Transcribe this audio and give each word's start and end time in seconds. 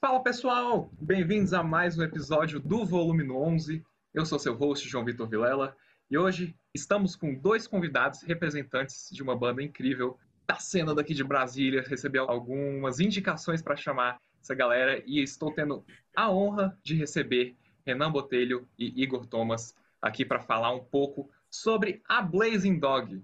Fala 0.00 0.22
pessoal, 0.22 0.90
bem-vindos 0.98 1.52
a 1.52 1.62
mais 1.62 1.98
um 1.98 2.02
episódio 2.02 2.58
do 2.58 2.86
Volume 2.86 3.30
11. 3.30 3.84
Eu 4.14 4.24
sou 4.24 4.38
seu 4.38 4.54
host, 4.54 4.88
João 4.88 5.04
Vitor 5.04 5.28
Vilela, 5.28 5.76
e 6.10 6.16
hoje 6.16 6.56
estamos 6.74 7.14
com 7.14 7.34
dois 7.34 7.66
convidados 7.66 8.22
representantes 8.22 9.10
de 9.12 9.22
uma 9.22 9.36
banda 9.36 9.62
incrível 9.62 10.18
da 10.46 10.54
cena 10.54 10.94
daqui 10.94 11.12
de 11.12 11.22
Brasília. 11.22 11.84
Recebi 11.86 12.16
algumas 12.18 12.98
indicações 12.98 13.60
para 13.60 13.76
chamar 13.76 14.18
essa 14.42 14.54
galera 14.54 15.02
e 15.04 15.22
estou 15.22 15.52
tendo 15.52 15.84
a 16.16 16.30
honra 16.30 16.74
de 16.82 16.94
receber 16.94 17.54
Renan 17.84 18.10
Botelho 18.10 18.66
e 18.78 19.02
Igor 19.02 19.26
Thomas 19.26 19.76
aqui 20.00 20.24
para 20.24 20.40
falar 20.40 20.72
um 20.72 20.82
pouco 20.82 21.30
sobre 21.50 22.00
a 22.08 22.22
Blazing 22.22 22.78
Dog. 22.78 23.22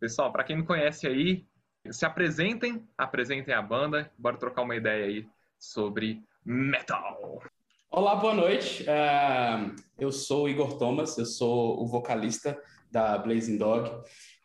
Pessoal, 0.00 0.32
para 0.32 0.42
quem 0.42 0.56
não 0.56 0.64
conhece 0.64 1.06
aí, 1.06 1.46
se 1.88 2.04
apresentem, 2.04 2.84
apresentem 2.98 3.54
a 3.54 3.62
banda, 3.62 4.10
bora 4.18 4.36
trocar 4.36 4.62
uma 4.62 4.74
ideia 4.74 5.04
aí 5.04 5.35
sobre 5.72 6.22
metal. 6.44 7.42
Olá, 7.90 8.14
boa 8.14 8.34
noite. 8.34 8.84
Uh, 8.84 9.74
eu 9.98 10.12
sou 10.12 10.44
o 10.44 10.48
Igor 10.48 10.78
Thomas, 10.78 11.18
eu 11.18 11.26
sou 11.26 11.82
o 11.82 11.86
vocalista 11.86 12.56
da 12.90 13.18
Blazing 13.18 13.58
Dog. 13.58 13.90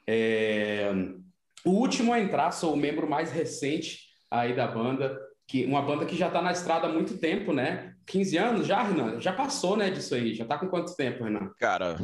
É, 0.07 0.91
o 1.63 1.71
último 1.71 2.11
a 2.11 2.19
entrar, 2.19 2.51
sou 2.51 2.73
o 2.73 2.77
membro 2.77 3.07
mais 3.07 3.31
recente 3.31 4.07
aí 4.29 4.55
da 4.55 4.67
banda, 4.67 5.19
que 5.47 5.63
uma 5.65 5.81
banda 5.81 6.05
que 6.05 6.15
já 6.15 6.27
está 6.27 6.41
na 6.41 6.51
estrada 6.51 6.87
há 6.87 6.91
muito 6.91 7.17
tempo, 7.17 7.53
né? 7.53 7.93
15 8.07 8.37
anos 8.37 8.67
já, 8.67 8.81
Renan? 8.81 9.19
Já 9.19 9.31
passou, 9.31 9.77
né, 9.77 9.91
disso 9.91 10.15
aí? 10.15 10.33
Já 10.33 10.43
está 10.43 10.57
com 10.57 10.67
quanto 10.67 10.95
tempo, 10.95 11.23
Renan? 11.23 11.51
Cara, 11.59 11.97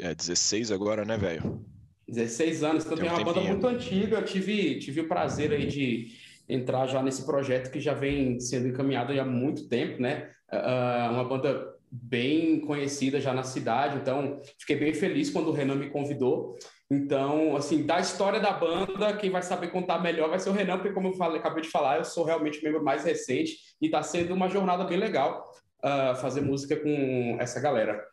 é 0.00 0.14
16 0.14 0.72
agora, 0.72 1.04
né, 1.04 1.18
velho? 1.18 1.64
16 2.08 2.62
anos, 2.62 2.84
então 2.84 2.96
tem, 2.96 3.08
tem 3.08 3.14
uma 3.14 3.24
banda 3.24 3.40
muito 3.40 3.66
antiga. 3.66 4.16
Eu 4.16 4.24
tive, 4.24 4.78
tive 4.78 5.02
o 5.02 5.08
prazer 5.08 5.52
aí 5.52 5.66
de 5.66 6.23
entrar 6.48 6.86
já 6.86 7.02
nesse 7.02 7.24
projeto 7.24 7.70
que 7.70 7.80
já 7.80 7.94
vem 7.94 8.38
sendo 8.40 8.68
encaminhado 8.68 9.18
há 9.18 9.24
muito 9.24 9.68
tempo, 9.68 10.00
né? 10.00 10.30
Uh, 10.52 11.12
uma 11.12 11.24
banda 11.24 11.74
bem 11.90 12.60
conhecida 12.60 13.20
já 13.20 13.32
na 13.32 13.44
cidade, 13.44 13.98
então 13.98 14.40
fiquei 14.58 14.76
bem 14.76 14.92
feliz 14.92 15.30
quando 15.30 15.48
o 15.48 15.52
Renan 15.52 15.76
me 15.76 15.90
convidou. 15.90 16.56
Então, 16.90 17.56
assim, 17.56 17.84
da 17.84 17.98
história 17.98 18.40
da 18.40 18.52
banda, 18.52 19.16
quem 19.16 19.30
vai 19.30 19.42
saber 19.42 19.68
contar 19.68 20.00
melhor 20.00 20.28
vai 20.28 20.38
ser 20.38 20.50
o 20.50 20.52
Renan, 20.52 20.76
porque 20.76 20.92
como 20.92 21.08
eu 21.08 21.12
falei, 21.14 21.38
acabei 21.38 21.62
de 21.62 21.70
falar, 21.70 21.98
eu 21.98 22.04
sou 22.04 22.24
realmente 22.24 22.60
o 22.60 22.64
membro 22.64 22.84
mais 22.84 23.04
recente 23.04 23.56
e 23.80 23.86
está 23.86 24.02
sendo 24.02 24.34
uma 24.34 24.48
jornada 24.48 24.84
bem 24.84 24.98
legal 24.98 25.50
uh, 25.84 26.14
fazer 26.16 26.40
música 26.40 26.76
com 26.76 27.36
essa 27.40 27.60
galera. 27.60 28.04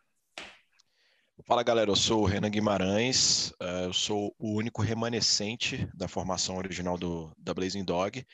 Fala 1.46 1.64
galera, 1.64 1.90
eu 1.90 1.96
sou 1.96 2.24
o 2.24 2.26
Renan 2.26 2.50
Guimarães, 2.50 3.52
uh, 3.62 3.86
eu 3.86 3.94
sou 3.94 4.36
o 4.38 4.54
único 4.54 4.82
remanescente 4.82 5.88
da 5.94 6.08
formação 6.08 6.58
original 6.58 6.98
do, 6.98 7.34
da 7.38 7.54
Blazing 7.54 7.84
Dog. 7.84 8.26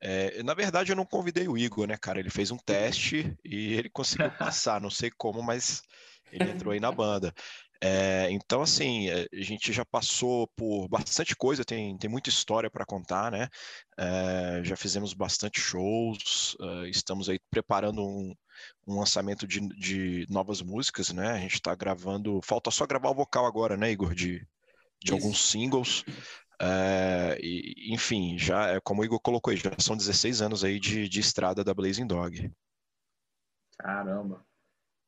É, 0.00 0.42
na 0.42 0.54
verdade, 0.54 0.90
eu 0.90 0.96
não 0.96 1.04
convidei 1.04 1.46
o 1.46 1.56
Igor, 1.56 1.86
né, 1.86 1.96
cara? 1.96 2.18
Ele 2.18 2.30
fez 2.30 2.50
um 2.50 2.56
teste 2.56 3.36
e 3.44 3.74
ele 3.74 3.90
conseguiu 3.90 4.30
passar, 4.38 4.80
não 4.80 4.90
sei 4.90 5.10
como, 5.10 5.42
mas 5.42 5.82
ele 6.32 6.50
entrou 6.50 6.72
aí 6.72 6.80
na 6.80 6.90
banda. 6.90 7.32
É, 7.82 8.28
então, 8.30 8.62
assim, 8.62 9.08
a 9.10 9.26
gente 9.32 9.72
já 9.72 9.84
passou 9.84 10.48
por 10.56 10.88
bastante 10.88 11.36
coisa, 11.36 11.64
tem, 11.64 11.96
tem 11.98 12.10
muita 12.10 12.30
história 12.30 12.70
para 12.70 12.86
contar, 12.86 13.30
né? 13.30 13.48
É, 13.98 14.60
já 14.64 14.76
fizemos 14.76 15.14
bastante 15.14 15.60
shows, 15.60 16.56
estamos 16.88 17.28
aí 17.28 17.38
preparando 17.50 18.02
um, 18.02 18.34
um 18.86 18.98
lançamento 18.98 19.46
de, 19.46 19.60
de 19.76 20.26
novas 20.28 20.62
músicas, 20.62 21.12
né? 21.12 21.32
A 21.32 21.38
gente 21.38 21.54
está 21.54 21.74
gravando, 21.74 22.40
falta 22.42 22.70
só 22.70 22.86
gravar 22.86 23.10
o 23.10 23.14
vocal 23.14 23.46
agora, 23.46 23.76
né, 23.76 23.90
Igor? 23.90 24.14
De, 24.14 24.46
de 25.02 25.12
alguns 25.12 25.50
singles. 25.50 26.04
É, 26.60 27.38
e, 27.40 27.94
enfim, 27.94 28.36
já 28.36 28.68
é 28.68 28.80
como 28.80 29.00
o 29.00 29.04
Igor 29.04 29.18
colocou 29.20 29.50
aí, 29.50 29.56
já 29.56 29.70
são 29.78 29.96
16 29.96 30.42
anos 30.42 30.62
aí 30.62 30.78
de, 30.78 31.08
de 31.08 31.20
estrada 31.20 31.64
da 31.64 31.72
Blazing 31.72 32.06
Dog. 32.06 32.52
Caramba. 33.78 34.44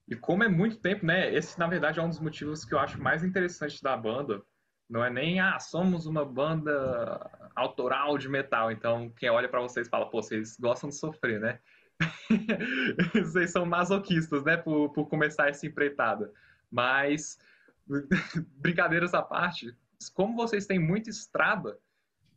E 0.09 0.17
como 0.17 0.43
é 0.43 0.49
muito 0.49 0.79
tempo, 0.79 1.05
né? 1.05 1.33
Esse, 1.33 1.59
na 1.59 1.67
verdade, 1.67 2.01
é 2.01 2.03
um 2.03 2.09
dos 2.09 2.21
motivos 2.21 2.65
que 2.65 2.75
eu 2.75 2.79
acho 2.79 3.01
mais 3.01 3.23
interessante 3.23 3.83
da 3.83 3.97
banda. 3.97 4.43
Não 4.89 5.05
é 5.05 5.11
nem, 5.11 5.41
ah, 5.41 5.59
somos 5.59 6.07
uma 6.07 6.25
banda 6.25 7.31
autoral 7.55 8.19
de 8.19 8.29
metal. 8.29 8.71
Então, 8.71 9.11
quem 9.17 9.31
olha 9.31 9.49
para 9.49 9.61
vocês 9.61 9.89
fala, 9.89 10.11
pô, 10.11 10.23
vocês 10.23 10.57
gostam 10.59 10.91
de 10.91 10.97
sofrer, 10.97 11.41
né? 11.41 11.59
Vocês 13.15 13.51
são 13.51 13.67
masoquistas, 13.67 14.45
né, 14.45 14.57
por, 14.57 14.91
por 14.91 15.09
começar 15.09 15.49
essa 15.49 15.67
empreitada. 15.67 16.33
Mas, 16.71 17.39
brincadeiras 18.57 19.15
à 19.15 19.23
parte, 19.23 19.77
como 20.15 20.37
vocês 20.37 20.67
têm 20.67 20.79
muita 20.79 21.11
estrada, 21.11 21.79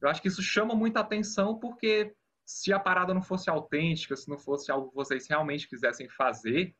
eu 0.02 0.10
acho 0.10 0.22
que 0.22 0.28
isso 0.28 0.42
chama 0.42 0.76
muita 0.76 1.00
atenção 1.00 1.58
porque 1.58 2.14
se 2.46 2.72
a 2.72 2.80
parada 2.80 3.14
não 3.14 3.22
fosse 3.22 3.50
autêntica, 3.50 4.16
se 4.16 4.30
não 4.30 4.38
fosse 4.38 4.72
algo 4.72 4.90
que 4.90 4.96
vocês 4.96 5.28
realmente 5.28 5.68
quisessem 5.68 6.08
fazer, 6.08 6.76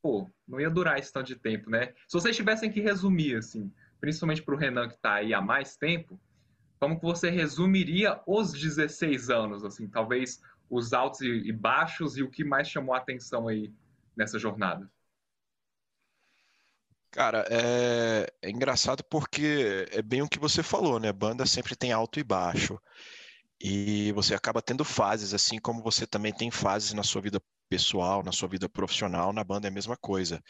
pô, 0.00 0.30
não 0.46 0.60
ia 0.60 0.70
durar 0.70 0.98
esse 0.98 1.12
tanto 1.12 1.26
de 1.26 1.36
tempo, 1.36 1.68
né? 1.68 1.92
Se 2.06 2.14
vocês 2.14 2.34
tivessem 2.34 2.70
que 2.70 2.80
resumir, 2.80 3.36
assim, 3.36 3.70
principalmente 4.00 4.42
para 4.42 4.54
o 4.54 4.58
Renan 4.58 4.88
que 4.88 4.94
está 4.94 5.14
aí 5.14 5.34
há 5.34 5.40
mais 5.40 5.76
tempo, 5.76 6.18
como 6.80 6.98
que 6.98 7.04
você 7.04 7.28
resumiria 7.28 8.20
os 8.26 8.52
16 8.52 9.28
anos, 9.28 9.64
assim, 9.64 9.88
talvez 9.88 10.40
os 10.70 10.92
altos 10.92 11.20
e 11.22 11.52
baixos 11.52 12.16
e 12.16 12.22
o 12.22 12.30
que 12.30 12.44
mais 12.44 12.68
chamou 12.68 12.94
a 12.94 12.98
atenção 12.98 13.48
aí 13.48 13.72
nessa 14.16 14.38
jornada? 14.38 14.90
Cara, 17.10 17.44
é, 17.50 18.30
é, 18.42 18.50
engraçado 18.50 19.02
porque 19.04 19.86
é 19.90 20.02
bem 20.02 20.22
o 20.22 20.28
que 20.28 20.38
você 20.38 20.62
falou, 20.62 21.00
né? 21.00 21.10
Banda 21.12 21.46
sempre 21.46 21.74
tem 21.74 21.90
alto 21.90 22.20
e 22.20 22.24
baixo. 22.24 22.78
E 23.60 24.12
você 24.12 24.34
acaba 24.34 24.62
tendo 24.62 24.84
fases, 24.84 25.34
assim 25.34 25.58
como 25.58 25.82
você 25.82 26.06
também 26.06 26.32
tem 26.32 26.50
fases 26.50 26.92
na 26.92 27.02
sua 27.02 27.20
vida 27.22 27.42
pessoal, 27.68 28.22
na 28.22 28.30
sua 28.30 28.48
vida 28.48 28.68
profissional, 28.68 29.32
na 29.32 29.42
banda 29.42 29.66
é 29.66 29.70
a 29.70 29.72
mesma 29.72 29.96
coisa. 29.96 30.42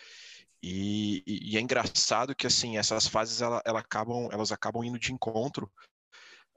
E, 0.63 1.23
e, 1.27 1.53
e 1.53 1.57
é 1.57 1.61
engraçado 1.61 2.35
que 2.35 2.47
assim 2.47 2.77
essas 2.77 3.07
fases 3.07 3.41
ela, 3.41 3.63
ela 3.65 3.81
acabam, 3.81 4.29
elas 4.33 4.51
acabam 4.51 4.85
indo 4.85 4.99
de 4.99 5.13
encontro 5.13 5.71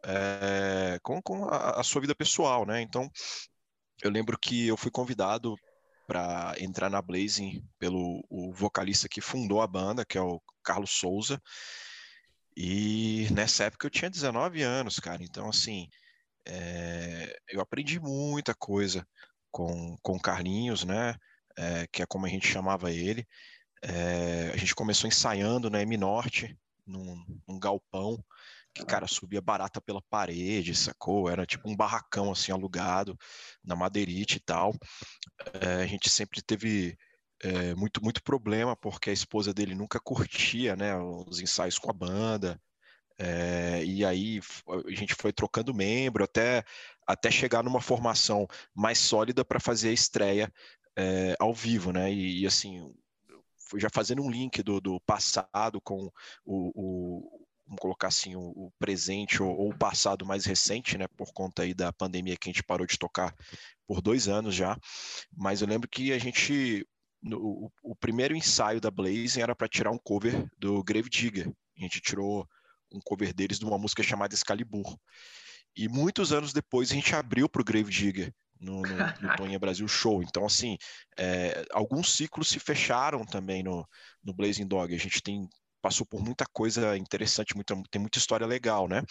é, 0.03 0.99
com, 1.03 1.21
com 1.21 1.45
a, 1.45 1.79
a, 1.79 1.83
sua 1.83 2.01
vida 2.01 2.15
pessoal, 2.15 2.65
né? 2.65 2.81
Então 2.81 3.09
eu 4.01 4.09
lembro 4.09 4.37
que 4.37 4.67
eu 4.67 4.77
fui 4.77 4.91
convidado 4.91 5.55
para 6.07 6.55
entrar 6.59 6.89
na 6.89 7.01
Blazing 7.01 7.63
pelo 7.79 8.25
o 8.29 8.51
vocalista 8.51 9.07
que 9.07 9.21
fundou 9.21 9.61
a 9.61 9.67
banda, 9.67 10.05
que 10.05 10.17
é 10.17 10.21
o 10.21 10.41
Carlos 10.63 10.91
Souza. 10.91 11.41
E 12.55 13.27
nessa 13.31 13.65
época 13.65 13.85
eu 13.87 13.91
tinha 13.91 14.09
19 14.09 14.61
anos, 14.61 14.99
cara. 14.99 15.23
Então, 15.23 15.47
assim, 15.49 15.87
é, 16.45 17.33
eu 17.49 17.61
aprendi 17.61 17.99
muita 17.99 18.53
coisa 18.53 19.07
com, 19.49 19.95
com 20.01 20.19
Carlinhos, 20.19 20.83
né? 20.83 21.15
É, 21.57 21.87
que 21.87 22.01
é 22.01 22.05
como 22.05 22.25
a 22.25 22.29
gente 22.29 22.47
chamava 22.47 22.91
ele. 22.91 23.25
É, 23.83 24.51
a 24.53 24.57
gente 24.57 24.75
começou 24.75 25.07
ensaiando 25.07 25.69
na 25.69 25.81
M 25.81 25.95
Norte, 25.97 26.57
num, 26.85 27.23
num 27.47 27.59
galpão 27.59 28.23
que, 28.73 28.85
cara, 28.85 29.07
subia 29.07 29.41
barata 29.41 29.81
pela 29.81 30.01
parede, 30.01 30.75
sacou? 30.75 31.29
Era 31.29 31.45
tipo 31.45 31.69
um 31.69 31.75
barracão, 31.75 32.31
assim, 32.31 32.51
alugado, 32.51 33.17
na 33.63 33.75
madeirite 33.75 34.37
e 34.37 34.39
tal. 34.39 34.73
É, 35.61 35.83
a 35.83 35.85
gente 35.87 36.09
sempre 36.09 36.41
teve 36.41 36.97
é, 37.41 37.75
muito, 37.75 38.03
muito 38.03 38.23
problema, 38.23 38.75
porque 38.75 39.09
a 39.09 39.13
esposa 39.13 39.53
dele 39.53 39.75
nunca 39.75 39.99
curtia, 39.99 40.75
né, 40.75 40.95
os 40.97 41.39
ensaios 41.39 41.77
com 41.77 41.89
a 41.89 41.93
banda. 41.93 42.61
É, 43.17 43.83
e 43.85 44.05
aí 44.05 44.39
a 44.67 44.95
gente 44.95 45.13
foi 45.13 45.31
trocando 45.31 45.73
membro 45.73 46.23
até, 46.23 46.63
até 47.05 47.29
chegar 47.29 47.63
numa 47.63 47.81
formação 47.81 48.47
mais 48.73 48.97
sólida 48.97 49.45
para 49.45 49.59
fazer 49.59 49.89
a 49.89 49.93
estreia 49.93 50.51
ao 51.39 51.53
vivo, 51.53 51.91
né? 51.91 52.11
E, 52.11 52.41
e, 52.41 52.47
assim, 52.47 52.93
já 53.77 53.89
fazendo 53.89 54.21
um 54.21 54.29
link 54.29 54.61
do, 54.63 54.81
do 54.81 54.99
passado 55.01 55.79
com 55.81 56.11
o, 56.45 56.71
o, 56.75 57.40
colocar 57.81 58.09
assim, 58.09 58.35
o, 58.35 58.41
o 58.41 58.71
presente 58.77 59.41
ou, 59.41 59.49
ou, 59.49 59.69
o 59.71 59.77
passado 59.77 60.23
mais 60.23 60.45
recente, 60.45 60.99
né, 60.99 61.07
por 61.17 61.33
conta 61.33 61.63
aí 61.63 61.73
da 61.73 61.91
pandemia 61.91 62.37
que 62.37 62.47
a 62.47 62.51
gente 62.53 62.63
parou 62.63 62.85
de 62.85 62.95
tocar 62.95 63.35
por 63.87 64.01
dois 64.01 64.27
anos 64.27 64.53
já, 64.53 64.77
mas 65.35 65.61
eu 65.61 65.67
lembro 65.67 65.89
que 65.89 66.13
a 66.13 66.19
gente, 66.19 66.87
no, 67.23 67.39
o, 67.39 67.71
o, 67.81 67.95
primeiro 67.95 68.35
ensaio 68.35 68.79
da 68.79 68.91
Blazing 68.91 69.41
era 69.41 69.55
para 69.55 69.67
tirar 69.67 69.89
um 69.89 69.97
cover 69.97 70.47
do 70.59 70.83
Grave 70.83 71.09
Digger, 71.09 71.51
a 71.75 71.81
gente 71.81 71.99
tirou 71.99 72.47
um 72.93 72.99
cover 73.03 73.33
deles 73.33 73.57
de 73.57 73.65
uma 73.65 73.79
música 73.79 74.03
chamada 74.03 74.35
Excalibur, 74.35 74.95
e 75.75 75.89
muitos 75.89 76.31
anos 76.31 76.53
depois 76.53 76.91
a 76.91 76.93
gente 76.93 77.15
abriu 77.15 77.49
para 77.49 77.63
o 77.63 77.65
Grave 77.65 77.89
Digger, 77.89 78.31
no, 78.59 78.83
no, 78.83 78.97
no 79.21 79.35
Tonha 79.37 79.57
Brasil 79.57 79.87
Show. 79.87 80.21
Então, 80.21 80.45
assim, 80.45 80.77
é, 81.17 81.65
alguns 81.71 82.15
ciclos 82.15 82.47
se 82.47 82.59
fecharam 82.59 83.25
também 83.25 83.63
no, 83.63 83.87
no 84.23 84.35
Blazing 84.35 84.67
Dog. 84.67 84.93
A 84.93 84.99
gente 84.99 85.19
tem 85.23 85.49
passou 85.81 86.05
por 86.05 86.23
muita 86.23 86.45
coisa 86.51 86.95
interessante, 86.97 87.55
muita, 87.55 87.75
tem 87.89 87.99
muita 87.99 88.17
história 88.17 88.45
legal, 88.45 88.87
né? 88.87 89.01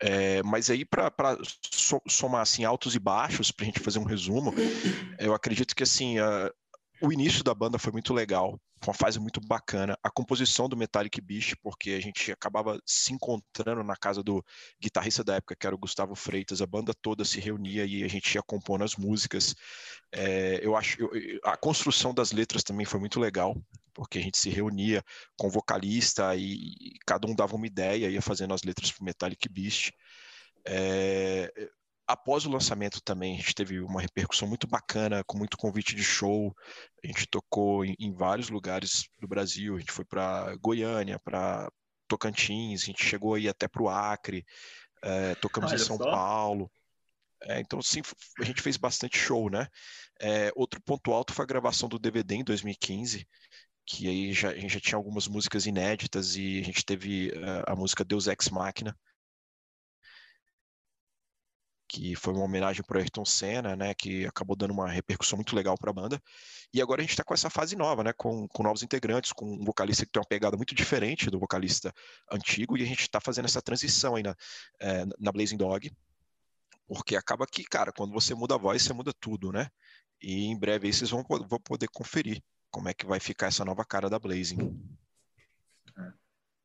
É, 0.00 0.42
mas 0.42 0.70
aí, 0.70 0.84
para 0.84 1.12
somar 2.08 2.42
assim, 2.42 2.64
altos 2.64 2.94
e 2.94 2.98
baixos, 2.98 3.50
para 3.50 3.64
a 3.64 3.66
gente 3.66 3.80
fazer 3.80 3.98
um 3.98 4.04
resumo, 4.04 4.52
eu 5.18 5.34
acredito 5.34 5.74
que 5.74 5.82
assim. 5.82 6.18
A, 6.18 6.50
o 7.00 7.12
início 7.12 7.44
da 7.44 7.54
banda 7.54 7.78
foi 7.78 7.92
muito 7.92 8.14
legal, 8.14 8.58
foi 8.80 8.92
uma 8.92 8.98
fase 8.98 9.18
muito 9.18 9.40
bacana. 9.40 9.98
A 10.02 10.10
composição 10.10 10.68
do 10.68 10.76
Metallic 10.76 11.20
Beast, 11.20 11.54
porque 11.62 11.90
a 11.90 12.00
gente 12.00 12.32
acabava 12.32 12.80
se 12.86 13.12
encontrando 13.12 13.82
na 13.82 13.96
casa 13.96 14.22
do 14.22 14.44
guitarrista 14.80 15.22
da 15.22 15.36
época, 15.36 15.56
que 15.56 15.66
era 15.66 15.76
o 15.76 15.78
Gustavo 15.78 16.14
Freitas, 16.14 16.62
a 16.62 16.66
banda 16.66 16.92
toda 17.02 17.24
se 17.24 17.40
reunia 17.40 17.84
e 17.84 18.02
a 18.02 18.08
gente 18.08 18.34
ia 18.34 18.42
compondo 18.42 18.84
as 18.84 18.96
músicas. 18.96 19.54
É, 20.12 20.60
eu 20.62 20.76
acho 20.76 21.00
eu, 21.00 21.10
a 21.44 21.56
construção 21.56 22.14
das 22.14 22.32
letras 22.32 22.62
também 22.62 22.86
foi 22.86 23.00
muito 23.00 23.20
legal, 23.20 23.56
porque 23.96 24.18
a 24.18 24.22
gente 24.22 24.36
se 24.36 24.50
reunia 24.50 25.02
com 25.38 25.46
o 25.46 25.50
vocalista 25.50 26.36
e, 26.36 26.52
e 26.52 26.98
cada 27.06 27.26
um 27.26 27.34
dava 27.34 27.56
uma 27.56 27.66
ideia, 27.66 28.10
ia 28.10 28.20
fazendo 28.20 28.52
as 28.52 28.62
letras 28.62 28.92
para 28.92 29.00
o 29.00 29.04
Metallic 29.06 29.48
Beast. 29.48 29.90
É, 30.68 31.50
após 32.06 32.44
o 32.44 32.50
lançamento 32.50 33.00
também, 33.02 33.34
a 33.34 33.36
gente 33.38 33.54
teve 33.54 33.80
uma 33.80 34.02
repercussão 34.02 34.46
muito 34.46 34.66
bacana, 34.66 35.24
com 35.24 35.38
muito 35.38 35.56
convite 35.56 35.96
de 35.96 36.04
show. 36.04 36.54
A 37.02 37.06
gente 37.06 37.26
tocou 37.26 37.86
em, 37.86 37.96
em 37.98 38.12
vários 38.12 38.50
lugares 38.50 39.08
do 39.18 39.26
Brasil. 39.26 39.76
A 39.76 39.78
gente 39.78 39.92
foi 39.92 40.04
para 40.04 40.54
Goiânia, 40.56 41.18
para 41.18 41.66
Tocantins, 42.06 42.82
a 42.82 42.86
gente 42.86 43.02
chegou 43.02 43.32
aí 43.32 43.48
até 43.48 43.66
para 43.66 43.82
o 43.82 43.88
Acre, 43.88 44.44
é, 45.02 45.34
tocamos 45.36 45.72
Olha 45.72 45.80
em 45.80 45.84
São 45.84 45.96
só. 45.96 46.10
Paulo. 46.10 46.70
É, 47.44 47.60
então, 47.60 47.80
sim, 47.80 48.02
a 48.40 48.44
gente 48.44 48.62
fez 48.62 48.76
bastante 48.76 49.18
show, 49.18 49.50
né? 49.50 49.66
É, 50.20 50.50
outro 50.56 50.80
ponto 50.80 51.12
alto 51.12 51.32
foi 51.32 51.44
a 51.44 51.46
gravação 51.46 51.88
do 51.88 51.98
DVD 51.98 52.36
em 52.36 52.44
2015, 52.44 53.26
que 53.86 54.08
aí 54.08 54.32
já, 54.32 54.50
a 54.50 54.58
gente 54.58 54.74
já 54.74 54.80
tinha 54.80 54.96
algumas 54.96 55.28
músicas 55.28 55.64
inéditas 55.64 56.36
e 56.36 56.60
a 56.60 56.64
gente 56.64 56.84
teve 56.84 57.30
uh, 57.30 57.70
a 57.72 57.76
música 57.76 58.04
Deus 58.04 58.26
Ex 58.26 58.50
Machina, 58.50 58.98
que 61.88 62.16
foi 62.16 62.34
uma 62.34 62.44
homenagem 62.44 62.82
para 62.82 62.98
Ayrton 62.98 63.24
Senna, 63.24 63.76
né, 63.76 63.94
que 63.94 64.26
acabou 64.26 64.56
dando 64.56 64.72
uma 64.72 64.90
repercussão 64.90 65.36
muito 65.36 65.54
legal 65.54 65.78
para 65.78 65.90
a 65.90 65.94
banda. 65.94 66.20
E 66.74 66.82
agora 66.82 67.00
a 67.00 67.02
gente 67.04 67.12
está 67.12 67.22
com 67.22 67.32
essa 67.32 67.48
fase 67.48 67.76
nova, 67.76 68.02
né, 68.02 68.12
com, 68.12 68.48
com, 68.48 68.62
novos 68.64 68.82
integrantes, 68.82 69.32
com 69.32 69.46
um 69.46 69.64
vocalista 69.64 70.04
que 70.04 70.10
tem 70.10 70.20
uma 70.20 70.28
pegada 70.28 70.56
muito 70.56 70.74
diferente 70.74 71.30
do 71.30 71.38
vocalista 71.38 71.94
antigo, 72.30 72.76
e 72.76 72.82
a 72.82 72.86
gente 72.86 73.02
está 73.02 73.20
fazendo 73.20 73.44
essa 73.44 73.62
transição 73.62 74.16
aí 74.16 74.22
na, 74.24 74.34
é, 74.80 75.04
na 75.18 75.30
Blazing 75.30 75.56
Dog, 75.56 75.92
porque 76.88 77.14
acaba 77.16 77.46
que, 77.46 77.62
cara, 77.64 77.92
quando 77.92 78.12
você 78.12 78.34
muda 78.34 78.56
a 78.56 78.58
voz, 78.58 78.82
você 78.82 78.92
muda 78.92 79.12
tudo, 79.20 79.52
né? 79.52 79.68
E 80.20 80.46
em 80.46 80.58
breve 80.58 80.88
aí 80.88 80.92
vocês 80.92 81.10
vão, 81.10 81.22
vão 81.22 81.60
poder 81.60 81.88
conferir 81.88 82.42
como 82.70 82.88
é 82.88 82.94
que 82.94 83.06
vai 83.06 83.20
ficar 83.20 83.46
essa 83.46 83.64
nova 83.64 83.84
cara 83.84 84.10
da 84.10 84.18
Blazing. 84.18 84.78
É. 85.98 86.12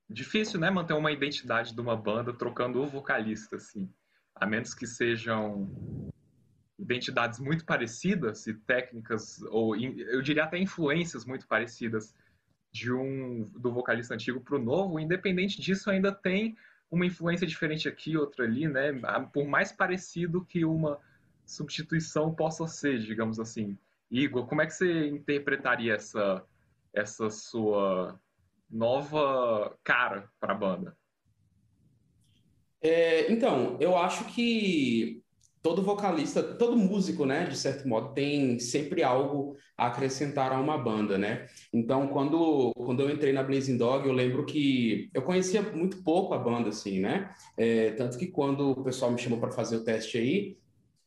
Difícil, 0.10 0.60
né, 0.60 0.70
manter 0.70 0.94
uma 0.94 1.12
identidade 1.12 1.74
de 1.74 1.82
uma 1.82 1.96
banda 1.96 2.34
trocando 2.34 2.82
o 2.82 2.88
vocalista, 2.88 3.56
assim 3.56 3.90
a 4.42 4.46
menos 4.48 4.74
que 4.74 4.88
sejam 4.88 5.70
identidades 6.80 7.40
muito 7.40 7.64
parecidas 7.64 8.48
e 8.48 8.56
técnicas 8.56 9.40
ou 9.44 9.76
eu 9.76 10.22
diria 10.22 10.46
até 10.46 10.58
influências 10.58 11.26
muito 11.26 11.48
parecidas 11.48 12.16
de 12.72 12.92
um 12.92 13.44
do 13.44 13.72
vocalista 13.72 14.16
antigo 14.16 14.42
para 14.42 14.56
o 14.56 14.64
novo, 14.64 15.00
independente 15.00 15.62
disso 15.62 15.92
ainda 15.92 16.12
tem 16.12 16.58
uma 16.90 17.06
influência 17.06 17.46
diferente 17.46 17.88
aqui, 17.88 18.18
outra 18.18 18.46
ali, 18.46 18.68
né? 18.68 18.92
Por 19.32 19.48
mais 19.48 19.72
parecido 19.72 20.44
que 20.44 20.66
uma 20.66 21.00
substituição 21.46 22.34
possa 22.34 22.68
ser, 22.68 23.00
digamos 23.00 23.40
assim. 23.40 23.78
Igor, 24.12 24.46
como 24.46 24.62
é 24.62 24.68
que 24.68 24.74
você 24.74 25.08
interpretaria 25.08 25.96
essa 25.96 26.46
essa 26.94 27.30
sua 27.30 28.20
nova 28.70 29.78
cara 29.84 30.30
para 30.40 30.54
a 30.54 30.58
banda? 30.58 30.98
É, 32.82 33.32
então, 33.32 33.78
eu 33.80 33.96
acho 33.96 34.26
que 34.26 35.22
todo 35.62 35.84
vocalista, 35.84 36.42
todo 36.42 36.76
músico, 36.76 37.26
né, 37.26 37.46
de 37.46 37.56
certo 37.56 37.88
modo, 37.88 38.14
tem 38.14 38.58
sempre 38.58 39.04
algo 39.04 39.56
a 39.78 39.88
acrescentar 39.88 40.52
a 40.52 40.60
uma 40.60 40.78
banda, 40.78 41.18
né? 41.18 41.48
Então, 41.72 42.08
quando, 42.08 42.72
quando 42.74 43.02
eu 43.02 43.10
entrei 43.12 43.32
na 43.32 43.44
Blazing 43.44 43.78
Dog, 43.78 44.08
eu 44.08 44.14
lembro 44.14 44.46
que 44.46 45.10
eu 45.14 45.22
conhecia 45.22 45.62
muito 45.62 46.04
pouco 46.04 46.34
a 46.34 46.40
banda, 46.40 46.70
assim, 46.70 47.00
né? 47.00 47.32
É, 47.56 47.92
tanto 47.92 48.18
que 48.18 48.28
quando 48.28 48.72
o 48.72 48.84
pessoal 48.84 49.12
me 49.12 49.20
chamou 49.20 49.40
para 49.40 49.52
fazer 49.52 49.78
o 49.78 49.84
teste 49.84 50.18
aí, 50.18 50.58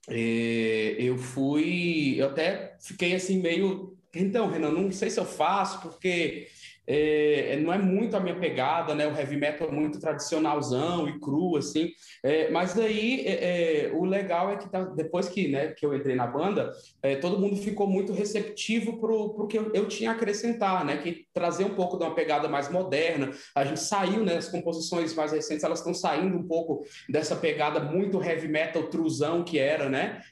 eu 0.09 1.17
fui, 1.17 2.17
eu 2.19 2.27
até 2.29 2.77
fiquei 2.81 3.15
assim 3.15 3.41
meio, 3.41 3.97
então, 4.15 4.51
Renan, 4.51 4.71
não 4.71 4.93
sei 4.93 5.11
se 5.11 5.19
eu 5.19 5.25
faço, 5.25 5.81
porque 5.81 6.49
é, 6.87 7.59
não 7.61 7.73
é 7.73 7.79
muito 7.79 8.17
a 8.17 8.21
minha 8.21 8.39
pegada, 8.39 8.95
né? 8.95 9.07
O 9.07 9.17
heavy 9.17 9.37
metal 9.37 9.69
é 9.69 9.71
muito 9.71 9.99
tradicionalzão 9.99 11.09
e 11.09 11.19
cru, 11.19 11.57
assim. 11.57 11.91
É, 12.23 12.51
mas 12.51 12.75
daí 12.75 13.25
é, 13.27 13.87
é 13.87 13.93
o 13.93 14.05
legal 14.05 14.51
é 14.51 14.57
que 14.57 14.69
tá, 14.69 14.85
depois 14.85 15.29
que, 15.29 15.49
né, 15.49 15.69
que 15.69 15.85
eu 15.85 15.95
entrei 15.95 16.15
na 16.15 16.27
banda, 16.27 16.73
é, 17.03 17.17
todo 17.17 17.39
mundo 17.39 17.57
ficou 17.57 17.87
muito 17.87 18.13
receptivo 18.13 18.99
pro, 18.99 19.35
pro 19.35 19.47
que 19.47 19.59
eu, 19.59 19.73
eu, 19.73 19.89
tinha 19.89 20.11
a 20.11 20.15
acrescentar, 20.15 20.85
né? 20.85 20.99
Que 20.99 21.27
trazer 21.33 21.65
um 21.65 21.75
pouco 21.75 21.97
de 21.97 22.05
uma 22.05 22.15
pegada 22.15 22.49
mais 22.49 22.71
moderna. 22.71 23.31
A 23.55 23.65
gente 23.65 23.81
saiu, 23.81 24.25
né? 24.25 24.37
As 24.37 24.49
composições 24.49 25.15
mais 25.15 25.33
recentes 25.33 25.65
elas 25.65 25.79
estão 25.79 25.95
saindo 25.95 26.37
um 26.37 26.47
pouco 26.47 26.85
dessa 27.09 27.37
pegada 27.37 27.81
muito 27.81 28.23
heavy 28.23 28.49
metal 28.49 28.85
truzão 28.85 29.43
que 29.43 29.59
era, 29.59 29.89
né? 29.89 30.23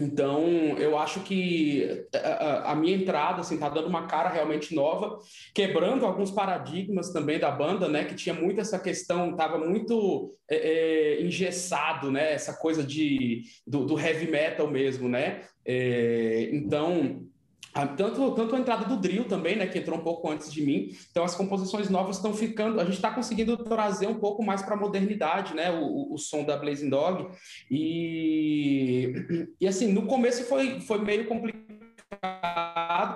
Então, 0.00 0.48
eu 0.78 0.98
acho 0.98 1.20
que 1.20 2.06
a, 2.14 2.72
a, 2.72 2.74
minha 2.74 2.96
entrada, 2.96 3.42
assim, 3.42 3.58
tá 3.58 3.68
dando 3.68 3.88
uma 3.88 4.06
cara 4.06 4.30
realmente 4.30 4.74
nova, 4.74 5.18
quebrando 5.54 6.06
alguns 6.06 6.30
paradigmas 6.30 7.12
também 7.12 7.38
da 7.38 7.50
banda, 7.50 7.88
né, 7.88 8.04
que 8.04 8.14
tinha 8.14 8.34
muito 8.34 8.60
essa 8.60 8.78
questão, 8.78 9.36
tava 9.36 9.58
muito 9.58 10.34
é, 10.48 10.56
é, 10.56 11.22
engessado, 11.22 12.10
né, 12.10 12.32
essa 12.32 12.54
coisa 12.54 12.82
de, 12.82 13.42
do, 13.66 13.84
do 13.84 13.98
heavy 14.00 14.30
metal 14.30 14.68
mesmo, 14.68 15.08
né, 15.08 15.42
é, 15.66 16.48
então 16.52 17.26
tanto, 17.72 18.34
tanto 18.34 18.56
a 18.56 18.58
entrada 18.58 18.84
do 18.84 18.96
drill 18.96 19.24
também, 19.24 19.56
né, 19.56 19.66
que 19.66 19.78
entrou 19.78 19.98
um 19.98 20.02
pouco 20.02 20.30
antes 20.30 20.52
de 20.52 20.62
mim. 20.62 20.90
Então 21.10 21.24
as 21.24 21.34
composições 21.34 21.88
novas 21.88 22.16
estão 22.16 22.34
ficando, 22.34 22.80
a 22.80 22.84
gente 22.84 22.94
está 22.94 23.12
conseguindo 23.12 23.56
trazer 23.58 24.06
um 24.06 24.18
pouco 24.18 24.42
mais 24.44 24.62
para 24.62 24.74
a 24.74 24.78
modernidade, 24.78 25.54
né, 25.54 25.70
o, 25.70 26.12
o, 26.12 26.18
som 26.18 26.44
da 26.44 26.56
Blazing 26.56 26.90
Dog. 26.90 27.28
E, 27.70 29.12
e 29.60 29.66
assim, 29.66 29.92
no 29.92 30.06
começo 30.06 30.44
foi, 30.44 30.80
foi 30.80 31.00
meio 31.00 31.26
complicado, 31.28 31.70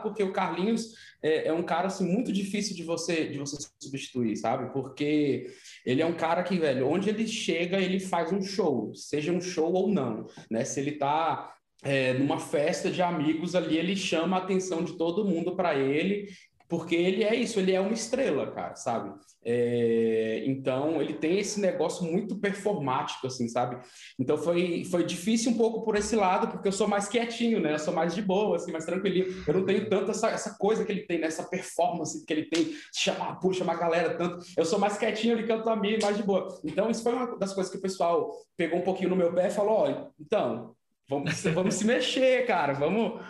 porque 0.03 0.23
o 0.23 0.33
Carlinhos 0.33 0.95
é, 1.21 1.49
é, 1.49 1.53
um 1.53 1.63
cara 1.63 1.89
assim 1.89 2.07
muito 2.07 2.33
difícil 2.33 2.77
de 2.77 2.85
você 2.85 3.27
de 3.27 3.39
você 3.39 3.57
substituir, 3.81 4.37
sabe? 4.37 4.73
Porque 4.73 5.47
ele 5.85 6.01
é 6.01 6.07
um 6.07 6.15
cara 6.15 6.43
que, 6.45 6.57
velho, 6.59 6.87
onde 6.87 7.09
ele 7.09 7.27
chega, 7.27 7.81
ele 7.81 7.99
faz 7.99 8.33
um 8.33 8.43
show, 8.43 8.95
seja 8.95 9.33
um 9.33 9.41
show 9.41 9.73
ou 9.73 9.89
não, 9.89 10.27
né? 10.51 10.65
Se 10.65 10.79
ele 10.79 10.93
tá 10.93 11.55
é, 11.85 12.15
numa 12.15 12.41
festa 12.41 12.91
de 12.91 13.03
amigos 13.03 13.55
ali, 13.55 13.77
ele 13.77 13.95
chama 13.95 14.37
a 14.37 14.41
atenção 14.41 14.83
de 14.83 14.95
todo 14.95 15.25
mundo 15.25 15.55
para 15.55 15.75
ele, 15.75 16.29
porque 16.67 16.95
ele 16.95 17.23
é 17.23 17.35
isso, 17.35 17.61
ele 17.61 17.73
é 17.73 17.81
uma 17.81 17.93
estrela, 17.93 18.51
cara, 18.51 18.75
sabe? 18.75 19.15
É, 19.45 20.43
então, 20.47 21.01
ele 21.03 21.13
tem 21.13 21.39
esse 21.39 21.61
negócio 21.61 22.05
muito 22.05 22.37
performático, 22.37 23.27
assim, 23.27 23.47
sabe? 23.47 23.79
Então, 24.19 24.39
foi, 24.39 24.85
foi 24.91 25.05
difícil 25.05 25.53
um 25.53 25.57
pouco 25.57 25.85
por 25.85 25.95
esse 25.95 26.17
lado, 26.17 26.49
porque 26.49 26.67
eu 26.67 26.73
sou 26.73 26.89
mais 26.89 27.07
quietinho, 27.07 27.61
né? 27.61 27.75
Eu 27.75 27.79
sou 27.79 27.93
mais 27.93 28.15
de 28.15 28.23
boa, 28.23 28.57
assim, 28.57 28.73
mais 28.73 28.87
tranquilinho. 28.87 29.27
Eu 29.47 29.55
não 29.55 29.67
tenho 29.67 29.89
tanto 29.89 30.11
essa, 30.11 30.31
essa 30.31 30.57
coisa 30.59 30.85
que 30.85 30.91
ele 30.91 31.03
tem, 31.03 31.19
né? 31.19 31.29
performance 31.51 32.25
que 32.25 32.33
ele 32.33 32.45
tem, 32.47 32.75
chamar, 32.93 33.39
puxa, 33.39 33.59
chamar 33.59 33.75
a 33.75 33.81
galera 33.81 34.17
tanto. 34.17 34.43
Eu 34.57 34.65
sou 34.65 34.79
mais 34.79 34.97
quietinho, 34.97 35.35
ele 35.35 35.47
canta 35.47 35.71
a 35.71 35.77
mim, 35.77 35.99
mais 36.03 36.17
de 36.17 36.23
boa. 36.23 36.49
Então, 36.65 36.91
isso 36.91 37.03
foi 37.03 37.13
uma 37.13 37.37
das 37.39 37.53
coisas 37.53 37.71
que 37.71 37.79
o 37.79 37.83
pessoal 37.83 38.33
pegou 38.57 38.79
um 38.79 38.83
pouquinho 38.83 39.11
no 39.11 39.17
meu 39.17 39.33
pé 39.35 39.49
e 39.49 39.51
falou: 39.51 39.81
ó, 39.81 40.11
então, 40.19 40.75
Vamos, 41.09 41.43
vamos 41.55 41.75
se 41.75 41.87
mexer, 41.87 42.47
cara. 42.47 42.73
Vamos. 42.73 43.21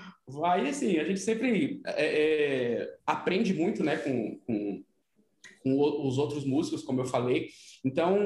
Aí, 0.45 0.69
assim, 0.69 0.99
a 0.99 1.05
gente 1.05 1.21
sempre 1.21 1.83
é, 1.87 2.83
é, 2.83 2.97
aprende 3.07 3.53
muito, 3.53 3.85
né, 3.85 3.97
com, 3.99 4.39
com, 4.47 4.83
com, 5.63 6.07
os 6.09 6.17
outros 6.17 6.47
músicos, 6.47 6.83
como 6.83 7.01
eu 7.01 7.05
falei. 7.05 7.49
Então, 7.85 8.17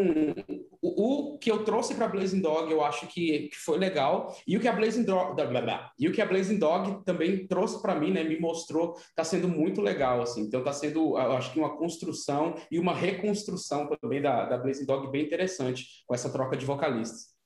o, 0.80 1.32
o 1.34 1.38
que 1.38 1.50
eu 1.50 1.64
trouxe 1.64 1.96
para 1.96 2.06
Blazing 2.06 2.40
Dog, 2.40 2.70
eu 2.70 2.84
acho 2.84 3.08
que, 3.08 3.48
que, 3.48 3.56
foi 3.56 3.78
legal. 3.78 4.32
E 4.46 4.56
o 4.56 4.60
que 4.60 4.68
a 4.68 4.72
Blazing 4.72 5.02
Dog, 5.02 5.34
blá, 5.34 5.60
blá, 5.60 5.92
e 5.98 6.06
o 6.06 6.12
que 6.12 6.22
a 6.22 6.26
Blazing 6.26 6.58
Dog 6.58 7.04
também 7.04 7.48
trouxe 7.48 7.82
para 7.82 7.98
mim, 7.98 8.12
né, 8.12 8.22
me 8.22 8.38
mostrou, 8.38 8.94
está 8.96 9.24
sendo 9.24 9.48
muito 9.48 9.80
legal, 9.80 10.22
assim. 10.22 10.42
Então, 10.42 10.60
está 10.60 10.72
sendo, 10.72 11.18
eu 11.18 11.32
acho 11.32 11.52
que 11.52 11.58
uma 11.58 11.76
construção 11.76 12.54
e 12.70 12.78
uma 12.78 12.94
reconstrução 12.94 13.88
também 14.00 14.22
da, 14.22 14.44
da 14.44 14.56
Blazing 14.56 14.86
Dog 14.86 15.10
bem 15.10 15.24
interessante 15.24 16.04
com 16.06 16.14
essa 16.14 16.30
troca 16.30 16.56
de 16.56 16.64
vocalistas. 16.64 17.37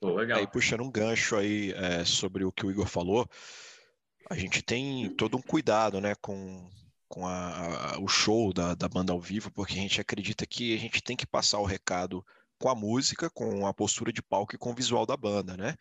Oh, 0.00 0.10
legal. 0.10 0.38
Aí 0.38 0.46
puxando 0.46 0.82
um 0.82 0.90
gancho 0.90 1.36
aí 1.36 1.72
é, 1.72 2.04
sobre 2.04 2.44
o 2.44 2.52
que 2.52 2.64
o 2.64 2.70
Igor 2.70 2.86
falou, 2.86 3.28
a 4.30 4.36
gente 4.36 4.62
tem 4.62 5.08
todo 5.16 5.36
um 5.36 5.42
cuidado, 5.42 6.00
né, 6.00 6.14
com, 6.16 6.70
com 7.08 7.26
a, 7.26 7.94
a, 7.94 7.98
o 7.98 8.06
show 8.06 8.52
da, 8.52 8.74
da 8.74 8.88
banda 8.88 9.12
ao 9.12 9.20
vivo, 9.20 9.50
porque 9.50 9.72
a 9.72 9.82
gente 9.82 10.00
acredita 10.00 10.46
que 10.46 10.74
a 10.74 10.78
gente 10.78 11.02
tem 11.02 11.16
que 11.16 11.26
passar 11.26 11.58
o 11.58 11.64
recado 11.64 12.24
com 12.58 12.68
a 12.68 12.74
música, 12.74 13.30
com 13.30 13.66
a 13.66 13.74
postura 13.74 14.12
de 14.12 14.22
palco 14.22 14.54
e 14.54 14.58
com 14.58 14.70
o 14.70 14.74
visual 14.74 15.06
da 15.06 15.16
banda, 15.16 15.56
né? 15.56 15.74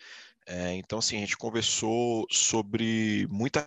É, 0.45 0.73
então, 0.75 0.99
assim, 0.99 1.17
a 1.17 1.19
gente 1.19 1.35
conversou 1.35 2.25
sobre 2.31 3.27
muita 3.29 3.65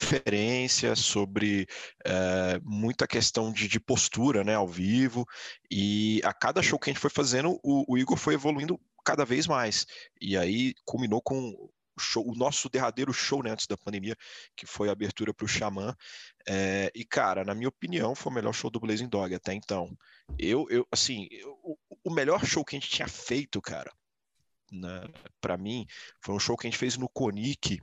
referência, 0.00 0.94
sobre 0.94 1.66
é, 2.04 2.60
muita 2.62 3.08
questão 3.08 3.52
de, 3.52 3.66
de, 3.66 3.80
postura, 3.80 4.44
né, 4.44 4.54
ao 4.54 4.68
vivo, 4.68 5.26
e 5.68 6.20
a 6.24 6.32
cada 6.32 6.62
show 6.62 6.78
que 6.78 6.88
a 6.88 6.92
gente 6.92 7.02
foi 7.02 7.10
fazendo, 7.10 7.58
o, 7.62 7.92
o 7.92 7.98
Igor 7.98 8.16
foi 8.16 8.34
evoluindo 8.34 8.78
cada 9.08 9.24
vez 9.24 9.46
mais. 9.46 9.86
E 10.20 10.36
aí 10.36 10.74
culminou 10.84 11.22
com 11.22 11.70
show, 11.98 12.22
o 12.28 12.34
nosso 12.34 12.68
derradeiro 12.68 13.10
show 13.10 13.42
né, 13.42 13.50
antes 13.50 13.66
da 13.66 13.74
pandemia, 13.74 14.14
que 14.54 14.66
foi 14.66 14.90
a 14.90 14.92
abertura 14.92 15.32
para 15.32 15.46
o 15.46 15.48
Xamã. 15.48 15.96
É, 16.46 16.92
e, 16.94 17.06
cara, 17.06 17.42
na 17.42 17.54
minha 17.54 17.70
opinião, 17.70 18.14
foi 18.14 18.30
o 18.30 18.34
melhor 18.34 18.52
show 18.52 18.70
do 18.70 18.78
Blazing 18.78 19.08
Dog 19.08 19.34
até 19.34 19.54
então. 19.54 19.96
Eu, 20.38 20.66
eu 20.68 20.86
assim, 20.92 21.26
eu, 21.30 21.78
o 22.04 22.10
melhor 22.10 22.44
show 22.44 22.62
que 22.62 22.76
a 22.76 22.78
gente 22.78 22.90
tinha 22.90 23.08
feito, 23.08 23.62
cara, 23.62 23.90
né, 24.70 25.08
para 25.40 25.56
mim, 25.56 25.86
foi 26.20 26.34
um 26.34 26.38
show 26.38 26.54
que 26.54 26.66
a 26.66 26.70
gente 26.70 26.78
fez 26.78 26.98
no 26.98 27.08
Conic, 27.08 27.80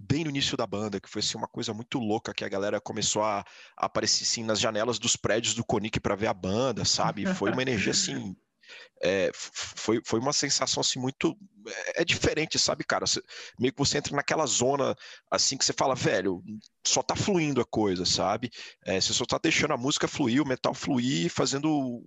bem 0.00 0.24
no 0.24 0.30
início 0.30 0.56
da 0.56 0.66
banda, 0.66 0.98
que 0.98 1.10
foi 1.10 1.20
assim, 1.20 1.36
uma 1.36 1.48
coisa 1.48 1.74
muito 1.74 1.98
louca, 1.98 2.32
que 2.32 2.46
a 2.46 2.48
galera 2.48 2.80
começou 2.80 3.22
a, 3.22 3.40
a 3.76 3.84
aparecer 3.84 4.24
assim, 4.24 4.42
nas 4.42 4.58
janelas 4.58 4.98
dos 4.98 5.16
prédios 5.16 5.54
do 5.54 5.62
Conic 5.62 6.00
para 6.00 6.16
ver 6.16 6.28
a 6.28 6.34
banda, 6.34 6.82
sabe? 6.86 7.26
Foi 7.34 7.52
uma 7.52 7.60
energia 7.60 7.92
assim. 7.92 8.34
É, 9.02 9.30
foi, 9.34 10.00
foi 10.06 10.20
uma 10.20 10.32
sensação 10.32 10.80
assim 10.80 10.98
muito 10.98 11.36
é, 11.66 12.02
é 12.02 12.04
diferente, 12.04 12.58
sabe, 12.58 12.84
cara? 12.84 13.06
Você, 13.06 13.20
meio 13.58 13.72
que 13.72 13.78
você 13.78 13.98
entra 13.98 14.14
naquela 14.14 14.46
zona 14.46 14.94
assim 15.30 15.56
que 15.56 15.64
você 15.64 15.72
fala, 15.72 15.94
velho, 15.94 16.42
só 16.86 17.02
tá 17.02 17.16
fluindo 17.16 17.60
a 17.60 17.64
coisa, 17.64 18.04
sabe? 18.04 18.50
É, 18.84 19.00
você 19.00 19.12
só 19.12 19.24
tá 19.24 19.38
deixando 19.42 19.74
a 19.74 19.76
música 19.76 20.06
fluir, 20.06 20.42
o 20.42 20.46
metal 20.46 20.74
fluir, 20.74 21.30
fazendo 21.30 22.02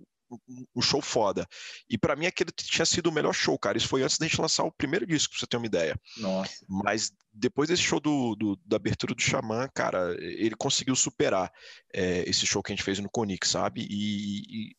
um 0.74 0.82
show 0.82 1.00
foda. 1.00 1.46
E 1.88 1.96
para 1.96 2.16
mim 2.16 2.26
aquele 2.26 2.50
tinha 2.50 2.84
sido 2.84 3.08
o 3.08 3.12
melhor 3.12 3.32
show, 3.32 3.58
cara. 3.58 3.78
Isso 3.78 3.88
foi 3.88 4.02
antes 4.02 4.18
da 4.18 4.26
gente 4.26 4.40
lançar 4.40 4.64
o 4.64 4.72
primeiro 4.72 5.06
disco, 5.06 5.32
pra 5.32 5.40
você 5.40 5.46
ter 5.46 5.56
uma 5.56 5.66
ideia. 5.66 5.98
Nossa. 6.16 6.64
Mas 6.68 7.12
depois 7.32 7.68
desse 7.68 7.82
show 7.82 8.00
do, 8.00 8.34
do 8.34 8.58
da 8.64 8.76
abertura 8.76 9.14
do 9.14 9.22
Xamã, 9.22 9.68
cara, 9.74 10.16
ele 10.18 10.56
conseguiu 10.56 10.96
superar 10.96 11.52
é, 11.94 12.28
esse 12.28 12.46
show 12.46 12.62
que 12.62 12.72
a 12.72 12.74
gente 12.74 12.84
fez 12.84 12.98
no 12.98 13.10
Conix, 13.10 13.48
sabe? 13.48 13.86
E, 13.88 14.40
e, 14.70 14.76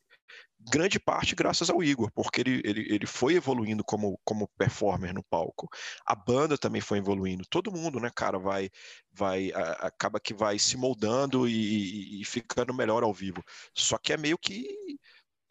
grande 0.70 1.00
parte 1.00 1.36
graças 1.36 1.70
ao 1.70 1.84
Igor, 1.84 2.12
porque 2.12 2.42
ele, 2.42 2.62
ele, 2.64 2.94
ele 2.94 3.06
foi 3.06 3.36
evoluindo 3.36 3.84
como, 3.84 4.20
como 4.24 4.48
performer 4.58 5.14
no 5.14 5.24
palco. 5.24 5.70
A 6.06 6.16
banda 6.16 6.58
também 6.58 6.82
foi 6.82 6.98
evoluindo. 6.98 7.46
Todo 7.50 7.72
mundo, 7.72 8.00
né, 8.00 8.10
cara, 8.14 8.38
vai, 8.38 8.70
vai 9.12 9.52
a, 9.54 9.88
acaba 9.88 10.20
que 10.20 10.34
vai 10.34 10.60
se 10.60 10.78
moldando 10.78 11.48
e, 11.48 12.22
e, 12.22 12.26
ficando 12.26 12.74
melhor 12.74 13.04
ao 13.04 13.14
vivo. 13.14 13.44
Só 13.74 13.98
que 13.98 14.14
é 14.14 14.18
meio 14.18 14.38
que 14.38 14.68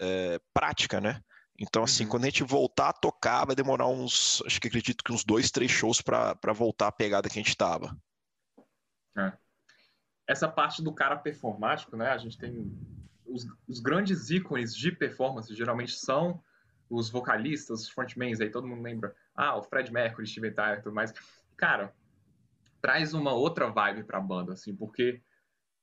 é, 0.00 0.40
prática, 0.52 1.00
né? 1.00 1.20
Então, 1.58 1.82
assim, 1.82 2.04
uhum. 2.04 2.11
quando 2.11 2.25
a 2.25 2.26
gente 2.26 2.44
voltar 2.44 2.90
a 2.90 2.92
tocar, 2.92 3.46
vai 3.46 3.56
demorar 3.56 3.88
uns, 3.88 4.42
acho 4.44 4.61
que 4.61 4.68
acredito 4.68 5.02
que 5.02 5.12
uns 5.12 5.25
dois, 5.25 5.50
três 5.50 5.70
shows 5.70 6.02
para 6.02 6.52
voltar 6.52 6.88
a 6.88 6.92
pegada 6.92 7.28
que 7.28 7.38
a 7.38 7.42
gente 7.42 7.49
estava. 7.49 7.96
É. 9.16 9.32
Essa 10.28 10.49
parte 10.49 10.82
do 10.82 10.92
cara 10.92 11.16
performático, 11.16 11.96
né? 11.96 12.11
A 12.11 12.18
gente 12.18 12.37
tem 12.37 12.76
os, 13.28 13.47
os, 13.68 13.80
grandes 13.80 14.30
ícones 14.30 14.75
de 14.75 14.92
performance, 14.92 15.54
geralmente 15.54 15.92
são 15.92 16.42
os 16.88 17.11
vocalistas, 17.11 17.83
os 17.83 17.88
frontmans, 17.88 18.40
aí 18.40 18.50
todo 18.50 18.66
mundo 18.66 18.83
lembra, 18.83 19.14
ah, 19.35 19.56
o 19.56 19.62
Fred 19.62 19.92
Mercury, 19.92 20.26
Steven 20.26 20.52
Tyler 20.52 20.78
e 20.78 20.83
tudo 20.83 20.95
mais. 20.95 21.12
Cara, 21.56 21.92
traz 22.80 23.14
uma 23.14 23.33
outra 23.33 23.68
vibe 23.68 24.04
pra 24.04 24.21
banda, 24.21 24.52
assim, 24.52 24.75
porque 24.75 25.21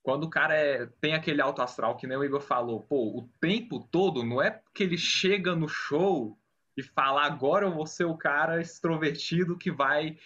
quando 0.02 0.26
o 0.26 0.30
cara 0.30 0.54
é, 0.56 0.86
tem 1.00 1.14
aquele 1.14 1.42
alto 1.42 1.62
astral, 1.62 1.96
que 1.96 2.06
nem 2.06 2.18
o 2.18 2.24
Igor 2.24 2.42
falou, 2.42 2.82
pô, 2.82 3.18
o 3.18 3.30
tempo 3.40 3.80
todo 3.92 4.24
não 4.24 4.42
é 4.42 4.62
que 4.74 4.84
ele 4.84 4.98
chega 4.98 5.56
no 5.56 5.68
show 5.68 6.38
e 6.76 6.84
fala, 6.84 7.24
agora 7.24 7.66
eu 7.66 7.74
vou 7.74 7.86
ser 7.86 8.06
o 8.06 8.18
cara 8.18 8.62
extrovertido 8.62 9.58
que 9.58 9.72
vai 9.72 10.18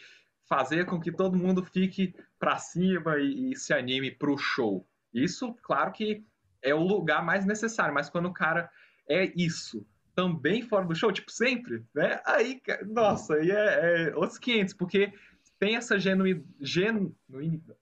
fazer 0.47 0.85
com 0.85 0.99
que 0.99 1.11
todo 1.11 1.37
mundo 1.37 1.63
fique 1.63 2.15
para 2.39 2.57
cima 2.57 3.17
e, 3.17 3.51
e, 3.51 3.55
se 3.55 3.73
anime 3.73 4.09
pro 4.11 4.37
show. 4.37 4.87
Isso, 5.13 5.53
claro 5.61 5.91
que 5.91 6.25
é 6.69 6.75
o 6.75 6.83
lugar 6.83 7.23
mais 7.23 7.45
necessário, 7.45 7.93
mas 7.93 8.09
quando 8.09 8.27
o 8.27 8.33
cara 8.33 8.69
é 9.07 9.31
isso, 9.35 9.85
também 10.15 10.61
fora 10.63 10.85
do 10.85 10.95
show, 10.95 11.11
tipo, 11.11 11.31
sempre, 11.31 11.85
né? 11.93 12.19
Aí, 12.25 12.61
nossa, 12.87 13.35
aí 13.35 13.51
é, 13.51 14.09
é 14.09 14.15
outros 14.15 14.39
500, 14.39 14.73
porque 14.73 15.13
tem 15.59 15.75
essa 15.75 15.99
genuína. 15.99 16.43
Genu, 16.59 17.15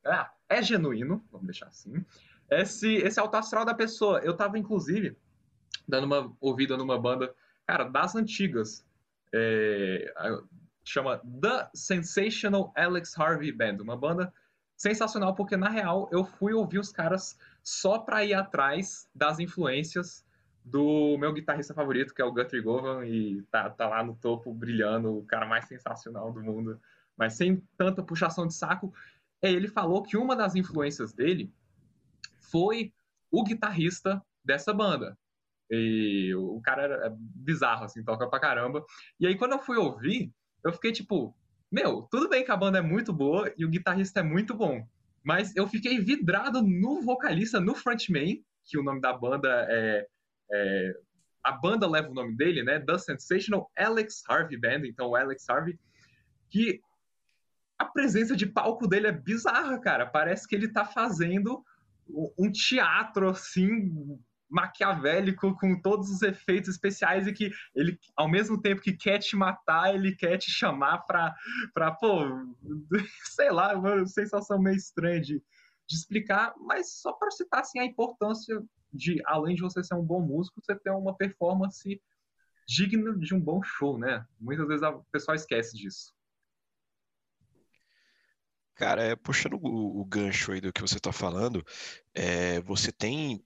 ah, 0.05 0.31
é 0.49 0.61
genuíno, 0.61 1.23
vamos 1.31 1.47
deixar 1.47 1.67
assim. 1.67 2.05
Esse, 2.49 2.95
esse 2.95 3.19
alto 3.19 3.35
astral 3.35 3.65
da 3.65 3.73
pessoa. 3.73 4.19
Eu 4.19 4.35
tava, 4.35 4.57
inclusive, 4.57 5.17
dando 5.87 6.05
uma 6.05 6.35
ouvida 6.39 6.77
numa 6.77 6.99
banda, 6.99 7.33
cara, 7.65 7.85
das 7.85 8.15
antigas. 8.15 8.85
É, 9.33 10.13
chama 10.83 11.21
The 11.41 11.69
Sensational 11.73 12.71
Alex 12.75 13.17
Harvey 13.17 13.51
Band. 13.51 13.77
Uma 13.81 13.97
banda 13.97 14.33
sensacional, 14.77 15.33
porque 15.35 15.57
na 15.57 15.69
real 15.69 16.09
eu 16.11 16.23
fui 16.23 16.53
ouvir 16.53 16.79
os 16.79 16.91
caras 16.91 17.37
só 17.65 17.99
pra 17.99 18.23
ir 18.23 18.33
atrás 18.33 19.09
das 19.13 19.39
influências 19.39 20.23
do 20.63 21.17
meu 21.17 21.33
guitarrista 21.33 21.73
favorito, 21.73 22.13
que 22.13 22.21
é 22.21 22.25
o 22.25 22.31
Guthrie 22.31 22.61
Govan, 22.61 23.05
e 23.05 23.41
tá, 23.51 23.69
tá 23.69 23.87
lá 23.87 24.03
no 24.03 24.15
topo 24.15 24.53
brilhando, 24.53 25.17
o 25.17 25.25
cara 25.25 25.45
mais 25.45 25.65
sensacional 25.65 26.31
do 26.31 26.41
mundo 26.41 26.79
mas 27.17 27.33
sem 27.33 27.61
tanta 27.77 28.03
puxação 28.03 28.47
de 28.47 28.53
saco, 28.53 28.93
é, 29.41 29.51
ele 29.51 29.67
falou 29.67 30.03
que 30.03 30.17
uma 30.17 30.35
das 30.35 30.55
influências 30.55 31.13
dele 31.13 31.51
foi 32.51 32.93
o 33.31 33.43
guitarrista 33.43 34.21
dessa 34.43 34.73
banda. 34.73 35.17
E 35.69 36.33
o 36.35 36.61
cara 36.61 36.83
era 36.83 37.15
bizarro, 37.17 37.85
assim, 37.85 38.03
toca 38.03 38.27
pra 38.27 38.39
caramba. 38.39 38.85
E 39.19 39.25
aí, 39.25 39.35
quando 39.35 39.53
eu 39.53 39.59
fui 39.59 39.77
ouvir, 39.77 40.31
eu 40.63 40.71
fiquei 40.71 40.91
tipo, 40.91 41.35
meu, 41.71 42.03
tudo 42.03 42.29
bem 42.29 42.45
que 42.45 42.51
a 42.51 42.57
banda 42.57 42.77
é 42.77 42.81
muito 42.81 43.11
boa 43.11 43.51
e 43.57 43.65
o 43.65 43.69
guitarrista 43.69 44.19
é 44.19 44.23
muito 44.23 44.53
bom, 44.53 44.87
mas 45.25 45.55
eu 45.55 45.67
fiquei 45.67 45.99
vidrado 45.99 46.61
no 46.61 47.01
vocalista, 47.01 47.59
no 47.59 47.73
frontman, 47.73 48.39
que 48.63 48.77
o 48.77 48.83
nome 48.83 49.01
da 49.01 49.11
banda 49.11 49.49
é, 49.67 50.07
é 50.51 50.93
a 51.43 51.51
banda 51.51 51.87
leva 51.87 52.09
o 52.09 52.13
nome 52.13 52.35
dele, 52.35 52.63
né? 52.63 52.79
The 52.79 52.97
Sensational 52.97 53.69
Alex 53.75 54.23
Harvey 54.27 54.57
Band, 54.57 54.85
então 54.85 55.15
Alex 55.15 55.49
Harvey, 55.49 55.79
que 56.49 56.79
a 57.77 57.85
presença 57.85 58.35
de 58.35 58.45
palco 58.45 58.87
dele 58.87 59.07
é 59.07 59.11
bizarra, 59.11 59.79
cara. 59.79 60.05
Parece 60.05 60.47
que 60.47 60.55
ele 60.55 60.71
tá 60.71 60.85
fazendo 60.85 61.63
um 62.37 62.51
teatro 62.51 63.29
assim 63.29 64.19
maquiavélico 64.49 65.55
com 65.55 65.79
todos 65.81 66.09
os 66.09 66.21
efeitos 66.21 66.69
especiais 66.69 67.27
e 67.27 67.33
que 67.33 67.51
ele 67.73 67.99
ao 68.15 68.29
mesmo 68.29 68.61
tempo 68.61 68.81
que 68.81 68.93
quer 68.93 69.19
te 69.19 69.35
matar, 69.35 69.93
ele 69.93 70.15
quer 70.15 70.37
te 70.37 70.51
chamar 70.51 70.99
pra, 70.99 71.35
pra 71.73 71.91
pô, 71.91 72.19
sei 73.35 73.51
lá, 73.51 73.73
uma 73.75 74.05
sensação 74.05 74.61
meio 74.61 74.75
estranha 74.75 75.19
de, 75.19 75.41
de 75.87 75.95
explicar, 75.95 76.53
mas 76.57 76.93
só 76.93 77.11
para 77.13 77.31
citar 77.31 77.61
assim 77.61 77.79
a 77.79 77.85
importância 77.85 78.61
de 78.93 79.21
além 79.25 79.55
de 79.55 79.61
você 79.61 79.83
ser 79.83 79.95
um 79.95 80.03
bom 80.03 80.21
músico, 80.21 80.61
você 80.61 80.75
ter 80.75 80.91
uma 80.91 81.15
performance 81.15 82.01
digna 82.67 83.17
de 83.17 83.33
um 83.33 83.39
bom 83.39 83.61
show, 83.61 83.97
né? 83.97 84.25
Muitas 84.39 84.67
vezes 84.67 84.83
o 84.83 85.03
pessoal 85.11 85.35
esquece 85.35 85.77
disso. 85.77 86.13
Cara, 88.75 89.01
é, 89.01 89.15
puxando 89.15 89.53
o, 89.53 90.01
o, 90.01 90.05
gancho 90.05 90.51
aí 90.51 90.59
do 90.59 90.73
que 90.73 90.81
você 90.81 90.97
está 90.97 91.13
falando, 91.13 91.65
é, 92.13 92.59
você 92.61 92.91
tem 92.91 93.45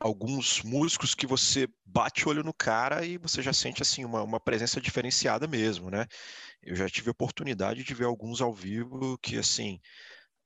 alguns 0.00 0.62
músicos 0.62 1.14
que 1.14 1.26
você 1.26 1.68
bate 1.84 2.26
o 2.26 2.30
olho 2.30 2.42
no 2.42 2.54
cara 2.54 3.04
e 3.04 3.18
você 3.18 3.42
já 3.42 3.52
sente 3.52 3.82
assim 3.82 4.04
uma, 4.04 4.22
uma 4.22 4.40
presença 4.40 4.80
diferenciada 4.80 5.46
mesmo, 5.46 5.90
né? 5.90 6.06
Eu 6.62 6.74
já 6.74 6.88
tive 6.88 7.10
oportunidade 7.10 7.84
de 7.84 7.94
ver 7.94 8.06
alguns 8.06 8.40
ao 8.40 8.52
vivo 8.52 9.18
que 9.18 9.36
assim 9.36 9.78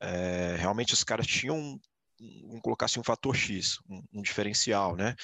é, 0.01 0.57
realmente 0.59 0.93
os 0.93 1.05
caras 1.05 1.27
tinham 1.27 1.79
vamos 2.43 2.61
colocar 2.63 2.87
assim 2.87 3.01
um 3.01 3.05
fator 3.05 3.35
X, 3.35 3.79
um, 3.89 4.03
um 4.15 4.23
diferencial, 4.23 4.97
né? 4.97 5.15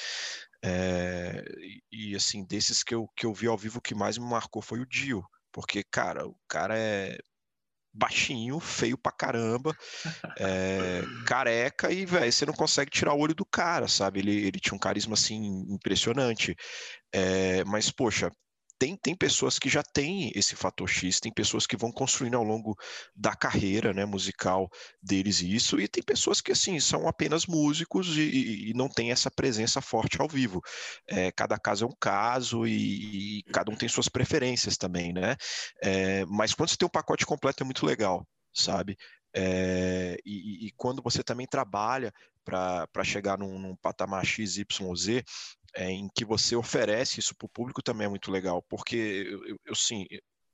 É, 0.62 1.42
e, 1.90 2.14
assim 2.14 2.44
desses 2.44 2.82
que 2.82 2.94
eu, 2.94 3.08
que 3.16 3.24
eu 3.24 3.32
vi 3.32 3.46
ao 3.46 3.56
vivo, 3.56 3.80
que 3.80 3.94
mais 3.94 4.18
me 4.18 4.28
marcou 4.28 4.60
foi 4.60 4.80
o 4.80 4.86
Dio, 4.86 5.24
porque 5.52 5.82
cara, 5.82 6.26
o 6.26 6.36
cara 6.46 6.78
é 6.78 7.18
baixinho, 7.92 8.60
feio 8.60 8.96
pra 8.96 9.12
caramba, 9.12 9.74
é, 10.38 11.02
careca 11.26 11.90
e, 11.92 12.06
velho, 12.06 12.32
você 12.32 12.46
não 12.46 12.54
consegue 12.54 12.90
tirar 12.90 13.14
o 13.14 13.18
olho 13.18 13.34
do 13.34 13.44
cara, 13.44 13.88
sabe? 13.88 14.20
Ele, 14.20 14.46
ele 14.46 14.60
tinha 14.60 14.74
um 14.74 14.78
carisma, 14.78 15.14
assim, 15.14 15.64
impressionante. 15.68 16.54
É, 17.12 17.64
mas, 17.64 17.90
poxa, 17.90 18.30
tem, 18.80 18.96
tem 18.96 19.14
pessoas 19.14 19.58
que 19.58 19.68
já 19.68 19.82
têm 19.82 20.32
esse 20.34 20.56
fator 20.56 20.88
X, 20.88 21.20
tem 21.20 21.30
pessoas 21.30 21.66
que 21.66 21.76
vão 21.76 21.92
construindo 21.92 22.36
ao 22.36 22.42
longo 22.42 22.74
da 23.14 23.36
carreira 23.36 23.92
né, 23.92 24.06
musical 24.06 24.70
deles 25.02 25.42
isso, 25.42 25.78
e 25.78 25.86
tem 25.86 26.02
pessoas 26.02 26.40
que 26.40 26.50
assim 26.50 26.80
são 26.80 27.06
apenas 27.06 27.44
músicos 27.44 28.16
e, 28.16 28.70
e 28.70 28.74
não 28.74 28.88
tem 28.88 29.12
essa 29.12 29.30
presença 29.30 29.82
forte 29.82 30.18
ao 30.18 30.26
vivo. 30.26 30.62
É, 31.06 31.30
cada 31.30 31.58
caso 31.58 31.84
é 31.84 31.88
um 31.88 31.94
caso 32.00 32.66
e, 32.66 33.40
e, 33.40 33.42
cada 33.52 33.70
um 33.70 33.76
tem 33.76 33.88
suas 33.88 34.08
preferências 34.08 34.78
também, 34.78 35.12
né? 35.12 35.36
É, 35.82 36.24
mas 36.24 36.54
quando 36.54 36.70
você 36.70 36.76
tem 36.78 36.86
um 36.86 36.90
pacote 36.90 37.26
completo 37.26 37.62
é 37.62 37.66
muito 37.66 37.84
legal, 37.84 38.26
sabe? 38.54 38.96
É, 39.36 40.16
e, 40.24 40.68
e, 40.68 40.72
quando 40.74 41.02
você 41.02 41.22
também 41.22 41.46
trabalha 41.46 42.10
para 42.44 43.04
chegar 43.04 43.38
num, 43.38 43.58
num 43.58 43.76
patamar 43.76 44.24
XYZ, 44.24 45.22
é, 45.74 45.90
em 45.90 46.08
que 46.14 46.24
você 46.24 46.56
oferece 46.56 47.20
isso 47.20 47.34
para 47.36 47.46
o 47.46 47.48
público 47.48 47.82
também 47.82 48.06
é 48.06 48.10
muito 48.10 48.30
legal, 48.30 48.62
porque 48.68 48.96
eu, 48.96 49.44
eu, 49.46 49.56
eu 49.66 49.74
sim, 49.74 50.06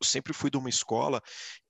sempre 0.03 0.33
fui 0.33 0.50
de 0.50 0.57
uma 0.57 0.69
escola 0.69 1.23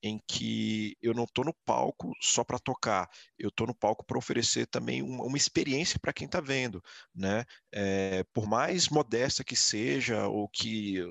em 0.02 0.20
que 0.26 0.96
eu 1.02 1.14
não 1.14 1.24
estou 1.24 1.44
no 1.44 1.54
palco 1.64 2.12
só 2.20 2.44
para 2.44 2.58
tocar, 2.58 3.08
eu 3.38 3.48
estou 3.48 3.66
no 3.66 3.74
palco 3.74 4.04
para 4.04 4.18
oferecer 4.18 4.66
também 4.66 5.02
uma, 5.02 5.24
uma 5.24 5.36
experiência 5.36 5.98
para 5.98 6.12
quem 6.12 6.26
está 6.26 6.40
vendo, 6.40 6.82
né? 7.14 7.44
É, 7.72 8.24
por 8.32 8.46
mais 8.46 8.88
modesta 8.88 9.44
que 9.44 9.56
seja, 9.56 10.26
ou 10.28 10.48
que 10.48 11.02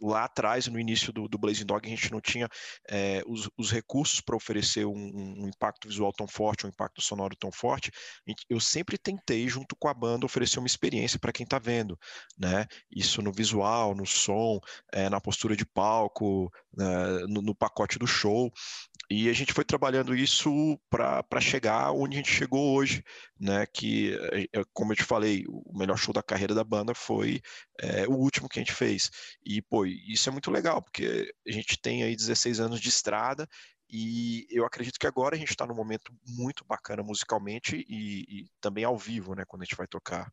lá 0.00 0.24
atrás, 0.24 0.66
no 0.66 0.78
início 0.78 1.12
do, 1.12 1.28
do 1.28 1.38
Blazing 1.38 1.64
Dog, 1.64 1.86
a 1.86 1.90
gente 1.90 2.12
não 2.12 2.20
tinha 2.20 2.48
é, 2.88 3.22
os, 3.26 3.48
os, 3.56 3.70
recursos 3.70 4.20
para 4.20 4.36
oferecer 4.36 4.86
um, 4.86 4.92
um, 4.92 5.48
impacto 5.48 5.88
visual 5.88 6.12
tão 6.12 6.26
forte, 6.26 6.66
um 6.66 6.68
impacto 6.68 7.00
sonoro 7.00 7.36
tão 7.36 7.50
forte. 7.50 7.90
Eu 8.48 8.60
sempre 8.60 8.98
tentei, 8.98 9.48
junto 9.48 9.74
com 9.76 9.88
a 9.88 9.94
banda, 9.94 10.26
oferecer 10.26 10.58
uma 10.58 10.66
experiência 10.66 11.18
para 11.18 11.32
quem 11.32 11.44
está 11.44 11.58
vendo, 11.58 11.98
né? 12.38 12.66
Isso 12.90 13.22
no 13.22 13.32
visual, 13.32 13.94
no 13.94 14.06
som, 14.06 14.60
é, 14.92 15.08
na 15.08 15.20
postura 15.20 15.56
de 15.56 15.64
palco, 15.64 16.35
né? 16.76 17.26
no, 17.28 17.42
no 17.42 17.54
pacote 17.54 17.98
do 17.98 18.06
show. 18.06 18.52
E 19.08 19.28
a 19.28 19.32
gente 19.32 19.52
foi 19.52 19.64
trabalhando 19.64 20.16
isso 20.16 20.78
para 20.90 21.40
chegar 21.40 21.92
onde 21.92 22.16
a 22.16 22.18
gente 22.18 22.30
chegou 22.30 22.74
hoje, 22.74 23.04
né? 23.38 23.64
Que, 23.66 24.18
é, 24.52 24.62
como 24.72 24.92
eu 24.92 24.96
te 24.96 25.04
falei, 25.04 25.44
o 25.48 25.78
melhor 25.78 25.96
show 25.96 26.12
da 26.12 26.22
carreira 26.22 26.54
da 26.54 26.64
banda 26.64 26.92
foi 26.94 27.40
é, 27.80 28.06
o 28.08 28.14
último 28.14 28.48
que 28.48 28.58
a 28.58 28.62
gente 28.62 28.74
fez. 28.74 29.10
E, 29.44 29.62
pô, 29.62 29.86
isso 29.86 30.28
é 30.28 30.32
muito 30.32 30.50
legal, 30.50 30.82
porque 30.82 31.32
a 31.46 31.52
gente 31.52 31.80
tem 31.80 32.02
aí 32.02 32.16
16 32.16 32.58
anos 32.58 32.80
de 32.80 32.88
estrada 32.88 33.48
e 33.88 34.46
eu 34.50 34.64
acredito 34.64 34.98
que 34.98 35.06
agora 35.06 35.36
a 35.36 35.38
gente 35.38 35.50
está 35.50 35.64
num 35.64 35.74
momento 35.74 36.12
muito 36.26 36.64
bacana 36.64 37.02
musicalmente 37.02 37.84
e, 37.88 38.22
e, 38.28 38.46
também 38.60 38.84
ao 38.84 38.98
vivo, 38.98 39.34
né, 39.34 39.44
quando 39.46 39.62
a 39.62 39.64
gente 39.64 39.76
vai 39.76 39.86
tocar. 39.86 40.32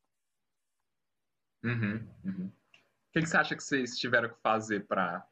Uhum, 1.64 2.10
uhum. 2.26 2.48
O 2.48 3.14
que, 3.14 3.22
que, 3.22 3.28
você 3.28 3.38
acha 3.38 3.56
que 3.56 3.64
vocês 3.64 3.98
tiveram 3.98 4.30
que 4.30 4.42
fazer 4.42 4.88
para. 4.88 5.26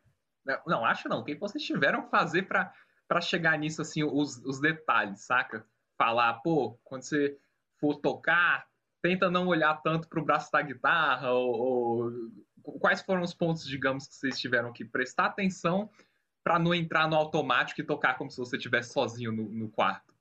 Não, 0.65 0.85
acho 0.85 1.07
não. 1.07 1.19
O 1.19 1.23
que 1.23 1.35
vocês 1.35 1.63
tiveram 1.63 2.03
que 2.03 2.09
fazer 2.09 2.43
para 2.43 3.21
chegar 3.21 3.57
nisso, 3.57 3.81
assim, 3.81 4.03
os, 4.03 4.37
os 4.37 4.59
detalhes, 4.59 5.21
saca? 5.21 5.65
Falar, 5.97 6.35
pô, 6.35 6.79
quando 6.83 7.03
você 7.03 7.37
for 7.79 7.95
tocar, 7.95 8.65
tenta 9.01 9.29
não 9.29 9.47
olhar 9.47 9.81
tanto 9.81 10.07
para 10.07 10.19
o 10.19 10.25
braço 10.25 10.51
da 10.51 10.61
guitarra, 10.61 11.31
ou, 11.31 12.11
ou, 12.63 12.79
quais 12.79 13.01
foram 13.01 13.21
os 13.21 13.33
pontos, 13.33 13.65
digamos, 13.65 14.07
que 14.07 14.15
vocês 14.15 14.39
tiveram 14.39 14.71
que 14.71 14.85
prestar 14.85 15.25
atenção 15.25 15.89
para 16.43 16.59
não 16.59 16.73
entrar 16.73 17.07
no 17.07 17.15
automático 17.15 17.81
e 17.81 17.85
tocar 17.85 18.17
como 18.17 18.31
se 18.31 18.37
você 18.37 18.57
estivesse 18.57 18.93
sozinho 18.93 19.31
no, 19.31 19.49
no, 19.49 19.69
quarto? 19.69 20.13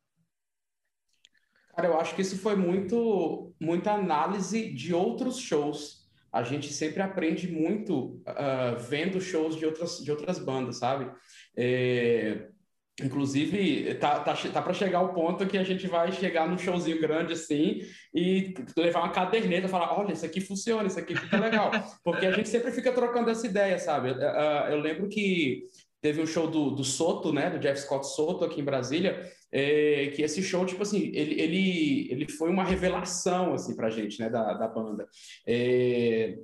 Cara, 1.75 1.89
eu 1.89 1.99
acho 1.99 2.15
que 2.15 2.23
isso 2.23 2.39
foi 2.39 2.57
muito, 2.57 3.55
muita 3.59 3.93
análise 3.93 4.73
de 4.73 4.93
outros 4.93 5.39
shows. 5.39 6.00
A 6.33 6.43
gente 6.43 6.73
sempre 6.73 7.03
aprende 7.03 7.51
muito 7.51 8.23
uh, 8.27 8.79
vendo 8.79 9.21
shows 9.21 9.57
de 9.57 9.67
outras, 9.67 9.99
de 9.99 10.11
outras 10.11 10.39
bandas, 10.39 10.79
sabe? 10.79 11.11
É, 11.57 12.49
Inclusive, 13.03 13.95
tá, 13.95 14.21
tá, 14.21 14.35
tá 14.35 14.63
para 14.63 14.75
chegar 14.75 15.01
o 15.01 15.15
ponto 15.15 15.47
que 15.47 15.57
a 15.57 15.65
gente 15.65 15.87
vai 15.87 16.13
chegar 16.13 16.49
num 16.49 16.59
showzinho 16.59 17.01
grande 17.01 17.33
assim 17.33 17.81
e 18.15 18.55
levar 18.77 19.01
uma 19.01 19.13
caderneta 19.13 19.67
e 19.67 19.71
falar: 19.71 19.99
olha, 19.99 20.13
isso 20.13 20.27
aqui 20.27 20.41
funciona, 20.41 20.87
isso 20.87 20.99
aqui 20.99 21.17
fica 21.17 21.39
legal. 21.39 21.71
Porque 22.05 22.27
a 22.27 22.33
gente 22.33 22.49
sempre 22.49 22.71
fica 22.73 22.93
trocando 22.93 23.31
essa 23.31 23.47
ideia, 23.47 23.79
sabe? 23.79 24.11
Eu, 24.11 24.17
eu 24.17 24.81
lembro 24.81 25.09
que 25.09 25.65
teve 26.01 26.21
um 26.21 26.27
show 26.27 26.47
do, 26.47 26.71
do 26.71 26.85
Soto, 26.85 27.33
né, 27.33 27.51
do 27.51 27.59
Jeff 27.59 27.81
Scott 27.81 28.07
Soto 28.07 28.45
aqui 28.45 28.61
em 28.61 28.65
Brasília, 28.65 29.31
é, 29.53 30.13
que 30.15 30.23
esse 30.23 30.43
show, 30.43 30.65
tipo 30.65 30.83
assim, 30.83 31.11
ele, 31.15 31.41
ele, 31.41 32.09
ele 32.11 32.29
foi 32.29 32.51
uma 32.51 32.65
revelação, 32.65 33.55
assim, 33.55 33.75
pra 33.75 33.91
gente, 33.91 34.21
né, 34.21 34.29
da, 34.29 34.55
da 34.55 34.69
banda. 34.69 35.09
É, 35.47 36.39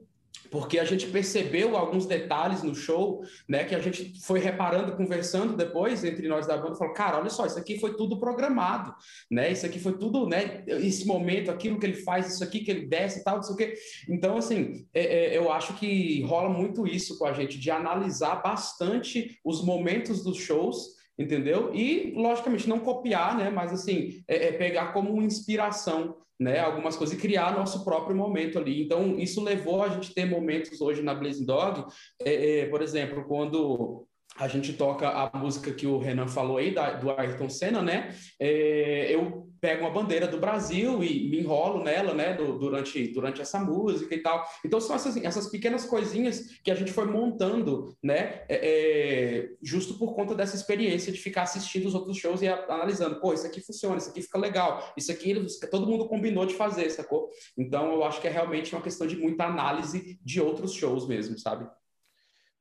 porque 0.51 0.79
a 0.79 0.85
gente 0.85 1.07
percebeu 1.09 1.77
alguns 1.77 2.07
detalhes 2.07 2.63
no 2.63 2.75
show, 2.75 3.23
né, 3.49 3.65
que 3.65 3.75
a 3.75 3.79
gente 3.79 4.21
foi 4.23 4.39
reparando, 4.39 4.97
conversando 4.97 5.57
depois 5.57 6.05
entre 6.05 6.29
nós 6.29 6.47
da 6.47 6.57
banda, 6.57 6.77
falou, 6.77 6.95
cara, 6.95 7.19
olha 7.19 7.31
só, 7.31 7.47
isso 7.47 7.59
aqui 7.59 7.79
foi 7.79 7.95
tudo 7.97 8.19
programado, 8.19 8.95
né, 9.31 9.51
isso 9.51 9.67
aqui 9.67 9.79
foi 9.79 9.99
tudo, 9.99 10.27
né, 10.27 10.65
esse 10.67 11.07
momento, 11.07 11.51
aquilo 11.51 11.79
que 11.79 11.87
ele 11.87 11.95
faz, 11.95 12.33
isso 12.33 12.45
aqui 12.45 12.61
que 12.61 12.71
ele 12.71 12.87
desce 12.87 13.21
e 13.21 13.25
tal, 13.25 13.37
não 13.37 13.43
sei 13.43 13.67
o. 13.67 14.13
Então, 14.13 14.37
assim, 14.37 14.87
é, 14.93 15.35
é, 15.35 15.37
eu 15.37 15.51
acho 15.51 15.75
que 15.75 16.23
rola 16.23 16.49
muito 16.49 16.87
isso 16.87 17.19
com 17.19 17.27
a 17.27 17.33
gente, 17.33 17.59
de 17.59 17.71
analisar 17.71 18.37
bastante 18.37 19.39
os 19.45 19.65
momentos 19.65 20.23
dos 20.23 20.39
shows, 20.39 20.96
entendeu? 21.19 21.75
E, 21.75 22.13
logicamente, 22.17 22.69
não 22.69 22.81
copiar, 22.81 23.37
né, 23.37 23.51
mas, 23.51 23.73
assim, 23.73 24.23
é, 24.29 24.49
é 24.49 24.53
pegar 24.53 24.93
como 24.93 25.23
inspiração 25.23 26.17
né, 26.39 26.61
algumas 26.61 26.97
coisas 26.97 27.17
e 27.17 27.21
criar 27.21 27.57
nosso 27.57 27.85
próprio 27.85 28.15
momento 28.15 28.59
ali. 28.59 28.83
Então, 28.83 29.19
isso 29.19 29.43
levou 29.43 29.83
a 29.83 29.89
gente 29.89 30.13
ter 30.13 30.27
momentos 30.27 30.81
hoje 30.81 31.03
na 31.03 31.15
Blazing 31.15 31.47
Dog, 31.47 31.85
é, 32.23 32.61
é, 32.61 32.67
por 32.67 32.83
exemplo, 32.83 33.25
quando 33.25 34.07
a 34.39 34.49
gente 34.49 34.73
toca 34.73 35.09
a 35.09 35.39
música 35.39 35.73
que 35.73 35.87
o 35.87 35.99
Renan 35.99 36.29
falou 36.29 36.59
aí, 36.59 36.75
da, 36.75 36.93
do 36.93 37.11
Ayrton 37.11 37.49
Senna, 37.49 37.83
né? 37.83 38.15
É, 38.39 39.15
eu 39.15 39.47
pego 39.61 39.83
uma 39.83 39.91
bandeira 39.91 40.27
do 40.27 40.39
Brasil 40.39 41.03
e 41.03 41.29
me 41.29 41.41
enrolo 41.41 41.83
nela, 41.83 42.13
né? 42.13 42.35
Do, 42.35 42.59
durante, 42.59 43.09
durante 43.09 43.41
essa 43.41 43.59
música 43.59 44.15
e 44.15 44.23
tal. 44.23 44.47
Então 44.65 44.81
são 44.81 44.95
essas, 44.95 45.17
essas 45.17 45.49
pequenas 45.49 45.87
coisinhas 45.87 46.59
que 46.63 46.71
a 46.71 46.75
gente 46.75 46.93
foi 46.93 47.07
montando, 47.07 47.97
né? 48.03 48.43
É, 48.49 48.61
é, 48.63 49.49
justo 49.63 49.95
por 49.99 50.15
conta 50.15 50.35
dessa 50.35 50.55
experiência 50.55 51.11
de 51.11 51.19
ficar 51.19 51.43
assistindo 51.43 51.87
os 51.87 51.95
outros 51.95 52.19
shows 52.19 52.43
e 52.43 52.49
a, 52.49 52.65
analisando, 52.67 53.21
pô, 53.21 53.33
isso 53.33 53.47
aqui 53.47 53.61
funciona, 53.61 53.97
isso 53.97 54.11
aqui 54.11 54.21
fica 54.21 54.39
legal, 54.39 54.93
isso 54.97 55.11
aqui 55.11 55.35
todo 55.71 55.87
mundo 55.87 56.09
combinou 56.09 56.45
de 56.45 56.55
fazer, 56.55 56.91
sacou? 56.91 57.31
Então 57.57 57.93
eu 57.93 58.05
acho 58.05 58.21
que 58.21 58.29
é 58.29 58.31
realmente 58.31 58.75
uma 58.75 58.83
questão 58.83 59.07
de 59.07 59.17
muita 59.17 59.45
análise 59.45 60.19
de 60.23 60.41
outros 60.41 60.73
shows 60.73 61.09
mesmo, 61.09 61.39
sabe? 61.39 61.67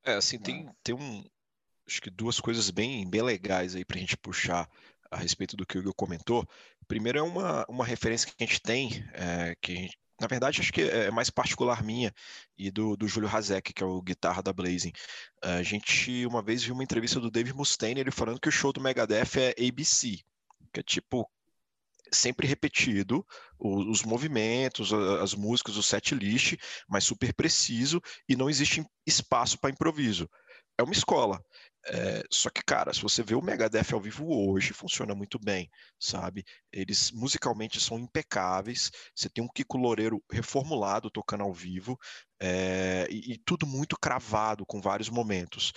É, 0.05 0.13
assim, 0.13 0.37
tem, 0.37 0.69
tem 0.83 0.93
um, 0.93 1.23
acho 1.87 2.01
que 2.01 2.09
duas 2.09 2.39
coisas 2.39 2.69
bem, 2.69 3.07
bem 3.09 3.21
legais 3.21 3.75
aí 3.75 3.85
para 3.85 3.97
a 3.97 3.99
gente 3.99 4.17
puxar 4.17 4.69
a 5.11 5.17
respeito 5.17 5.55
do 5.55 5.65
que 5.65 5.77
o 5.77 5.81
Hugo 5.81 5.93
comentou. 5.93 6.47
Primeiro 6.87 7.19
é 7.19 7.21
uma, 7.21 7.65
uma 7.67 7.85
referência 7.85 8.27
que 8.27 8.35
a 8.39 8.45
gente 8.45 8.61
tem, 8.61 9.03
é, 9.13 9.55
que 9.61 9.75
gente, 9.75 9.97
na 10.19 10.27
verdade 10.27 10.61
acho 10.61 10.71
que 10.71 10.81
é 10.81 11.11
mais 11.11 11.29
particular 11.29 11.83
minha 11.83 12.13
e 12.57 12.71
do, 12.71 12.95
do 12.95 13.07
Júlio 13.07 13.29
Hazek, 13.29 13.73
que 13.73 13.83
é 13.83 13.85
o 13.85 14.01
guitarra 14.01 14.41
da 14.41 14.53
Blazing. 14.53 14.93
A 15.41 15.63
gente 15.63 16.25
uma 16.25 16.41
vez 16.41 16.63
viu 16.63 16.73
uma 16.73 16.83
entrevista 16.83 17.19
do 17.19 17.31
Dave 17.31 17.53
Mustaine, 17.53 17.99
ele 17.99 18.11
falando 18.11 18.39
que 18.39 18.49
o 18.49 18.51
show 18.51 18.73
do 18.73 18.81
Megadeth 18.81 19.37
é 19.37 19.67
ABC, 19.67 20.19
que 20.73 20.79
é 20.79 20.83
tipo 20.83 21.29
sempre 22.11 22.47
repetido 22.47 23.25
os 23.59 24.03
movimentos, 24.03 24.93
as 24.93 25.33
músicas, 25.33 25.75
o 25.75 25.83
set 25.83 26.13
list, 26.13 26.55
mas 26.87 27.03
super 27.03 27.33
preciso 27.33 28.01
e 28.29 28.35
não 28.35 28.49
existe 28.49 28.85
espaço 29.05 29.59
para 29.59 29.71
improviso. 29.71 30.29
É 30.77 30.83
uma 30.83 30.93
escola. 30.93 31.41
É, 31.87 32.23
só 32.31 32.49
que, 32.49 32.63
cara, 32.63 32.91
se 32.93 33.01
você 33.01 33.21
vê 33.21 33.35
o 33.35 33.41
Megadeth 33.41 33.93
ao 33.93 34.01
vivo 34.01 34.25
hoje, 34.27 34.73
funciona 34.73 35.13
muito 35.13 35.37
bem, 35.37 35.69
sabe? 35.99 36.43
Eles 36.71 37.11
musicalmente 37.11 37.79
são 37.79 37.99
impecáveis. 37.99 38.91
Você 39.15 39.29
tem 39.29 39.43
um 39.43 39.47
Kiko 39.47 39.77
Loureiro 39.77 40.23
reformulado 40.31 41.11
tocando 41.11 41.43
ao 41.43 41.53
vivo 41.53 41.97
é, 42.39 43.07
e, 43.09 43.33
e, 43.33 43.37
tudo 43.37 43.67
muito 43.67 43.97
cravado, 43.99 44.65
com 44.65 44.81
vários 44.81 45.09
momentos. 45.09 45.71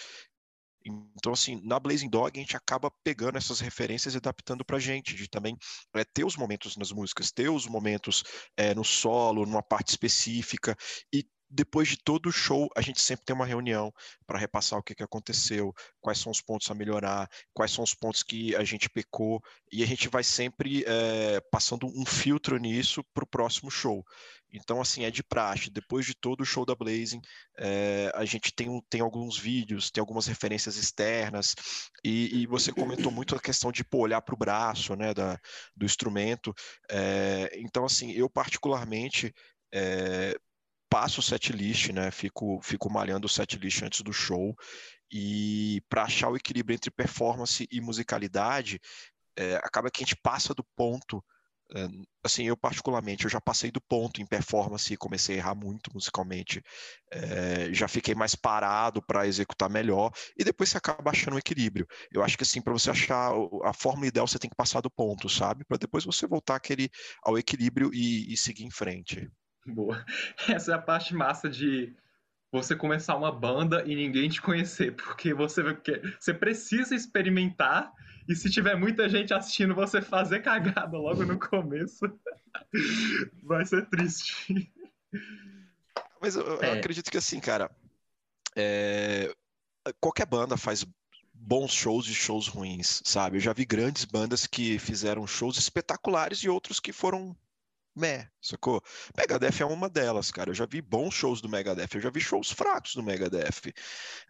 Então, 1.17 1.33
assim, 1.33 1.61
na 1.65 1.79
Blazing 1.79 2.09
Dog 2.09 2.39
a 2.39 2.41
gente 2.41 2.57
acaba 2.57 2.91
pegando 3.05 3.37
essas 3.37 3.61
referências 3.61 4.15
e 4.15 4.17
adaptando 4.17 4.65
pra 4.65 4.79
gente, 4.79 5.15
de 5.15 5.29
também 5.29 5.57
é, 5.95 6.05
ter 6.05 6.25
os 6.25 6.37
momentos 6.37 6.77
nas 6.77 6.93
músicas, 6.93 7.31
ter 7.31 7.51
os 7.51 7.67
momentos 7.67 8.25
é, 8.57 8.75
no 8.75 8.85
solo, 8.85 9.45
numa 9.45 9.63
parte 9.63 9.91
específica, 9.91 10.75
e 11.13 11.25
depois 11.51 11.89
de 11.89 11.97
todo 11.97 12.27
o 12.29 12.33
show, 12.33 12.69
a 12.77 12.81
gente 12.81 13.01
sempre 13.01 13.25
tem 13.25 13.35
uma 13.35 13.47
reunião 13.47 13.93
para 14.27 14.39
repassar 14.39 14.79
o 14.79 14.83
que, 14.83 14.95
que 14.95 15.03
aconteceu, 15.03 15.75
quais 16.01 16.19
são 16.19 16.31
os 16.31 16.41
pontos 16.41 16.71
a 16.71 16.75
melhorar, 16.75 17.29
quais 17.55 17.71
são 17.71 17.83
os 17.83 17.95
pontos 17.95 18.23
que 18.23 18.55
a 18.55 18.65
gente 18.65 18.91
pecou, 18.91 19.43
e 19.73 19.83
a 19.83 19.87
gente 19.87 20.09
vai 20.09 20.23
sempre 20.23 20.85
é, 20.87 21.41
passando 21.51 21.87
um 21.87 22.05
filtro 22.05 22.59
nisso 22.59 23.03
para 23.15 23.25
o 23.25 23.29
próximo 23.29 23.71
show. 23.71 24.05
Então, 24.53 24.81
assim, 24.81 25.05
é 25.05 25.11
de 25.11 25.23
praxe. 25.23 25.71
Depois 25.71 26.07
de 26.07 26.15
todo 26.15 26.41
o 26.41 26.45
show 26.45 26.65
da 26.65 26.75
Blazing, 26.75 27.21
é, 27.59 28.11
a 28.15 28.25
gente 28.25 28.53
tem, 28.55 28.69
tem 28.89 29.01
alguns 29.01 29.39
vídeos, 29.39 29.91
tem 29.91 30.01
algumas 30.01 30.27
referências 30.27 30.77
externas, 30.77 31.55
e, 32.05 32.43
e 32.43 32.47
você 32.47 32.73
comentou 32.73 33.11
muito 33.13 33.35
a 33.35 33.41
questão 33.41 33.71
de 33.71 33.85
pô, 33.85 33.99
olhar 33.99 34.23
para 34.23 34.35
o 34.35 34.39
braço 34.39 34.95
né, 34.97 35.13
da, 35.13 35.39
do 35.77 35.85
instrumento. 35.85 36.55
É, 36.91 37.51
então, 37.57 37.85
assim, 37.85 38.13
eu 38.13 38.29
particularmente. 38.29 39.33
É, 39.73 40.35
passo 40.89 41.21
o 41.21 41.23
set 41.23 41.53
list, 41.53 41.91
né? 41.91 42.11
Fico, 42.11 42.61
fico 42.63 42.91
malhando 42.91 43.27
o 43.27 43.31
set 43.31 43.59
list 43.59 43.83
antes 43.83 44.03
do 44.03 44.13
show. 44.13 44.55
E 45.11 45.83
para 45.89 46.05
achar 46.05 46.29
o 46.31 46.37
equilíbrio 46.37 46.75
entre 46.75 46.91
performance 46.91 47.67
e 47.71 47.81
musicalidade, 47.81 48.81
é, 49.37 49.57
acaba 49.57 49.91
que 49.91 50.03
a 50.03 50.07
gente 50.07 50.17
passa 50.23 50.55
do 50.55 50.65
ponto. 50.77 51.25
É, 51.75 51.87
assim, 52.25 52.45
eu 52.45 52.57
particularmente, 52.57 53.25
eu 53.25 53.31
já 53.31 53.41
passei 53.41 53.71
do 53.71 53.81
ponto 53.81 54.23
em 54.23 54.27
performance 54.27 54.93
e 54.93 54.97
comecei 54.97 55.37
a 55.37 55.39
errar 55.39 55.55
muito 55.55 55.91
musicalmente. 55.93 56.63
É, 57.13 57.73
já 57.73 57.87
fiquei 57.89 58.15
mais 58.15 58.35
parado 58.35 59.03
para 59.03 59.27
executar 59.27 59.69
melhor 59.69 60.11
e 60.39 60.45
depois 60.45 60.71
você 60.71 60.79
acaba 60.79 61.11
achando 61.11 61.35
um 61.35 61.39
equilíbrio. 61.39 61.87
Eu 62.11 62.23
acho 62.23 62.37
que 62.37 62.43
assim, 62.43 62.61
para 62.63 62.73
você 62.73 62.91
achar 62.91 63.33
a 63.65 63.73
forma 63.73 64.07
ideal, 64.07 64.27
você 64.27 64.39
tem 64.39 64.51
que 64.51 64.57
passar 64.57 64.81
do 64.81 64.91
ponto, 64.91 65.29
sabe? 65.29 65.65
Para 65.65 65.79
depois 65.79 66.05
você 66.05 66.27
voltar 66.27 66.57
aquele, 66.57 66.91
ao 67.23 67.39
equilíbrio 67.39 67.91
e, 67.93 68.33
e 68.33 68.37
seguir 68.37 68.65
em 68.65 68.71
frente. 68.71 69.29
Boa. 69.69 70.05
Essa 70.49 70.73
é 70.73 70.75
a 70.75 70.81
parte 70.81 71.15
massa 71.15 71.49
de 71.49 71.95
você 72.51 72.75
começar 72.75 73.17
uma 73.17 73.31
banda 73.31 73.85
e 73.87 73.95
ninguém 73.95 74.29
te 74.29 74.41
conhecer, 74.41 74.95
porque 74.97 75.35
você, 75.35 75.63
você 76.19 76.33
precisa 76.33 76.95
experimentar 76.95 77.93
e 78.27 78.35
se 78.35 78.51
tiver 78.51 78.77
muita 78.77 79.09
gente 79.09 79.33
assistindo 79.33 79.75
você 79.75 80.03
fazer 80.03 80.41
cagada 80.41 80.99
logo 80.99 81.25
no 81.25 81.39
começo, 81.39 82.05
vai 83.43 83.65
ser 83.65 83.87
triste. 83.89 84.71
Mas 86.21 86.37
eu, 86.37 86.63
é. 86.63 86.69
eu 86.69 86.73
acredito 86.75 87.11
que 87.11 87.17
assim, 87.17 87.41
cara, 87.41 87.71
é, 88.57 89.35
qualquer 90.01 90.27
banda 90.27 90.57
faz 90.57 90.85
bons 91.33 91.73
shows 91.73 92.07
e 92.07 92.15
shows 92.15 92.49
ruins, 92.49 93.01
sabe? 93.05 93.37
Eu 93.37 93.41
já 93.41 93.53
vi 93.53 93.65
grandes 93.65 94.05
bandas 94.05 94.47
que 94.47 94.79
fizeram 94.79 95.27
shows 95.27 95.57
espetaculares 95.57 96.39
e 96.41 96.49
outros 96.49 96.81
que 96.81 96.93
foram 96.93 97.37
meh, 97.99 98.29
sacou? 98.41 98.83
Megadeth 99.17 99.61
é 99.61 99.65
uma 99.65 99.89
delas, 99.89 100.31
cara. 100.31 100.51
Eu 100.51 100.55
já 100.55 100.67
vi 100.67 100.81
bons 100.81 101.15
shows 101.15 101.41
do 101.41 101.49
Megadeth, 101.49 101.89
eu 101.95 102.01
já 102.01 102.11
vi 102.11 102.21
shows 102.21 102.51
fracos 102.51 102.95
do 102.95 103.03
Megadeth. 103.03 103.73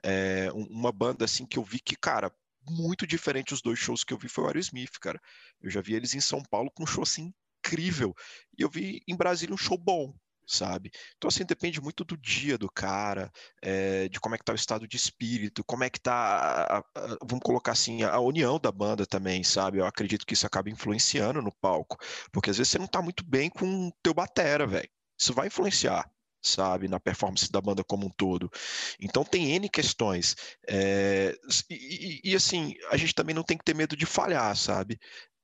É, 0.02 0.50
uma 0.52 0.92
banda 0.92 1.24
assim 1.24 1.46
que 1.46 1.58
eu 1.58 1.64
vi 1.64 1.78
que, 1.80 1.96
cara, 1.96 2.32
muito 2.68 3.06
diferente 3.06 3.54
os 3.54 3.62
dois 3.62 3.78
shows 3.78 4.04
que 4.04 4.12
eu 4.12 4.18
vi 4.18 4.28
foi 4.28 4.44
o 4.44 4.46
Aerosmith, 4.48 4.98
cara. 5.00 5.20
Eu 5.60 5.70
já 5.70 5.80
vi 5.80 5.94
eles 5.94 6.14
em 6.14 6.20
São 6.20 6.42
Paulo 6.42 6.70
com 6.70 6.82
um 6.82 6.86
show 6.86 7.02
assim 7.02 7.32
incrível. 7.64 8.14
E 8.58 8.62
eu 8.62 8.70
vi 8.70 9.02
em 9.06 9.16
Brasília 9.16 9.54
um 9.54 9.58
show 9.58 9.76
bom, 9.76 10.14
sabe? 10.48 10.90
Então, 11.16 11.28
assim, 11.28 11.44
depende 11.44 11.80
muito 11.80 12.04
do 12.04 12.16
dia 12.16 12.56
do 12.56 12.70
cara, 12.70 13.30
é, 13.62 14.08
de 14.08 14.18
como 14.18 14.34
é 14.34 14.38
que 14.38 14.44
tá 14.44 14.52
o 14.52 14.56
estado 14.56 14.88
de 14.88 14.96
espírito, 14.96 15.62
como 15.64 15.84
é 15.84 15.90
que 15.90 16.00
tá, 16.00 16.14
a, 16.14 16.78
a, 16.78 16.84
vamos 17.22 17.42
colocar 17.44 17.72
assim, 17.72 18.02
a 18.02 18.18
união 18.18 18.58
da 18.58 18.72
banda 18.72 19.06
também, 19.06 19.44
sabe? 19.44 19.78
Eu 19.78 19.86
acredito 19.86 20.24
que 20.26 20.32
isso 20.34 20.46
acaba 20.46 20.70
influenciando 20.70 21.42
no 21.42 21.52
palco, 21.60 21.96
porque 22.32 22.50
às 22.50 22.56
vezes 22.56 22.72
você 22.72 22.78
não 22.78 22.86
tá 22.86 23.02
muito 23.02 23.24
bem 23.24 23.50
com 23.50 23.88
o 23.88 23.92
teu 24.02 24.14
batera, 24.14 24.66
velho. 24.66 24.88
Isso 25.20 25.34
vai 25.34 25.48
influenciar, 25.48 26.08
sabe, 26.42 26.88
na 26.88 27.00
performance 27.00 27.50
da 27.50 27.60
banda 27.60 27.84
como 27.84 28.06
um 28.06 28.10
todo. 28.10 28.50
Então 29.00 29.24
tem 29.24 29.52
N 29.52 29.68
questões. 29.68 30.34
É, 30.68 31.34
e, 31.70 32.20
e, 32.24 32.36
assim, 32.36 32.74
a 32.90 32.96
gente 32.96 33.14
também 33.14 33.34
não 33.34 33.42
tem 33.42 33.58
que 33.58 33.64
ter 33.64 33.74
medo 33.74 33.96
de 33.96 34.06
falhar, 34.06 34.56
sabe? 34.56 34.98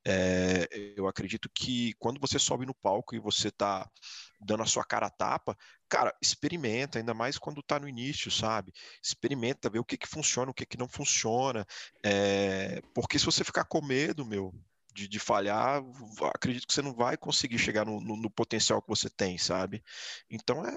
É, 0.07 0.69
eu 0.97 1.09
acredito 1.09 1.49
que 1.55 1.95
quando 1.99 2.21
você 2.21 2.39
sobe 2.39 2.67
no 2.67 2.75
palco 2.75 3.15
e 3.15 3.19
você 3.19 3.51
tá 3.51 3.89
dando 4.45 4.63
a 4.63 4.67
sua 4.67 4.85
cara 4.85 5.07
a 5.07 5.11
tapa, 5.11 5.57
cara, 5.89 6.15
experimenta, 6.21 6.99
ainda 6.99 7.15
mais 7.15 7.39
quando 7.39 7.63
tá 7.63 7.79
no 7.79 7.89
início, 7.89 8.31
sabe? 8.31 8.73
Experimenta, 9.03 9.71
ver 9.71 9.79
o 9.79 9.85
que 9.85 9.97
que 9.97 10.07
funciona, 10.07 10.51
o 10.51 10.55
que 10.55 10.67
que 10.67 10.79
não 10.79 10.89
funciona, 10.89 11.67
é, 12.05 12.81
porque 12.95 13.19
se 13.19 13.25
você 13.25 13.43
ficar 13.43 13.65
com 13.65 13.85
medo, 13.85 14.25
meu, 14.25 14.55
de, 14.93 15.09
de, 15.09 15.19
falhar, 15.19 15.83
acredito 16.35 16.67
que 16.67 16.75
você 16.75 16.83
não 16.83 16.95
vai 16.95 17.17
conseguir 17.17 17.59
chegar 17.59 17.85
no, 17.85 18.01
no, 18.01 18.17
no 18.17 18.31
potencial 18.31 18.81
que 18.81 18.89
você 18.89 19.11
tem, 19.11 19.39
sabe? 19.39 19.83
Então 20.31 20.65
é, 20.65 20.77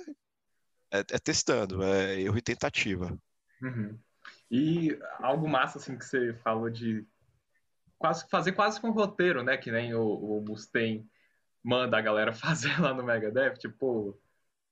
é, 0.91 0.99
é 0.99 1.19
testando, 1.19 1.83
é 1.83 2.19
erro 2.21 2.37
e 2.37 2.41
tentativa. 2.41 3.17
Uhum. 3.61 3.99
E 4.49 4.97
algo 5.19 5.47
massa 5.47 5.77
assim 5.77 5.97
que 5.97 6.05
você 6.05 6.33
falou 6.43 6.69
de 6.69 7.05
quase 7.97 8.27
fazer 8.29 8.53
quase 8.53 8.79
com 8.79 8.87
um 8.87 8.93
roteiro, 8.93 9.43
né? 9.43 9.57
Que 9.57 9.71
nem 9.71 9.93
o, 9.93 10.03
o 10.03 10.41
Mustaine 10.41 11.07
manda 11.67 11.97
a 11.97 12.01
galera 12.01 12.31
fazer 12.33 12.79
lá 12.79 12.93
no 12.93 13.03
Megadeth, 13.03 13.55
tipo, 13.55 14.17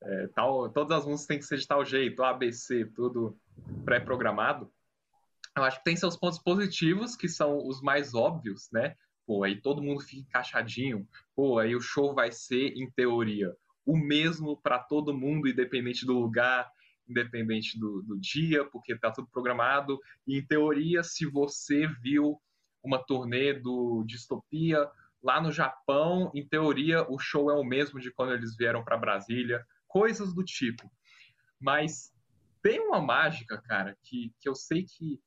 é, 0.02 0.28
tal, 0.28 0.70
todas 0.70 1.00
as 1.00 1.06
músicas 1.06 1.28
têm 1.28 1.40
que 1.40 1.46
ser 1.46 1.58
de 1.58 1.68
tal 1.68 1.84
jeito, 1.84 2.24
ABC, 2.24 2.86
tudo 2.96 3.38
pré-programado. 3.84 4.72
Eu 5.58 5.64
acho 5.64 5.80
que 5.80 5.84
tem 5.84 5.96
seus 5.98 6.16
pontos 6.16 6.40
positivos, 6.40 7.16
que 7.16 7.28
são 7.28 7.58
os 7.68 7.82
mais 7.82 8.14
óbvios, 8.14 8.70
né? 8.72 8.96
Pô, 9.26 9.44
aí 9.44 9.60
todo 9.60 9.82
mundo 9.82 10.02
fica 10.02 10.22
encaixadinho. 10.22 11.06
Pô, 11.36 11.60
aí 11.60 11.76
o 11.76 11.82
show 11.82 12.14
vai 12.14 12.32
ser, 12.32 12.74
em 12.78 12.90
teoria, 12.90 13.54
o 13.86 13.98
mesmo 13.98 14.58
para 14.58 14.80
todo 14.80 15.14
mundo, 15.14 15.50
independente 15.50 16.06
do 16.06 16.18
lugar, 16.18 16.70
independente 17.08 17.78
do, 17.78 18.02
do 18.04 18.18
dia, 18.18 18.64
porque 18.66 18.98
tá 18.98 19.12
tudo 19.12 19.28
programado. 19.28 20.00
E, 20.26 20.38
em 20.38 20.46
teoria, 20.46 21.04
se 21.04 21.26
você 21.26 21.88
viu 22.02 22.40
uma 22.82 23.00
turnê 23.00 23.54
do 23.54 24.04
Distopia 24.06 24.90
lá 25.26 25.42
no 25.42 25.52
Japão, 25.52 26.32
em 26.36 26.48
teoria, 26.48 27.04
o 27.10 27.18
show 27.18 27.50
é 27.50 27.56
o 27.56 27.64
mesmo 27.64 28.00
de 28.00 28.12
quando 28.12 28.34
eles 28.34 28.56
vieram 28.56 28.84
para 28.84 28.96
Brasília, 28.96 29.66
coisas 29.88 30.36
do 30.36 30.44
tipo. 30.44 30.90
Mas 31.60 32.14
tem 32.62 32.80
uma 32.80 33.02
mágica, 33.02 33.60
cara, 33.60 33.98
que, 34.04 34.32
que 34.40 34.48
eu 34.48 34.54
sei 34.54 34.84
que 34.84 35.20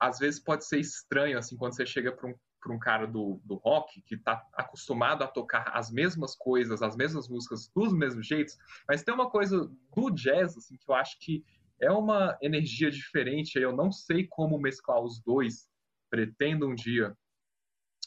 às 0.00 0.18
vezes 0.18 0.40
pode 0.40 0.66
ser 0.66 0.80
estranho, 0.80 1.38
assim, 1.38 1.56
quando 1.56 1.76
você 1.76 1.86
chega 1.86 2.10
para 2.10 2.28
um, 2.28 2.34
um 2.74 2.78
cara 2.78 3.06
do, 3.06 3.40
do 3.44 3.54
rock, 3.54 4.02
que 4.02 4.16
está 4.16 4.44
acostumado 4.54 5.22
a 5.22 5.28
tocar 5.28 5.70
as 5.74 5.92
mesmas 5.92 6.34
coisas, 6.34 6.82
as 6.82 6.96
mesmas 6.96 7.28
músicas 7.28 7.70
dos 7.72 7.92
mesmos 7.92 8.26
jeitos, 8.26 8.58
mas 8.88 9.04
tem 9.04 9.14
uma 9.14 9.30
coisa 9.30 9.70
do 9.94 10.10
jazz, 10.10 10.56
assim, 10.56 10.76
que 10.76 10.90
eu 10.90 10.94
acho 10.94 11.16
que 11.20 11.44
é 11.80 11.90
uma 11.92 12.36
energia 12.42 12.90
diferente, 12.90 13.60
eu 13.60 13.76
não 13.76 13.92
sei 13.92 14.26
como 14.26 14.58
mesclar 14.58 15.00
os 15.00 15.20
dois, 15.22 15.70
pretendo 16.10 16.66
um 16.66 16.74
dia, 16.74 17.16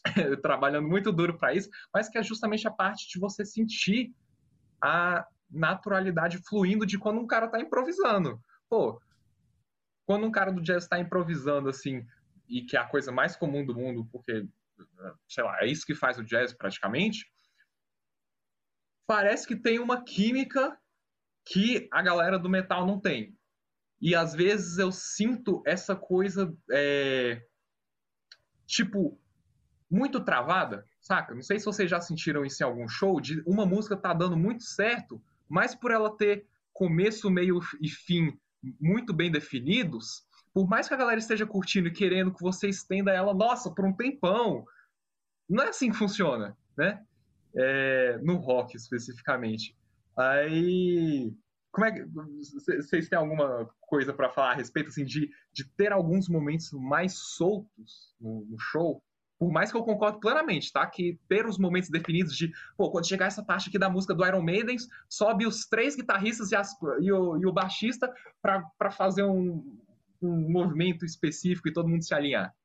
trabalhando 0.42 0.88
muito 0.88 1.12
duro 1.12 1.38
para 1.38 1.54
isso, 1.54 1.70
mas 1.94 2.10
que 2.10 2.18
é 2.18 2.24
justamente 2.24 2.68
a 2.68 2.72
parte 2.72 3.08
de 3.10 3.20
você 3.20 3.46
sentir 3.46 4.14
a 4.82 5.26
naturalidade 5.50 6.40
fluindo 6.48 6.86
de 6.86 6.98
quando 6.98 7.20
um 7.20 7.28
cara 7.28 7.46
está 7.46 7.60
improvisando. 7.60 8.42
Pô, 8.70 9.00
quando 10.06 10.26
um 10.26 10.32
cara 10.32 10.52
do 10.52 10.62
jazz 10.62 10.84
está 10.84 11.00
improvisando 11.00 11.70
assim, 11.70 12.06
e 12.48 12.64
que 12.64 12.76
é 12.76 12.80
a 12.80 12.88
coisa 12.88 13.12
mais 13.12 13.36
comum 13.36 13.66
do 13.66 13.76
mundo, 13.76 14.08
porque, 14.12 14.48
sei 15.28 15.44
lá, 15.44 15.60
é 15.62 15.68
isso 15.68 15.86
que 15.86 15.96
faz 15.96 16.18
o 16.18 16.24
jazz 16.24 16.54
praticamente, 16.54 17.32
parece 19.08 19.48
que 19.48 19.56
tem 19.56 19.80
uma 19.80 20.04
química 20.04 20.78
que 21.46 21.88
a 21.92 22.02
galera 22.02 22.40
do 22.40 22.50
metal 22.50 22.86
não 22.86 23.00
tem. 23.00 23.38
E 24.02 24.16
às 24.16 24.34
vezes 24.34 24.78
eu 24.78 24.92
sinto 24.92 25.64
essa 25.66 25.96
coisa, 25.96 26.54
é, 26.72 27.42
tipo, 28.66 29.20
muito 29.94 30.20
travada, 30.20 30.86
saca? 31.00 31.36
Não 31.36 31.44
sei 31.44 31.60
se 31.60 31.66
vocês 31.66 31.90
já 31.90 32.02
sentiram 32.02 32.44
isso 32.44 32.64
em 32.64 32.66
algum 32.66 32.88
show, 32.88 33.22
de 33.22 33.44
uma 33.46 33.64
música 33.64 33.96
tá 33.96 34.12
dando 34.12 34.36
muito 34.36 34.64
certo, 34.64 35.22
mas 35.48 35.76
por 35.76 35.92
ela 35.92 36.18
ter 36.18 36.48
começo, 36.74 37.30
meio 37.30 37.60
e 37.80 37.88
fim 37.88 38.36
muito 38.82 39.14
bem 39.14 39.32
definidos, 39.32 40.26
por 40.52 40.68
mais 40.68 40.88
que 40.88 40.96
a 40.96 40.98
galera 40.98 41.20
esteja 41.20 41.46
curtindo 41.46 41.88
e 41.90 41.94
querendo 41.94 42.34
que 42.34 42.42
você 42.42 42.68
estenda 42.68 43.12
ela, 43.12 43.36
nossa, 43.36 43.70
por 43.70 43.86
um 43.86 43.94
tempão, 43.94 44.66
não 45.48 45.64
é 45.64 45.70
assim 45.70 45.92
que 45.92 45.98
funciona, 45.98 46.58
né? 46.76 47.04
É, 47.56 48.18
no 48.24 48.38
rock 48.38 48.76
especificamente. 48.76 49.78
Aí, 50.18 51.32
como 51.72 51.86
é 51.86 51.92
que 51.92 52.04
vocês 52.06 53.08
têm 53.08 53.20
alguma 53.20 53.70
coisa 53.82 54.12
para 54.12 54.30
falar 54.30 54.52
a 54.52 54.56
respeito 54.56 54.88
assim 54.88 55.06
de, 55.06 55.30
de 55.52 55.66
ter 55.78 55.92
alguns 55.92 56.28
momentos 56.28 56.72
mais 56.72 57.14
soltos 57.14 58.16
no, 58.20 58.44
no 58.50 58.58
show? 58.58 59.04
Por 59.44 59.52
mais 59.52 59.70
que 59.70 59.76
eu 59.76 59.84
concordo 59.84 60.22
plenamente, 60.22 60.72
tá? 60.72 60.88
Que 60.88 61.20
ter 61.28 61.46
os 61.46 61.58
momentos 61.58 61.90
definidos 61.90 62.38
de, 62.38 62.50
pô, 62.78 62.90
quando 62.90 63.06
chegar 63.06 63.26
essa 63.26 63.44
parte 63.44 63.68
aqui 63.68 63.78
da 63.78 63.90
música 63.90 64.16
do 64.16 64.26
Iron 64.26 64.42
Maiden, 64.42 64.78
sobe 65.10 65.46
os 65.46 65.66
três 65.66 65.98
guitarristas 65.98 66.54
e, 66.54 66.56
as, 66.56 66.72
e, 67.02 67.12
o, 67.12 67.38
e 67.38 67.46
o, 67.46 67.52
baixista 67.52 68.10
para 68.42 68.90
fazer 68.90 69.24
um, 69.24 69.78
um 70.22 70.50
movimento 70.50 71.04
específico 71.04 71.68
e 71.68 71.74
todo 71.74 71.90
mundo 71.90 72.06
se 72.06 72.14
alinhar. 72.14 72.56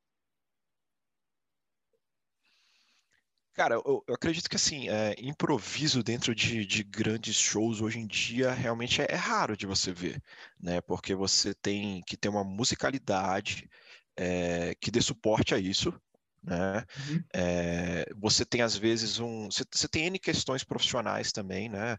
Cara, 3.51 3.75
eu, 3.75 4.01
eu, 4.07 4.15
acredito 4.15 4.49
que 4.49 4.55
assim, 4.55 4.87
é, 4.87 5.15
improviso 5.19 6.01
dentro 6.01 6.33
de, 6.33 6.65
de, 6.65 6.81
grandes 6.81 7.35
shows 7.35 7.81
hoje 7.81 7.99
em 7.99 8.07
dia 8.07 8.53
realmente 8.53 9.01
é, 9.01 9.07
é, 9.09 9.15
raro 9.15 9.57
de 9.57 9.65
você 9.65 9.91
ver, 9.91 10.23
né? 10.57 10.79
Porque 10.79 11.13
você 11.13 11.53
tem 11.53 12.01
que 12.07 12.15
ter 12.15 12.29
uma 12.29 12.45
musicalidade 12.45 13.69
é, 14.15 14.73
que 14.79 14.89
dê 14.89 15.01
suporte 15.01 15.53
a 15.53 15.59
isso, 15.59 15.93
né? 16.43 16.83
Uhum. 17.09 17.23
É, 17.33 18.05
você 18.17 18.45
tem 18.45 18.61
às 18.61 18.75
vezes 18.75 19.19
um, 19.19 19.49
você, 19.49 19.63
você, 19.71 19.87
tem 19.87 20.05
n 20.07 20.19
questões 20.19 20.63
profissionais 20.63 21.31
também, 21.31 21.69
né? 21.69 21.97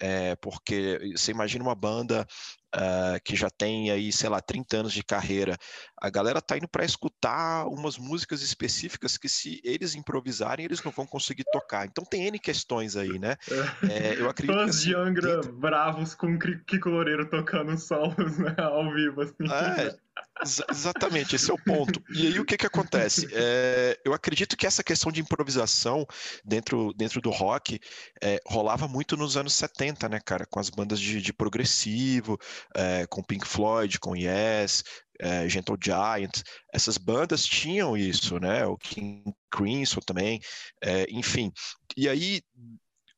É, 0.00 0.34
porque 0.36 0.98
você 1.16 1.30
imagina 1.30 1.64
uma 1.64 1.74
banda 1.74 2.26
uh, 2.74 3.20
que 3.24 3.36
já 3.36 3.50
tem 3.50 3.90
aí, 3.90 4.12
sei 4.12 4.28
lá, 4.28 4.40
30 4.40 4.76
anos 4.78 4.92
de 4.92 5.02
carreira, 5.02 5.56
a 6.00 6.10
galera 6.10 6.40
tá 6.40 6.56
indo 6.56 6.68
para 6.68 6.84
escutar 6.84 7.66
umas 7.68 7.98
músicas 7.98 8.42
específicas 8.42 9.16
que 9.16 9.28
se 9.28 9.60
eles 9.64 9.94
improvisarem, 9.94 10.64
eles 10.64 10.82
não 10.82 10.92
vão 10.92 11.06
conseguir 11.06 11.44
tocar. 11.52 11.86
Então 11.86 12.04
tem 12.04 12.26
N 12.26 12.38
questões 12.38 12.96
aí, 12.96 13.18
né? 13.18 13.36
É, 13.92 14.18
eu 14.18 14.28
acredito 14.28 14.56
Fãs 14.56 14.76
assim, 14.76 14.88
de 14.88 14.94
Angra 14.94 15.36
dentro... 15.36 15.52
bravos 15.52 16.14
com 16.14 16.38
Kiko 16.38 16.88
Loureiro 16.88 17.28
tocando 17.28 17.76
solos 17.76 18.38
né, 18.38 18.54
ao 18.58 18.92
vivo, 18.92 19.22
assim. 19.22 19.44
É, 19.50 19.94
ex 20.40 20.60
exatamente, 20.70 21.36
esse 21.36 21.50
é 21.50 21.54
o 21.54 21.58
ponto. 21.58 22.02
E 22.10 22.26
aí 22.26 22.38
o 22.38 22.44
que 22.44 22.56
que 22.56 22.66
acontece? 22.66 23.28
É, 23.32 23.98
eu 24.04 24.12
acredito 24.12 24.56
que 24.56 24.66
essa 24.66 24.82
questão 24.82 25.12
de 25.12 25.20
improvisação 25.20 26.06
dentro, 26.44 26.92
dentro 26.94 27.20
do 27.20 27.30
rock 27.30 27.80
é, 28.22 28.40
rolava 28.46 28.88
muito 28.88 29.16
nos 29.16 29.36
anos 29.36 29.54
70, 29.54 30.08
né, 30.08 30.20
cara? 30.24 30.46
Com 30.46 30.58
as 30.58 30.68
bandas 30.70 31.00
de, 31.00 31.20
de 31.20 31.32
progressivo, 31.32 32.38
é, 32.74 33.06
com 33.06 33.22
Pink 33.22 33.46
Floyd, 33.46 33.98
com 33.98 34.16
Yes, 34.16 34.84
é, 35.20 35.48
Gentle 35.48 35.78
Giant, 35.82 36.42
essas 36.72 36.98
bandas 36.98 37.44
tinham 37.44 37.96
isso, 37.96 38.38
né? 38.40 38.66
O 38.66 38.76
King 38.76 39.32
Crimson 39.50 40.00
também, 40.00 40.40
é, 40.82 41.06
enfim. 41.10 41.52
E 41.96 42.08
aí 42.08 42.42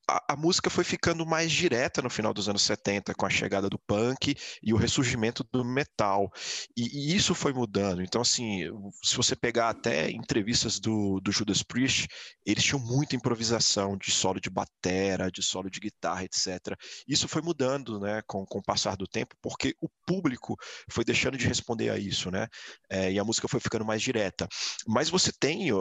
a, 0.08 0.34
a, 0.34 0.36
música 0.36 0.68
foi 0.68 0.84
ficando 0.84 1.24
mais 1.24 1.50
direta 1.50 2.02
no 2.02 2.10
final 2.10 2.32
dos 2.34 2.48
anos 2.48 2.62
70, 2.62 3.14
com 3.14 3.26
a 3.26 3.30
chegada 3.30 3.68
do 3.68 3.78
punk 3.78 4.34
e 4.62 4.72
o 4.72 4.76
ressurgimento 4.76 5.44
do 5.52 5.64
metal. 5.64 6.30
E, 6.76 7.12
e 7.12 7.16
isso 7.16 7.34
foi 7.34 7.52
mudando. 7.52 8.02
Então, 8.02 8.20
assim, 8.20 8.64
se 9.02 9.16
você 9.16 9.34
pegar 9.34 9.70
até 9.70 10.10
entrevistas 10.10 10.78
do, 10.78 11.20
do 11.20 11.32
Judas 11.32 11.62
Priest, 11.62 12.06
eles 12.44 12.64
tinham 12.64 12.80
muita 12.80 13.16
improvisação 13.16 13.96
de 13.96 14.10
solo 14.10 14.40
de 14.40 14.50
batera, 14.50 15.30
de 15.30 15.42
solo 15.42 15.70
de 15.70 15.80
guitarra, 15.80 16.24
etc. 16.24 16.76
Isso 17.08 17.28
foi 17.28 17.42
mudando 17.42 17.98
né, 18.00 18.22
com, 18.26 18.44
com 18.44 18.58
o 18.58 18.62
passar 18.62 18.96
do 18.96 19.06
tempo, 19.06 19.34
porque 19.40 19.74
o 19.80 19.88
público 20.06 20.56
foi 20.90 21.04
deixando 21.04 21.38
de 21.38 21.46
responder 21.46 21.90
a 21.90 21.98
isso, 21.98 22.30
né? 22.30 22.46
É, 22.90 23.12
e 23.12 23.18
a 23.18 23.24
música 23.24 23.48
foi 23.48 23.60
ficando 23.60 23.84
mais 23.84 24.02
direta. 24.02 24.46
Mas 24.86 25.08
você 25.08 25.32
tem 25.32 25.72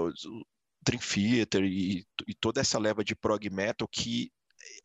Dream 0.84 1.00
Theater 1.00 1.64
e, 1.64 2.06
e 2.28 2.34
toda 2.34 2.62
essa 2.62 2.78
leva 2.78 3.04
de 3.04 3.16
prog 3.16 3.50
metal 3.50 3.88
que 3.88 4.32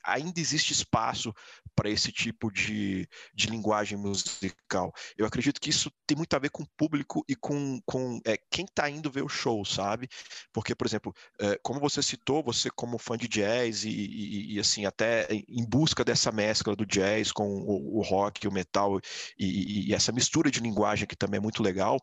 ainda 0.05 0.41
existe 0.41 0.73
espaço 0.73 1.33
para 1.75 1.91
esse 1.91 2.11
tipo 2.11 2.51
de, 2.51 3.09
de 3.33 3.47
linguagem 3.47 3.97
musical. 3.97 4.93
Eu 5.17 5.25
acredito 5.25 5.61
que 5.61 5.71
isso 5.71 5.93
tem 6.05 6.17
muito 6.17 6.35
a 6.35 6.39
ver 6.39 6.51
com 6.51 6.65
o 6.65 6.69
público 6.77 7.25
e 7.29 7.37
com, 7.37 7.81
com 7.87 8.21
é, 8.27 8.37
quem 8.51 8.65
está 8.65 8.91
indo 8.91 9.11
ver 9.11 9.23
o 9.23 9.29
show, 9.29 9.65
sabe? 9.65 10.09
Porque, 10.53 10.75
por 10.75 10.89
exemplo, 10.89 11.15
é, 11.41 11.57
como 11.63 11.79
você 11.79 12.03
citou, 12.03 12.43
você 12.43 12.69
como 12.69 12.99
fã 12.99 13.17
de 13.17 13.29
jazz 13.29 13.85
e, 13.85 13.91
e, 13.91 14.55
e, 14.55 14.61
assim, 14.61 14.87
até 14.87 15.29
em 15.31 15.65
busca 15.65 16.05
dessa 16.05 16.33
mescla 16.33 16.75
do 16.75 16.85
jazz 16.85 17.31
com 17.31 17.47
o, 17.47 17.99
o 17.99 18.03
rock, 18.03 18.49
o 18.49 18.53
metal 18.53 19.01
e, 19.39 19.89
e 19.89 19.95
essa 19.95 20.11
mistura 20.11 20.51
de 20.51 20.59
linguagem 20.59 21.07
que 21.07 21.17
também 21.17 21.39
é 21.39 21.43
muito 21.43 21.63
legal, 21.63 22.01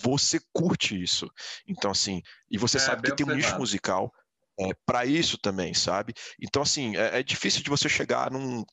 você 0.00 0.40
curte 0.52 1.00
isso. 1.00 1.28
Então, 1.66 1.90
assim, 1.90 2.22
e 2.48 2.56
você 2.56 2.76
é, 2.76 2.80
sabe 2.80 3.02
que 3.02 3.16
tem 3.16 3.26
um 3.26 3.34
nicho 3.34 3.58
musical 3.58 4.12
é, 4.58 4.70
para 4.84 5.06
isso 5.06 5.38
também, 5.38 5.72
sabe? 5.74 6.12
Então, 6.40 6.62
assim, 6.62 6.96
é, 6.96 7.20
é, 7.20 7.22
difícil 7.22 7.62
de 7.62 7.70
você 7.70 7.88
chegar 7.88 8.30
num 8.30 8.64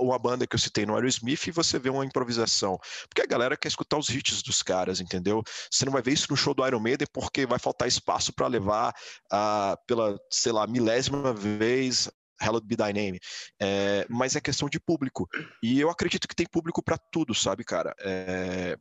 uma 0.00 0.18
banda 0.18 0.46
que 0.46 0.54
eu 0.54 0.58
citei 0.58 0.84
no 0.84 0.94
Aerosmith 0.94 1.46
e 1.46 1.50
você 1.50 1.78
vê 1.78 1.88
uma 1.88 2.04
improvisação, 2.04 2.78
porque 3.08 3.22
a 3.22 3.26
galera 3.26 3.56
quer 3.56 3.68
escutar 3.68 3.96
os 3.96 4.10
hits 4.10 4.42
dos 4.42 4.62
caras, 4.62 5.00
entendeu? 5.00 5.42
Você 5.70 5.86
não 5.86 5.92
vai 5.92 6.02
ver 6.02 6.12
isso 6.12 6.26
no 6.28 6.36
show 6.36 6.52
do 6.52 6.66
Iron 6.66 6.80
Maiden 6.80 7.06
porque 7.10 7.46
vai 7.46 7.58
faltar 7.58 7.88
espaço 7.88 8.34
para 8.34 8.48
levar 8.48 8.92
uh, 9.32 9.76
pela, 9.86 10.18
sei 10.30 10.52
lá, 10.52 10.66
milésima 10.66 11.32
vez 11.32 12.06
Hallowed 12.38 12.66
Be 12.66 12.76
Thy 12.76 12.92
Name. 12.92 13.18
É, 13.60 14.06
mas 14.10 14.36
é 14.36 14.40
questão 14.40 14.68
de 14.68 14.78
público. 14.78 15.26
E 15.62 15.80
eu 15.80 15.90
acredito 15.90 16.28
que 16.28 16.34
tem 16.34 16.46
público 16.46 16.82
para 16.82 16.98
tudo, 16.98 17.34
sabe, 17.34 17.64
cara? 17.64 17.94
É, 18.00 18.76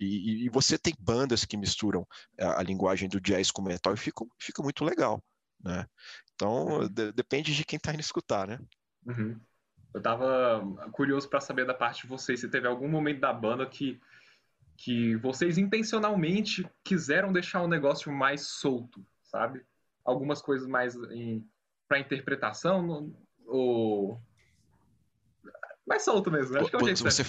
e, 0.00 0.46
e, 0.46 0.48
você 0.48 0.76
tem 0.76 0.94
bandas 0.98 1.44
que 1.44 1.56
misturam 1.56 2.06
a, 2.40 2.60
a, 2.60 2.62
linguagem 2.62 3.08
do 3.08 3.20
jazz 3.20 3.50
com 3.50 3.62
metal 3.62 3.94
e 3.94 3.96
fica, 3.96 4.24
fica 4.40 4.62
muito 4.62 4.84
legal 4.84 5.22
né? 5.62 5.86
Então, 6.34 6.66
uhum. 6.66 6.88
de, 6.88 7.12
depende 7.12 7.54
de 7.54 7.64
quem 7.64 7.76
está 7.76 7.92
indo 7.92 8.00
escutar, 8.00 8.46
né? 8.46 8.58
Uhum. 9.06 9.38
Eu 9.92 9.98
estava 9.98 10.88
curioso 10.92 11.28
para 11.28 11.40
saber 11.40 11.66
da 11.66 11.74
parte 11.74 12.02
de 12.02 12.08
vocês, 12.08 12.40
se 12.40 12.48
teve 12.48 12.68
algum 12.68 12.88
momento 12.88 13.20
da 13.20 13.32
banda 13.32 13.66
que, 13.66 14.00
que 14.76 15.16
vocês 15.16 15.58
intencionalmente 15.58 16.68
quiseram 16.84 17.32
deixar 17.32 17.62
o 17.62 17.68
negócio 17.68 18.12
mais 18.12 18.42
solto, 18.42 19.04
sabe? 19.22 19.64
Algumas 20.04 20.40
coisas 20.40 20.66
mais 20.68 20.94
para 21.88 21.98
interpretação, 21.98 23.12
ou 23.46 24.20
mais 25.86 26.02
solto 26.02 26.30
mesmo, 26.30 26.52
né? 26.52 26.60
acho 26.60 26.70
que 26.70 26.76
é 26.76 26.78
o 26.78 26.84
jeito 26.84 27.02
você... 27.02 27.24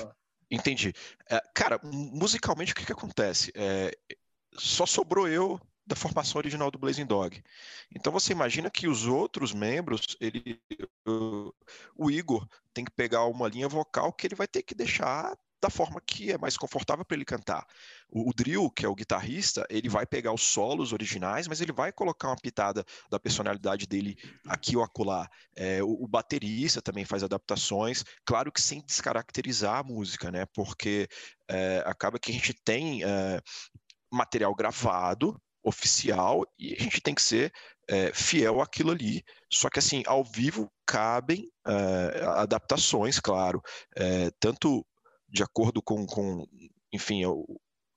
Entendi. 0.51 0.93
É, 1.29 1.39
cara, 1.53 1.79
musicalmente 1.83 2.73
o 2.73 2.75
que, 2.75 2.85
que 2.85 2.91
acontece? 2.91 3.51
É, 3.55 3.95
só 4.53 4.85
sobrou 4.85 5.27
eu 5.27 5.59
da 5.89 5.95
formação 5.95 6.37
original 6.37 6.69
do 6.69 6.77
Blazing 6.77 7.05
Dog. 7.05 7.43
Então 7.93 8.13
você 8.13 8.31
imagina 8.31 8.69
que 8.69 8.87
os 8.87 9.07
outros 9.07 9.53
membros, 9.53 10.15
ele, 10.21 10.61
o 11.95 12.11
Igor 12.11 12.47
tem 12.71 12.85
que 12.85 12.91
pegar 12.91 13.25
uma 13.25 13.47
linha 13.47 13.67
vocal 13.67 14.13
que 14.13 14.27
ele 14.27 14.35
vai 14.35 14.47
ter 14.47 14.61
que 14.61 14.75
deixar 14.75 15.35
da 15.61 15.69
forma 15.69 15.99
que 15.99 16.31
é 16.31 16.37
mais 16.37 16.55
confortável 16.55 17.03
para 17.03 17.17
ele 17.17 17.25
cantar. 17.25 17.65
O, 18.07 18.29
o 18.29 18.33
Drill, 18.33 18.69
que 18.69 18.85
é 18.85 18.87
o 18.87 18.95
guitarrista, 18.95 19.65
ele 19.67 19.89
vai 19.89 20.05
pegar 20.05 20.31
os 20.31 20.43
solos 20.43 20.93
originais, 20.93 21.47
mas 21.47 21.59
ele 21.59 21.73
vai 21.73 21.91
colocar 21.91 22.29
uma 22.29 22.37
pitada 22.37 22.85
da 23.09 23.19
personalidade 23.19 23.87
dele 23.87 24.15
aqui 24.45 24.77
ou 24.77 24.83
acolá. 24.83 25.27
É, 25.55 25.83
o, 25.83 26.03
o, 26.03 26.07
baterista 26.07 26.81
também 26.81 27.03
faz 27.03 27.23
adaptações, 27.23 28.05
claro 28.23 28.51
que 28.51 28.61
sem 28.61 28.79
descaracterizar 28.85 29.79
a 29.79 29.83
música, 29.83 30.31
né? 30.31 30.45
Porque 30.53 31.09
é, 31.49 31.83
acaba 31.85 32.19
que 32.19 32.31
a 32.31 32.33
gente 32.33 32.53
tem 32.53 33.03
é, 33.03 33.41
material 34.11 34.55
gravado 34.55 35.35
oficial 35.63 36.45
e 36.57 36.73
a 36.73 36.81
gente 36.81 37.01
tem 37.01 37.13
que 37.13 37.21
ser 37.21 37.51
é, 37.87 38.11
fiel 38.13 38.61
àquilo 38.61 38.91
ali. 38.91 39.23
Só 39.51 39.69
que 39.69 39.79
assim, 39.79 40.03
ao 40.05 40.23
vivo 40.23 40.71
cabem 40.85 41.49
é, 41.65 42.23
adaptações, 42.23 43.19
claro, 43.19 43.61
é, 43.95 44.29
tanto 44.39 44.85
de 45.27 45.43
acordo 45.43 45.81
com, 45.81 46.05
com 46.05 46.45
enfim, 46.91 47.23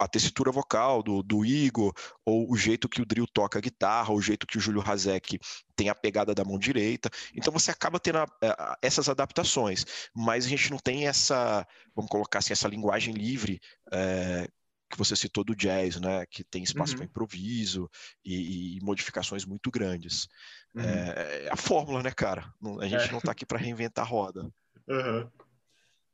a 0.02 0.08
tessitura 0.08 0.50
vocal 0.50 1.02
do, 1.02 1.22
do 1.22 1.44
Igor, 1.44 1.92
ou 2.24 2.50
o 2.50 2.56
jeito 2.56 2.88
que 2.88 3.00
o 3.00 3.06
Drill 3.06 3.26
toca 3.26 3.58
a 3.58 3.62
guitarra, 3.62 4.10
ou 4.10 4.18
o 4.18 4.22
jeito 4.22 4.46
que 4.46 4.58
o 4.58 4.60
Júlio 4.60 4.82
Hazek 4.84 5.38
tem 5.76 5.88
a 5.88 5.94
pegada 5.94 6.34
da 6.34 6.44
mão 6.44 6.58
direita. 6.58 7.08
Então 7.34 7.52
você 7.52 7.70
acaba 7.70 8.00
tendo 8.00 8.18
a, 8.18 8.26
a, 8.42 8.76
essas 8.82 9.08
adaptações, 9.08 9.84
mas 10.14 10.44
a 10.44 10.48
gente 10.48 10.70
não 10.70 10.78
tem 10.78 11.06
essa, 11.06 11.66
vamos 11.94 12.10
colocar 12.10 12.40
assim, 12.40 12.52
essa 12.52 12.68
linguagem 12.68 13.14
livre 13.14 13.60
é, 13.92 14.48
que 14.92 14.98
você 14.98 15.16
citou 15.16 15.42
do 15.42 15.56
jazz, 15.56 15.98
né? 15.98 16.24
Que 16.30 16.44
tem 16.44 16.62
espaço 16.62 16.92
uhum. 16.92 16.98
para 16.98 17.06
improviso 17.06 17.90
e, 18.24 18.76
e, 18.76 18.80
modificações 18.82 19.44
muito 19.44 19.70
grandes. 19.70 20.28
Uhum. 20.74 20.82
É, 20.82 21.44
é, 21.46 21.48
a 21.50 21.56
fórmula, 21.56 22.02
né, 22.02 22.10
cara? 22.10 22.52
A 22.80 22.86
gente 22.86 23.08
é. 23.08 23.10
não 23.10 23.18
está 23.18 23.32
aqui 23.32 23.46
para 23.46 23.58
reinventar 23.58 24.04
a 24.04 24.08
roda. 24.08 24.48
Uhum. 24.86 25.30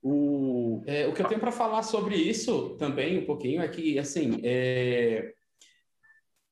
O... 0.00 0.84
É, 0.86 1.06
o 1.08 1.12
que 1.12 1.20
eu 1.20 1.26
tenho 1.26 1.40
para 1.40 1.50
falar 1.50 1.82
sobre 1.82 2.14
isso 2.14 2.76
também 2.76 3.18
um 3.18 3.26
pouquinho 3.26 3.60
é 3.60 3.66
que, 3.66 3.98
assim, 3.98 4.40
é... 4.44 5.34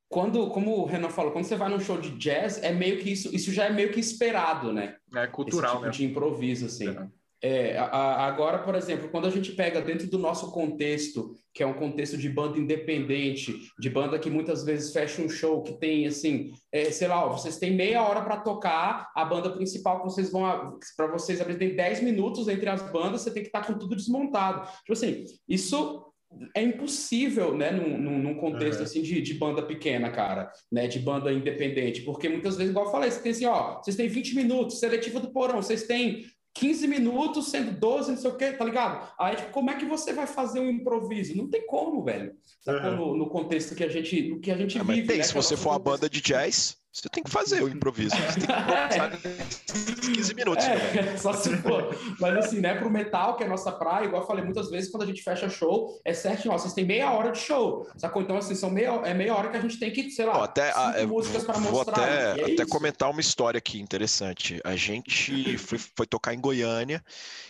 quando, 0.09 0.51
como 0.51 0.79
o 0.79 0.85
Renan 0.85 1.11
falou, 1.11 1.31
quando 1.31 1.45
você 1.45 1.55
vai 1.55 1.69
num 1.69 1.79
show 1.79 2.01
de 2.01 2.11
jazz, 2.19 2.61
é 2.63 2.73
meio 2.73 2.99
que 2.99 3.13
isso, 3.13 3.33
isso 3.35 3.53
já 3.53 3.67
é 3.67 3.71
meio 3.71 3.93
que 3.93 4.01
esperado, 4.01 4.73
né? 4.73 4.97
É 5.15 5.29
cultural, 5.29 5.75
Esse 5.75 5.83
tipo 5.83 5.97
de 5.97 6.05
improviso, 6.07 6.67
assim. 6.67 6.89
É. 6.89 7.09
É, 7.43 7.77
a, 7.77 8.27
agora, 8.27 8.59
por 8.59 8.75
exemplo, 8.75 9.09
quando 9.09 9.27
a 9.27 9.31
gente 9.31 9.53
pega 9.53 9.81
dentro 9.81 10.09
do 10.09 10.19
nosso 10.19 10.51
contexto, 10.53 11.35
que 11.53 11.63
é 11.63 11.67
um 11.67 11.75
contexto 11.75 12.17
de 12.17 12.29
banda 12.29 12.59
independente, 12.59 13.55
de 13.79 13.91
banda 13.91 14.19
que 14.19 14.31
muitas 14.31 14.65
vezes 14.65 14.93
fecha 14.93 15.23
um 15.23 15.29
show, 15.29 15.63
que 15.63 15.75
tem 15.75 16.07
assim, 16.07 16.53
é, 16.73 16.91
sei 16.91 17.09
lá, 17.09 17.25
ó, 17.25 17.31
vocês 17.31 17.59
têm 17.59 17.75
meia 17.75 18.03
hora 18.03 18.23
para 18.23 18.39
tocar, 18.39 19.11
a 19.15 19.25
banda 19.25 19.51
principal 19.51 19.99
que 19.99 20.05
vocês 20.05 20.31
vão 20.31 20.79
para 20.97 21.07
vocês 21.09 21.41
abrir 21.41 21.59
tem 21.59 21.75
10 21.75 22.03
minutos 22.03 22.49
entre 22.49 22.69
as 22.69 22.83
bandas, 22.91 23.23
você 23.23 23.31
tem 23.31 23.43
que 23.43 23.49
estar 23.49 23.61
tá 23.61 23.67
com 23.67 23.79
tudo 23.79 23.97
desmontado. 23.97 24.67
Tipo 24.79 24.93
assim, 24.93 25.25
isso 25.49 26.07
é 26.55 26.63
impossível, 26.63 27.57
né, 27.57 27.71
num, 27.71 28.19
num 28.19 28.35
contexto 28.35 28.81
uhum. 28.81 28.85
assim 28.85 29.03
de, 29.03 29.21
de, 29.23 29.35
banda 29.35 29.63
pequena, 29.63 30.11
cara, 30.11 30.51
né, 30.71 30.87
de 30.87 30.99
banda 30.99 31.33
independente, 31.33 32.03
porque 32.03 32.29
muitas 32.29 32.57
vezes, 32.57 32.71
igual 32.71 32.87
eu 32.87 32.93
falei, 32.93 33.11
você 33.11 33.23
tem 33.23 33.33
assim, 33.33 33.47
ó, 33.47 33.81
vocês 33.81 33.97
têm 33.97 34.09
20 34.09 34.35
minutos, 34.35 34.79
seletiva 34.79 35.21
do 35.21 35.33
porão, 35.33 35.63
vocês 35.63 35.85
têm 35.85 36.25
15 36.59 36.87
minutos, 36.87 37.51
sendo 37.51 37.73
12, 37.73 38.13
não 38.13 38.19
sei 38.19 38.31
o 38.31 38.37
quê, 38.37 38.53
tá 38.53 38.65
ligado? 38.65 39.13
Aí, 39.19 39.37
tipo, 39.37 39.51
como 39.51 39.71
é 39.71 39.75
que 39.75 39.85
você 39.85 40.13
vai 40.13 40.27
fazer 40.27 40.61
um 40.61 40.71
improviso? 40.71 41.37
Não 41.37 41.49
tem 41.49 41.67
como, 41.67 42.03
velho. 42.03 42.35
Uhum. 42.67 42.97
No, 42.97 43.17
no, 43.17 43.29
contexto 43.29 43.75
que 43.75 43.85
a 43.85 43.89
gente, 43.89 44.29
no 44.29 44.41
que 44.41 44.51
a 44.51 44.57
gente 44.57 44.79
ah, 44.79 44.83
vive. 44.83 45.07
Tem, 45.07 45.19
né, 45.19 45.23
se 45.23 45.35
você 45.35 45.57
for 45.57 45.71
uma 45.71 45.79
banda 45.79 46.09
de 46.09 46.21
jazz, 46.21 46.77
você 46.97 47.11
tem 47.11 47.23
que 47.23 47.31
fazer 47.31 47.63
o 47.63 47.69
improviso. 47.69 48.17
Você 48.17 48.41
tem 48.41 49.95
que 50.01 50.15
15 50.15 50.35
minutos. 50.35 50.65
É, 50.65 51.03
né? 51.03 51.17
só 51.21 51.31
se 51.35 51.55
for. 51.59 51.95
Mas 52.19 52.37
assim, 52.39 52.59
né, 52.59 52.75
pro 52.75 52.91
metal, 52.91 53.37
que 53.37 53.43
é 53.43 53.47
a 53.47 53.51
nossa 53.51 53.71
praia, 53.71 54.07
igual 54.07 54.23
eu 54.23 54.27
falei 54.27 54.43
muitas 54.43 54.71
vezes, 54.71 54.91
quando 54.91 55.03
a 55.03 55.07
gente 55.07 55.23
fecha 55.23 55.47
show, 55.51 56.01
é 56.07 56.15
certo, 56.15 56.49
ó, 56.51 56.57
vocês 56.57 56.73
têm 56.73 56.87
meia 56.87 57.13
hora 57.13 57.33
de 57.33 57.39
show. 57.39 57.87
Sacou? 57.99 58.23
Então, 58.23 58.39
assim, 58.39 58.55
são 58.55 58.71
meia, 58.71 58.89
é 59.05 59.13
meia 59.13 59.35
hora 59.35 59.51
que 59.51 59.59
a 59.59 59.61
gente 59.61 59.79
tem 59.79 59.93
que, 59.93 60.11
sei 60.11 60.25
lá, 60.25 60.43
até, 60.43 60.73
ah, 60.75 60.95
é, 60.97 61.05
músicas 61.05 61.45
para 61.45 61.59
mostrar. 61.59 61.71
Vou 61.71 61.81
até, 61.83 62.41
é 62.41 62.55
até 62.55 62.65
comentar 62.65 63.11
uma 63.11 63.21
história 63.21 63.59
aqui 63.59 63.79
interessante. 63.79 64.59
A 64.65 64.75
gente 64.75 65.59
foi, 65.59 65.77
foi 65.77 66.07
tocar 66.07 66.33
em 66.33 66.41
Goiânia, 66.41 67.05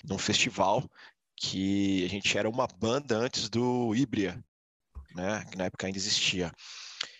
num 0.05 0.19
festival, 0.19 0.83
que 1.37 2.05
a 2.05 2.09
gente 2.09 2.37
era 2.37 2.49
uma 2.49 2.67
banda 2.67 3.17
antes 3.17 3.49
do 3.49 3.95
Ibria, 3.95 4.43
né? 5.15 5.45
Que 5.49 5.57
na 5.57 5.67
época 5.67 5.87
ainda 5.87 5.99
existia. 5.99 6.51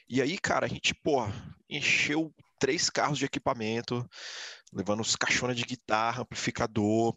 E 0.09 0.23
aí, 0.23 0.39
cara, 0.39 0.67
a 0.67 0.69
gente, 0.69 0.95
pô, 0.95 1.27
encheu 1.69 2.33
três 2.61 2.89
carros 2.89 3.19
de 3.19 3.25
equipamento, 3.25 4.09
levando 4.73 5.01
os 5.01 5.17
caixonas 5.17 5.57
de 5.57 5.65
guitarra, 5.65 6.23
amplificador. 6.23 7.17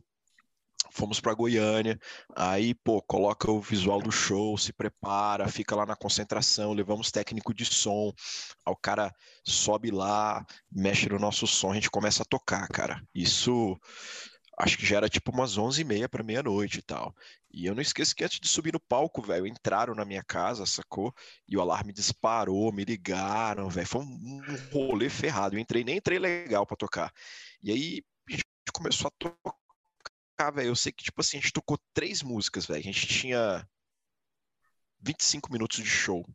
Fomos 0.92 1.20
para 1.20 1.36
Goiânia, 1.36 2.00
aí, 2.36 2.74
pô, 2.74 3.00
coloca 3.02 3.52
o 3.52 3.62
visual 3.62 4.02
do 4.02 4.12
show, 4.12 4.58
se 4.58 4.74
prepara, 4.74 5.48
fica 5.48 5.76
lá 5.76 5.86
na 5.86 5.96
concentração, 5.96 6.74
levamos 6.74 7.12
técnico 7.12 7.54
de 7.54 7.64
som, 7.64 8.12
aí 8.66 8.74
o 8.74 8.76
cara 8.76 9.14
sobe 9.44 9.92
lá, 9.92 10.44
mexe 10.72 11.08
no 11.08 11.20
nosso 11.20 11.46
som, 11.46 11.72
a 11.72 11.76
gente 11.76 11.92
começa 11.92 12.24
a 12.24 12.26
tocar, 12.26 12.68
cara. 12.70 13.04
Isso 13.14 13.78
acho 14.60 14.78
que 14.78 14.86
já 14.86 14.98
era 14.98 15.10
tipo 15.10 15.32
umas 15.32 15.58
11 15.58 15.82
e 15.82 15.84
meia 15.86 16.10
para 16.10 16.22
meia-noite 16.22 16.80
e 16.80 16.82
tal. 16.82 17.16
E 17.50 17.66
eu 17.66 17.74
não 17.74 17.82
esqueço 17.82 18.14
que 18.14 18.26
antes 18.26 18.42
de 18.42 18.48
subir 18.48 18.74
no 18.74 18.80
palco, 18.80 19.22
velho, 19.22 19.48
entraram 19.48 19.96
na 19.96 20.04
minha 20.04 20.22
casa, 20.22 20.66
sacou? 20.66 21.16
E 21.48 21.56
o 21.56 21.62
alarme 21.62 21.94
disparou, 21.94 22.72
me 22.74 22.84
ligaram, 22.84 23.70
velho. 23.70 23.88
Foi 23.88 24.02
um 24.02 24.42
rolê 24.72 25.10
ferrado. 25.10 25.56
Eu 25.56 25.60
entrei, 25.60 25.86
nem 25.86 25.98
entrei 25.98 26.20
legal 26.20 26.66
para 26.66 26.76
tocar. 26.76 27.14
E 27.64 27.72
aí 27.72 28.04
a 28.28 28.32
gente 28.34 28.46
começou 28.74 29.08
a 29.08 29.12
tocar, 29.12 30.52
velho. 30.52 30.68
Eu 30.68 30.76
sei 30.76 30.92
que, 30.92 31.06
tipo 31.06 31.22
assim, 31.22 31.38
a 31.38 31.42
gente 31.42 31.54
tocou 31.54 31.80
três 31.94 32.22
músicas, 32.22 32.66
velho. 32.66 32.82
A 32.82 32.84
gente 32.84 33.08
tinha 33.08 33.68
25 35.00 35.52
minutos 35.54 35.78
de 35.78 35.90
show. 35.90 36.28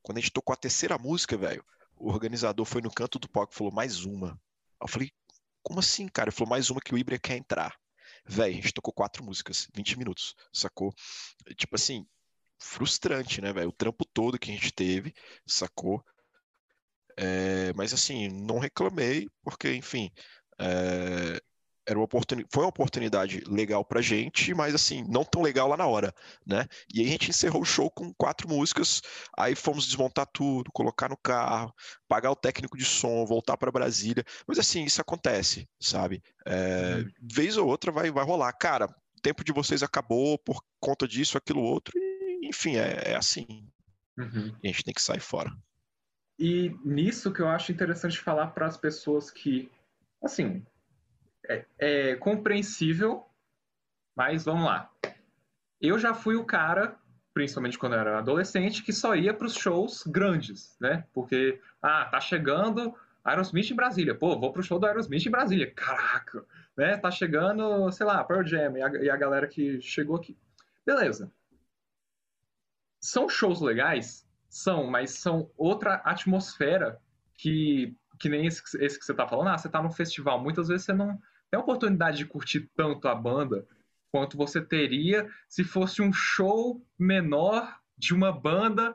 Quando 0.00 0.18
a 0.18 0.20
gente 0.20 0.32
tocou 0.32 0.52
a 0.52 0.56
terceira 0.56 0.96
música, 0.96 1.36
velho, 1.36 1.64
o 1.96 2.08
organizador 2.08 2.64
foi 2.64 2.80
no 2.80 2.92
canto 2.92 3.18
do 3.18 3.28
palco 3.28 3.52
e 3.52 3.56
falou 3.56 3.72
mais 3.72 4.04
uma. 4.04 4.40
Eu 4.80 4.86
falei, 4.86 5.10
como 5.64 5.80
assim, 5.80 6.06
cara? 6.08 6.28
Ele 6.28 6.36
falou 6.36 6.50
mais 6.50 6.70
uma 6.70 6.80
que 6.80 6.94
o 6.94 6.98
Ibra 6.98 7.18
quer 7.18 7.36
entrar. 7.36 7.74
Véi, 8.26 8.52
a 8.52 8.54
gente 8.54 8.72
tocou 8.72 8.92
quatro 8.94 9.24
músicas, 9.24 9.68
20 9.74 9.98
minutos, 9.98 10.34
sacou? 10.52 10.94
Tipo 11.56 11.76
assim, 11.76 12.06
frustrante, 12.58 13.40
né, 13.40 13.52
velho? 13.52 13.68
O 13.68 13.72
trampo 13.72 14.04
todo 14.04 14.38
que 14.38 14.50
a 14.50 14.54
gente 14.54 14.72
teve, 14.72 15.14
sacou? 15.46 16.04
É, 17.16 17.72
mas 17.74 17.92
assim, 17.92 18.28
não 18.28 18.58
reclamei, 18.58 19.28
porque, 19.42 19.72
enfim, 19.74 20.10
é, 20.58 21.40
era 21.86 21.98
uma 21.98 22.04
oportunidade, 22.04 22.48
foi 22.52 22.62
uma 22.64 22.70
oportunidade 22.70 23.42
legal 23.46 23.84
pra 23.84 24.00
gente, 24.00 24.54
mas 24.54 24.74
assim, 24.74 25.04
não 25.08 25.24
tão 25.24 25.42
legal 25.42 25.68
lá 25.68 25.76
na 25.76 25.86
hora, 25.86 26.14
né? 26.46 26.66
E 26.92 27.00
aí 27.00 27.06
a 27.06 27.10
gente 27.10 27.30
encerrou 27.30 27.62
o 27.62 27.66
show 27.66 27.90
com 27.90 28.12
quatro 28.14 28.48
músicas, 28.48 29.02
aí 29.36 29.54
fomos 29.54 29.86
desmontar 29.86 30.26
tudo, 30.26 30.70
colocar 30.72 31.08
no 31.08 31.16
carro, 31.16 31.74
pagar 32.08 32.30
o 32.30 32.36
técnico 32.36 32.76
de 32.76 32.84
som, 32.84 33.24
voltar 33.26 33.56
para 33.56 33.72
Brasília. 33.72 34.24
Mas 34.46 34.58
assim, 34.58 34.84
isso 34.84 35.00
acontece, 35.00 35.68
sabe? 35.80 36.22
É, 36.46 36.96
uhum. 36.96 37.10
vez 37.20 37.56
ou 37.56 37.68
outra 37.68 37.92
vai, 37.92 38.10
vai 38.10 38.24
rolar. 38.24 38.52
Cara, 38.54 38.86
o 38.86 39.20
tempo 39.22 39.44
de 39.44 39.52
vocês 39.52 39.82
acabou 39.82 40.38
por 40.38 40.62
conta 40.80 41.06
disso, 41.06 41.36
aquilo 41.36 41.62
outro, 41.62 41.92
e, 41.96 42.48
enfim, 42.48 42.76
é, 42.76 43.12
é 43.12 43.16
assim. 43.16 43.46
Uhum. 44.18 44.56
E 44.62 44.68
a 44.68 44.70
gente 44.70 44.84
tem 44.84 44.94
que 44.94 45.02
sair 45.02 45.20
fora. 45.20 45.50
E 46.38 46.74
nisso 46.84 47.32
que 47.32 47.40
eu 47.40 47.48
acho 47.48 47.70
interessante 47.70 48.18
falar 48.18 48.48
para 48.48 48.66
as 48.66 48.76
pessoas 48.76 49.30
que, 49.30 49.70
assim, 50.22 50.64
é, 51.48 51.64
é 51.78 52.16
compreensível, 52.16 53.24
mas 54.14 54.44
vamos 54.44 54.64
lá. 54.64 54.90
Eu 55.80 55.98
já 55.98 56.14
fui 56.14 56.36
o 56.36 56.44
cara, 56.44 56.96
principalmente 57.32 57.78
quando 57.78 57.94
eu 57.94 58.00
era 58.00 58.18
adolescente, 58.18 58.82
que 58.82 58.92
só 58.92 59.14
ia 59.14 59.34
para 59.34 59.46
os 59.46 59.54
shows 59.54 60.04
grandes, 60.06 60.76
né? 60.80 61.04
Porque, 61.12 61.60
ah, 61.82 62.06
tá 62.06 62.20
chegando 62.20 62.94
Aerosmith 63.24 63.70
em 63.70 63.74
Brasília. 63.74 64.14
Pô, 64.14 64.38
vou 64.38 64.52
pro 64.52 64.62
show 64.62 64.78
do 64.78 64.86
Aerosmith 64.86 65.26
em 65.26 65.30
Brasília. 65.30 65.70
Caraca! 65.70 66.44
Né? 66.76 66.96
Tá 66.96 67.10
chegando, 67.10 67.90
sei 67.90 68.06
lá, 68.06 68.22
Pearl 68.22 68.44
Jam 68.44 68.76
e 68.76 68.82
a, 68.82 68.88
e 69.04 69.10
a 69.10 69.16
galera 69.16 69.46
que 69.46 69.80
chegou 69.80 70.16
aqui. 70.16 70.36
Beleza. 70.84 71.32
São 73.00 73.28
shows 73.28 73.60
legais? 73.60 74.26
São, 74.48 74.86
mas 74.86 75.10
são 75.12 75.50
outra 75.56 75.96
atmosfera 76.04 77.00
que, 77.34 77.96
que 78.18 78.28
nem 78.28 78.46
esse, 78.46 78.62
esse 78.78 78.98
que 78.98 79.04
você 79.04 79.14
tá 79.14 79.26
falando. 79.26 79.48
Ah, 79.48 79.58
você 79.58 79.68
tá 79.68 79.82
num 79.82 79.90
festival. 79.90 80.40
Muitas 80.40 80.68
vezes 80.68 80.84
você 80.84 80.92
não 80.92 81.18
tem 81.54 81.56
a 81.56 81.62
oportunidade 81.62 82.18
de 82.18 82.26
curtir 82.26 82.68
tanto 82.74 83.06
a 83.06 83.14
banda 83.14 83.64
quanto 84.10 84.36
você 84.36 84.60
teria 84.60 85.30
se 85.48 85.62
fosse 85.62 86.02
um 86.02 86.12
show 86.12 86.84
menor 86.98 87.78
de 87.96 88.12
uma 88.12 88.32
banda 88.32 88.92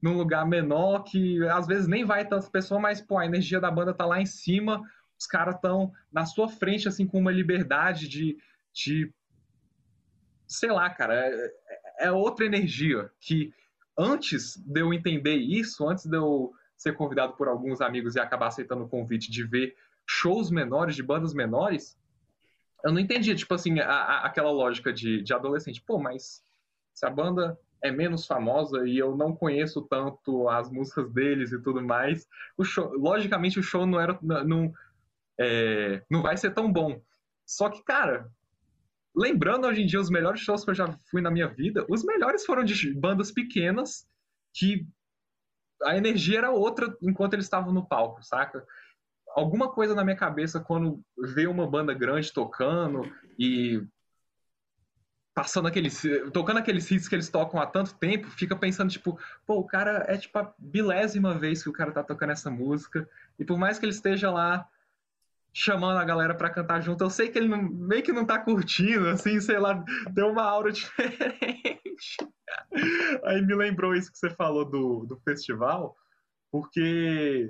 num 0.00 0.16
lugar 0.16 0.46
menor 0.46 1.02
que 1.02 1.46
às 1.48 1.66
vezes 1.66 1.86
nem 1.86 2.06
vai 2.06 2.26
tantas 2.26 2.48
pessoas, 2.48 2.80
mas 2.80 3.00
pô, 3.02 3.18
a 3.18 3.26
energia 3.26 3.60
da 3.60 3.70
banda 3.70 3.92
tá 3.92 4.06
lá 4.06 4.22
em 4.22 4.24
cima, 4.24 4.82
os 5.18 5.26
caras 5.26 5.56
estão 5.56 5.92
na 6.10 6.24
sua 6.24 6.48
frente 6.48 6.88
assim 6.88 7.06
com 7.06 7.18
uma 7.18 7.30
liberdade 7.30 8.08
de, 8.08 8.38
de 8.72 9.12
sei 10.46 10.72
lá, 10.72 10.88
cara, 10.88 11.14
é, 11.14 12.06
é 12.06 12.10
outra 12.10 12.46
energia 12.46 13.10
que 13.20 13.52
antes 13.98 14.56
de 14.56 14.80
eu 14.80 14.94
entender 14.94 15.36
isso, 15.36 15.86
antes 15.86 16.06
de 16.06 16.16
eu 16.16 16.54
ser 16.74 16.94
convidado 16.94 17.34
por 17.34 17.48
alguns 17.48 17.82
amigos 17.82 18.14
e 18.14 18.20
acabar 18.20 18.46
aceitando 18.46 18.84
o 18.84 18.88
convite 18.88 19.30
de 19.30 19.44
ver 19.44 19.76
shows 20.08 20.50
menores, 20.50 20.96
de 20.96 21.02
bandas 21.02 21.34
menores, 21.34 21.98
eu 22.84 22.92
não 22.92 23.00
entendia, 23.00 23.34
tipo 23.34 23.52
assim, 23.54 23.78
a, 23.80 23.90
a, 23.90 24.26
aquela 24.26 24.50
lógica 24.50 24.92
de, 24.92 25.22
de 25.22 25.34
adolescente. 25.34 25.82
Pô, 25.82 25.98
mas 25.98 26.42
se 26.94 27.06
a 27.06 27.10
banda 27.10 27.58
é 27.82 27.90
menos 27.90 28.26
famosa 28.26 28.86
e 28.86 28.96
eu 28.96 29.16
não 29.16 29.34
conheço 29.34 29.82
tanto 29.82 30.48
as 30.48 30.70
músicas 30.70 31.12
deles 31.12 31.52
e 31.52 31.62
tudo 31.62 31.82
mais, 31.82 32.26
o 32.56 32.64
show, 32.64 32.92
logicamente 32.96 33.58
o 33.58 33.62
show 33.62 33.86
não 33.86 34.00
era 34.00 34.18
não, 34.22 34.72
é, 35.38 36.02
não 36.10 36.22
vai 36.22 36.36
ser 36.36 36.52
tão 36.52 36.72
bom. 36.72 37.00
Só 37.46 37.68
que, 37.68 37.82
cara, 37.84 38.30
lembrando 39.14 39.66
hoje 39.66 39.82
em 39.82 39.86
dia 39.86 40.00
os 40.00 40.10
melhores 40.10 40.40
shows 40.40 40.64
que 40.64 40.70
eu 40.70 40.74
já 40.74 40.98
fui 41.10 41.20
na 41.20 41.30
minha 41.30 41.48
vida, 41.48 41.84
os 41.88 42.04
melhores 42.04 42.44
foram 42.44 42.64
de 42.64 42.94
bandas 42.94 43.30
pequenas 43.30 44.08
que 44.54 44.86
a 45.84 45.96
energia 45.96 46.38
era 46.38 46.50
outra 46.50 46.96
enquanto 47.00 47.34
eles 47.34 47.46
estavam 47.46 47.72
no 47.72 47.86
palco, 47.86 48.22
saca? 48.24 48.66
Alguma 49.34 49.70
coisa 49.70 49.94
na 49.94 50.04
minha 50.04 50.16
cabeça 50.16 50.60
quando 50.60 51.00
vê 51.16 51.46
uma 51.46 51.66
banda 51.66 51.94
grande 51.94 52.32
tocando 52.32 53.10
e 53.38 53.82
passando 55.34 55.68
aqueles 55.68 56.02
tocando 56.32 56.58
aqueles 56.58 56.90
hits 56.90 57.06
que 57.06 57.14
eles 57.14 57.28
tocam 57.28 57.60
há 57.60 57.66
tanto 57.66 57.94
tempo, 57.94 58.28
fica 58.28 58.56
pensando 58.56 58.90
tipo, 58.90 59.18
pô, 59.46 59.58
o 59.58 59.64
cara 59.64 60.04
é 60.08 60.16
tipo 60.16 60.36
a 60.38 60.52
bilésima 60.58 61.34
vez 61.38 61.62
que 61.62 61.68
o 61.68 61.72
cara 61.72 61.92
tá 61.92 62.02
tocando 62.02 62.32
essa 62.32 62.50
música 62.50 63.08
e 63.38 63.44
por 63.44 63.56
mais 63.56 63.78
que 63.78 63.84
ele 63.84 63.92
esteja 63.92 64.30
lá 64.30 64.68
chamando 65.52 65.98
a 65.98 66.04
galera 66.04 66.34
para 66.34 66.50
cantar 66.50 66.80
junto, 66.80 67.02
eu 67.02 67.10
sei 67.10 67.28
que 67.28 67.38
ele 67.38 67.48
não, 67.48 67.62
meio 67.62 68.02
que 68.02 68.12
não 68.12 68.24
tá 68.24 68.38
curtindo, 68.38 69.08
assim, 69.08 69.40
sei 69.40 69.58
lá, 69.58 69.84
deu 70.12 70.28
uma 70.28 70.42
aura 70.42 70.70
diferente. 70.72 72.16
Aí 73.24 73.44
me 73.44 73.54
lembrou 73.54 73.94
isso 73.94 74.12
que 74.12 74.18
você 74.18 74.30
falou 74.30 74.64
do, 74.64 75.04
do 75.06 75.16
festival, 75.20 75.96
porque 76.50 77.48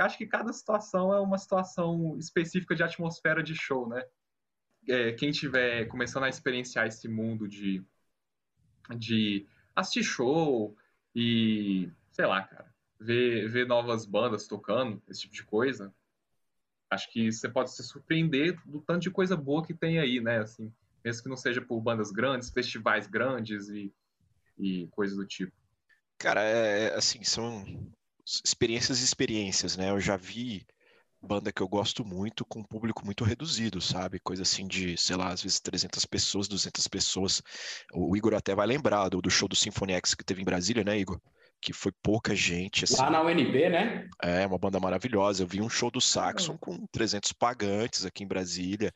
acho 0.00 0.18
que 0.18 0.26
cada 0.26 0.52
situação 0.52 1.12
é 1.12 1.20
uma 1.20 1.38
situação 1.38 2.16
específica 2.18 2.74
de 2.74 2.82
atmosfera 2.82 3.42
de 3.42 3.54
show, 3.54 3.88
né? 3.88 4.04
É, 4.88 5.12
quem 5.12 5.30
tiver 5.30 5.86
começando 5.86 6.24
a 6.24 6.28
experienciar 6.28 6.86
esse 6.86 7.06
mundo 7.06 7.46
de, 7.46 7.84
de 8.96 9.46
assistir 9.76 10.02
show 10.02 10.76
e, 11.14 11.90
sei 12.12 12.26
lá, 12.26 12.42
cara, 12.42 12.74
ver, 12.98 13.48
ver 13.48 13.66
novas 13.66 14.06
bandas 14.06 14.46
tocando, 14.46 15.02
esse 15.08 15.22
tipo 15.22 15.34
de 15.34 15.44
coisa, 15.44 15.94
acho 16.90 17.10
que 17.12 17.30
você 17.30 17.48
pode 17.48 17.72
se 17.72 17.82
surpreender 17.82 18.58
do 18.66 18.80
tanto 18.80 19.02
de 19.02 19.10
coisa 19.10 19.36
boa 19.36 19.64
que 19.64 19.74
tem 19.74 19.98
aí, 19.98 20.20
né? 20.20 20.38
Assim, 20.38 20.72
mesmo 21.04 21.22
que 21.22 21.28
não 21.28 21.36
seja 21.36 21.60
por 21.60 21.80
bandas 21.80 22.10
grandes, 22.10 22.50
festivais 22.50 23.06
grandes 23.06 23.68
e, 23.68 23.92
e 24.58 24.88
coisas 24.88 25.16
do 25.16 25.26
tipo. 25.26 25.52
Cara, 26.18 26.42
é, 26.42 26.88
é 26.88 26.94
assim, 26.94 27.22
são 27.22 27.64
experiências 28.44 29.00
e 29.00 29.04
experiências, 29.04 29.76
né? 29.76 29.90
Eu 29.90 30.00
já 30.00 30.16
vi 30.16 30.66
banda 31.22 31.52
que 31.52 31.60
eu 31.60 31.68
gosto 31.68 32.04
muito 32.04 32.44
com 32.46 32.60
um 32.60 32.64
público 32.64 33.04
muito 33.04 33.24
reduzido, 33.24 33.80
sabe? 33.80 34.18
Coisa 34.20 34.42
assim 34.42 34.66
de, 34.66 34.96
sei 34.96 35.16
lá, 35.16 35.28
às 35.28 35.42
vezes 35.42 35.60
300 35.60 36.06
pessoas, 36.06 36.48
200 36.48 36.88
pessoas. 36.88 37.42
O 37.92 38.16
Igor 38.16 38.34
até 38.34 38.54
vai 38.54 38.66
lembrar 38.66 39.08
do, 39.08 39.20
do 39.20 39.30
show 39.30 39.46
do 39.46 39.56
Symphony 39.56 39.92
X 39.94 40.14
que 40.14 40.24
teve 40.24 40.40
em 40.40 40.44
Brasília, 40.44 40.82
né, 40.82 40.98
Igor? 40.98 41.20
Que 41.60 41.74
foi 41.74 41.92
pouca 42.02 42.34
gente. 42.34 42.84
Assim. 42.84 42.96
Lá 42.96 43.10
na 43.10 43.22
UNB, 43.22 43.68
né? 43.68 44.08
É, 44.22 44.46
uma 44.46 44.58
banda 44.58 44.80
maravilhosa. 44.80 45.42
Eu 45.42 45.46
vi 45.46 45.60
um 45.60 45.68
show 45.68 45.90
do 45.90 46.00
Saxon 46.00 46.56
com 46.56 46.86
300 46.90 47.32
pagantes 47.34 48.06
aqui 48.06 48.24
em 48.24 48.28
Brasília. 48.28 48.90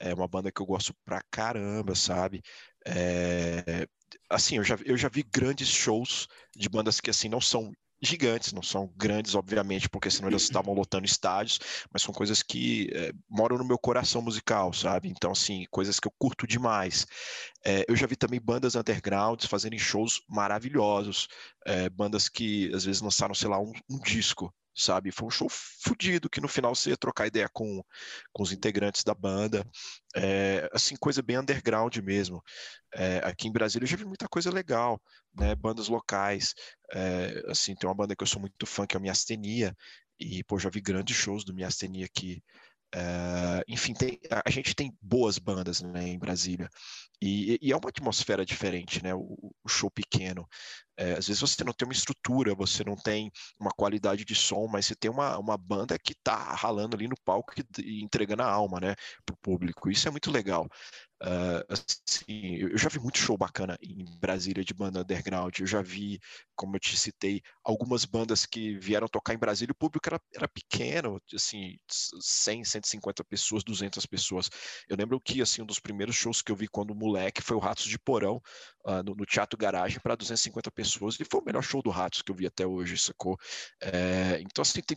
É 0.00 0.12
uma 0.12 0.26
banda 0.26 0.50
que 0.50 0.60
eu 0.60 0.66
gosto 0.66 0.92
pra 1.04 1.22
caramba, 1.30 1.94
sabe? 1.94 2.42
É, 2.84 3.86
assim, 4.28 4.56
eu 4.56 4.64
já, 4.64 4.76
eu 4.84 4.96
já 4.96 5.08
vi 5.08 5.22
grandes 5.22 5.68
shows 5.68 6.26
de 6.56 6.68
bandas 6.68 7.00
que 7.00 7.10
assim 7.10 7.28
não 7.28 7.40
são 7.40 7.70
gigantes, 8.02 8.52
não 8.52 8.62
são 8.62 8.92
grandes, 8.96 9.34
obviamente, 9.34 9.88
porque 9.88 10.10
senão 10.10 10.28
eles 10.28 10.42
estavam 10.42 10.74
lotando 10.74 11.04
estádios, 11.04 11.58
mas 11.92 12.02
são 12.02 12.14
coisas 12.14 12.42
que 12.42 12.88
é, 12.92 13.12
moram 13.28 13.58
no 13.58 13.64
meu 13.64 13.78
coração 13.78 14.22
musical, 14.22 14.72
sabe? 14.72 15.08
Então, 15.08 15.32
assim, 15.32 15.66
coisas 15.70 16.00
que 16.00 16.08
eu 16.08 16.12
curto 16.18 16.46
demais. 16.46 17.06
É, 17.64 17.84
eu 17.88 17.94
já 17.96 18.06
vi 18.06 18.16
também 18.16 18.40
bandas 18.40 18.74
undergrounds 18.74 19.46
fazendo 19.46 19.78
shows 19.78 20.22
maravilhosos, 20.28 21.28
é, 21.66 21.88
bandas 21.90 22.28
que 22.28 22.72
às 22.74 22.84
vezes 22.84 23.02
lançaram, 23.02 23.34
sei 23.34 23.48
lá, 23.48 23.60
um, 23.60 23.72
um 23.90 23.98
disco, 23.98 24.52
sabe? 24.74 25.10
Foi 25.10 25.26
um 25.26 25.30
show 25.30 25.48
fodido 25.50 26.30
que 26.30 26.40
no 26.40 26.48
final 26.48 26.74
você 26.74 26.90
ia 26.90 26.96
trocar 26.96 27.26
ideia 27.26 27.48
com, 27.52 27.82
com 28.32 28.42
os 28.42 28.52
integrantes 28.52 29.04
da 29.04 29.14
banda. 29.14 29.66
É, 30.16 30.68
assim, 30.72 30.96
coisa 30.96 31.22
bem 31.22 31.38
underground 31.38 31.96
mesmo. 31.98 32.42
É, 32.94 33.18
aqui 33.18 33.48
em 33.48 33.52
Brasília 33.52 33.84
eu 33.84 33.88
já 33.88 33.96
vi 33.96 34.04
muita 34.04 34.28
coisa 34.28 34.50
legal, 34.50 35.00
né? 35.34 35.54
Bandas 35.54 35.88
locais. 35.88 36.54
É, 36.92 37.44
assim, 37.48 37.74
tem 37.74 37.88
uma 37.88 37.94
banda 37.94 38.16
que 38.16 38.22
eu 38.22 38.26
sou 38.26 38.40
muito 38.40 38.66
fã, 38.66 38.86
que 38.86 38.96
é 38.96 38.98
a 38.98 39.00
Miastenia, 39.00 39.76
e, 40.18 40.44
pô, 40.44 40.58
já 40.58 40.68
vi 40.68 40.80
grandes 40.80 41.16
shows 41.16 41.44
do 41.44 41.54
Miastenia 41.54 42.04
aqui. 42.06 42.42
Uh, 42.92 43.62
enfim, 43.68 43.94
tem, 43.94 44.18
a 44.44 44.50
gente 44.50 44.74
tem 44.74 44.92
boas 45.00 45.38
bandas 45.38 45.80
né, 45.80 46.08
em 46.08 46.18
Brasília 46.18 46.68
e, 47.22 47.56
e, 47.62 47.70
é 47.70 47.76
uma 47.76 47.88
atmosfera 47.88 48.44
diferente, 48.44 49.00
né? 49.00 49.14
O, 49.14 49.54
o 49.62 49.68
show 49.68 49.88
pequeno. 49.90 50.48
É, 50.96 51.12
às 51.12 51.26
vezes 51.28 51.40
você 51.40 51.64
não 51.64 51.72
tem 51.72 51.86
uma 51.86 51.94
estrutura, 51.94 52.54
você 52.54 52.84
não 52.84 52.96
tem 52.96 53.30
uma 53.58 53.70
qualidade 53.70 54.24
de 54.24 54.34
som, 54.34 54.66
mas 54.66 54.86
você 54.86 54.94
tem 54.94 55.10
uma, 55.10 55.38
uma 55.38 55.56
banda 55.56 55.98
que 55.98 56.12
está 56.12 56.36
ralando 56.54 56.96
ali 56.96 57.08
no 57.08 57.16
palco 57.24 57.52
e 57.78 58.02
entregando 58.02 58.42
a 58.42 58.50
alma, 58.50 58.80
né, 58.80 58.94
para 59.24 59.34
o 59.34 59.38
público. 59.38 59.90
Isso 59.90 60.08
é 60.08 60.10
muito 60.10 60.30
legal. 60.30 60.68
Uh, 61.22 61.60
assim, 61.68 62.54
eu 62.56 62.78
já 62.78 62.88
vi 62.88 62.98
muito 62.98 63.18
show 63.18 63.36
bacana 63.36 63.76
em 63.82 64.06
Brasília 64.18 64.64
de 64.64 64.72
banda 64.72 65.00
underground. 65.00 65.58
Eu 65.58 65.66
já 65.66 65.82
vi, 65.82 66.18
como 66.56 66.76
eu 66.76 66.80
te 66.80 66.96
citei, 66.96 67.42
algumas 67.62 68.06
bandas 68.06 68.46
que 68.46 68.78
vieram 68.78 69.06
tocar 69.06 69.34
em 69.34 69.38
Brasília. 69.38 69.72
O 69.72 69.76
público 69.76 70.08
era, 70.08 70.18
era 70.34 70.48
pequeno, 70.48 71.20
assim, 71.34 71.76
100, 71.90 72.64
150 72.64 73.22
pessoas, 73.24 73.62
200 73.62 74.06
pessoas. 74.06 74.48
Eu 74.88 74.96
lembro 74.96 75.20
que 75.20 75.42
assim 75.42 75.60
um 75.60 75.66
dos 75.66 75.78
primeiros 75.78 76.16
shows 76.16 76.40
que 76.40 76.50
eu 76.50 76.56
vi 76.56 76.66
quando 76.66 76.94
moleque 76.94 77.42
foi 77.42 77.56
o 77.56 77.60
Ratos 77.60 77.84
de 77.84 77.98
Porão 77.98 78.40
uh, 78.86 79.02
no, 79.04 79.14
no, 79.14 79.26
Teatro 79.26 79.58
Garagem 79.58 80.00
para 80.00 80.14
250 80.14 80.70
pessoas 80.70 80.89
e 80.96 81.24
foi 81.24 81.40
o 81.40 81.44
melhor 81.44 81.62
show 81.62 81.82
do 81.82 81.90
Ratos 81.90 82.22
que 82.22 82.30
eu 82.30 82.36
vi 82.36 82.46
até 82.46 82.66
hoje, 82.66 82.98
sacou? 82.98 83.38
É, 83.80 84.40
então 84.40 84.62
assim 84.62 84.80
tem 84.82 84.96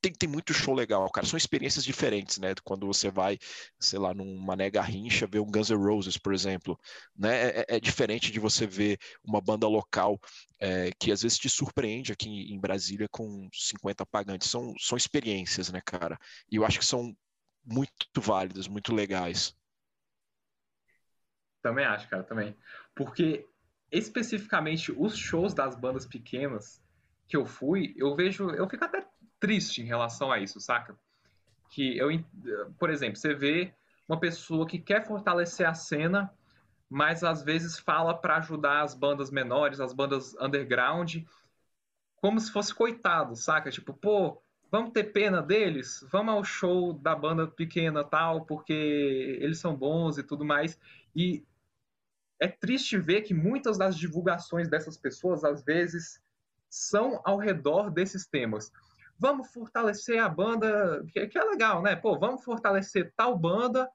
tem, 0.00 0.12
tem 0.12 0.28
muito 0.28 0.54
show 0.54 0.74
legal, 0.74 1.08
cara. 1.10 1.26
São 1.26 1.36
experiências 1.36 1.84
diferentes, 1.84 2.38
né? 2.38 2.54
Quando 2.64 2.86
você 2.86 3.10
vai, 3.10 3.38
sei 3.78 3.98
lá, 3.98 4.14
num 4.14 4.38
Mané 4.38 4.70
Garrincha, 4.70 5.26
ver 5.26 5.40
um 5.40 5.50
Guns 5.50 5.70
N' 5.70 5.76
Roses, 5.76 6.16
por 6.16 6.32
exemplo. 6.32 6.78
Né? 7.14 7.48
É, 7.48 7.60
é, 7.60 7.76
é 7.76 7.80
diferente 7.80 8.32
de 8.32 8.40
você 8.40 8.66
ver 8.66 8.98
uma 9.22 9.40
banda 9.40 9.68
local 9.68 10.18
é, 10.58 10.90
que 10.98 11.12
às 11.12 11.22
vezes 11.22 11.38
te 11.38 11.48
surpreende 11.50 12.12
aqui 12.12 12.28
em 12.28 12.58
Brasília 12.58 13.08
com 13.10 13.48
50 13.52 14.06
pagantes. 14.06 14.50
São, 14.50 14.74
são 14.78 14.96
experiências, 14.96 15.70
né, 15.70 15.80
cara? 15.84 16.18
E 16.50 16.56
eu 16.56 16.64
acho 16.64 16.78
que 16.78 16.86
são 16.86 17.14
muito 17.64 18.20
válidas, 18.20 18.66
muito 18.66 18.94
legais. 18.94 19.54
Também 21.62 21.84
acho, 21.84 22.08
cara, 22.08 22.22
também. 22.22 22.56
Porque 22.94 23.46
especificamente 23.90 24.92
os 24.96 25.16
shows 25.16 25.54
das 25.54 25.74
bandas 25.74 26.06
pequenas 26.06 26.82
que 27.26 27.36
eu 27.36 27.46
fui, 27.46 27.94
eu 27.96 28.14
vejo, 28.14 28.50
eu 28.50 28.68
fico 28.68 28.84
até 28.84 29.06
triste 29.38 29.80
em 29.80 29.86
relação 29.86 30.30
a 30.30 30.38
isso, 30.38 30.60
saca? 30.60 30.96
Que 31.70 31.96
eu, 31.96 32.08
por 32.78 32.90
exemplo, 32.90 33.16
você 33.16 33.34
vê 33.34 33.72
uma 34.08 34.18
pessoa 34.18 34.66
que 34.66 34.78
quer 34.78 35.06
fortalecer 35.06 35.68
a 35.68 35.74
cena, 35.74 36.32
mas 36.88 37.22
às 37.22 37.42
vezes 37.42 37.78
fala 37.78 38.12
para 38.12 38.38
ajudar 38.38 38.82
as 38.82 38.94
bandas 38.94 39.30
menores, 39.30 39.80
as 39.80 39.92
bandas 39.92 40.34
underground, 40.40 41.18
como 42.16 42.38
se 42.38 42.52
fosse 42.52 42.74
coitado, 42.74 43.34
saca? 43.36 43.70
Tipo, 43.70 43.94
pô, 43.94 44.42
vamos 44.70 44.92
ter 44.92 45.04
pena 45.04 45.40
deles? 45.40 46.04
Vamos 46.10 46.34
ao 46.34 46.44
show 46.44 46.92
da 46.92 47.14
banda 47.14 47.46
pequena 47.46 48.04
tal, 48.04 48.44
porque 48.44 49.38
eles 49.40 49.58
são 49.58 49.74
bons 49.74 50.18
e 50.18 50.22
tudo 50.22 50.44
mais. 50.44 50.78
E 51.14 51.44
é 52.40 52.48
triste 52.48 52.98
ver 52.98 53.22
que 53.22 53.34
muitas 53.34 53.76
das 53.76 53.96
divulgações 53.96 54.68
dessas 54.68 54.96
pessoas, 54.96 55.44
às 55.44 55.62
vezes, 55.62 56.20
são 56.68 57.20
ao 57.24 57.36
redor 57.36 57.90
desses 57.90 58.26
temas 58.26 58.72
vamos 59.20 59.52
fortalecer 59.52 60.18
a 60.18 60.28
banda, 60.28 61.04
que, 61.12 61.26
que, 61.26 61.38
é 61.38 61.44
legal, 61.44 61.82
né? 61.82 61.94
Pô, 61.94 62.18
vamos 62.18 62.42
fortalecer 62.42 63.12
tal 63.14 63.36
banda 63.38 63.88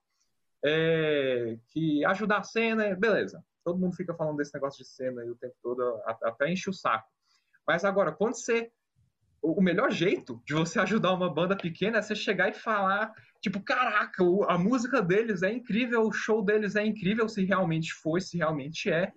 é, 0.63 1.57
que 1.69 2.05
ajuda 2.05 2.37
a 2.37 2.43
cena, 2.43 2.95
beleza. 2.95 3.43
Todo 3.63 3.79
mundo 3.79 3.95
fica 3.95 4.13
falando 4.13 4.37
desse 4.37 4.53
negócio 4.53 4.83
de 4.83 4.89
cena 4.89 5.23
aí 5.23 5.29
o 5.29 5.35
tempo 5.35 5.55
todo, 5.63 5.99
até 6.05 6.51
enche 6.51 6.69
o 6.69 6.73
saco. 6.73 7.09
Mas 7.67 7.83
agora, 7.83 8.11
quando 8.11 8.35
você. 8.35 8.71
O 9.47 9.61
melhor 9.61 9.91
jeito 9.91 10.41
de 10.43 10.55
você 10.55 10.79
ajudar 10.79 11.13
uma 11.13 11.31
banda 11.31 11.55
pequena 11.55 11.99
é 11.99 12.01
você 12.01 12.15
chegar 12.15 12.49
e 12.49 12.53
falar, 12.53 13.13
tipo, 13.39 13.61
caraca, 13.61 14.23
a 14.47 14.57
música 14.57 15.03
deles 15.03 15.43
é 15.43 15.53
incrível, 15.53 16.01
o 16.01 16.11
show 16.11 16.43
deles 16.43 16.75
é 16.75 16.83
incrível, 16.83 17.29
se 17.29 17.45
realmente 17.45 17.93
foi, 17.93 18.21
se 18.21 18.37
realmente 18.37 18.89
é. 18.89 19.13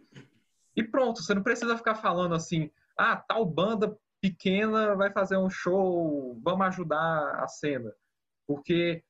E 0.76 0.82
pronto, 0.84 1.22
você 1.22 1.32
não 1.32 1.42
precisa 1.42 1.78
ficar 1.78 1.94
falando 1.94 2.34
assim, 2.34 2.70
ah, 2.94 3.16
tal 3.16 3.46
banda 3.46 3.96
pequena 4.20 4.94
vai 4.94 5.10
fazer 5.10 5.38
um 5.38 5.48
show, 5.48 6.38
vamos 6.44 6.66
ajudar 6.66 7.42
a 7.42 7.48
cena. 7.48 7.90
Porque 8.46 9.02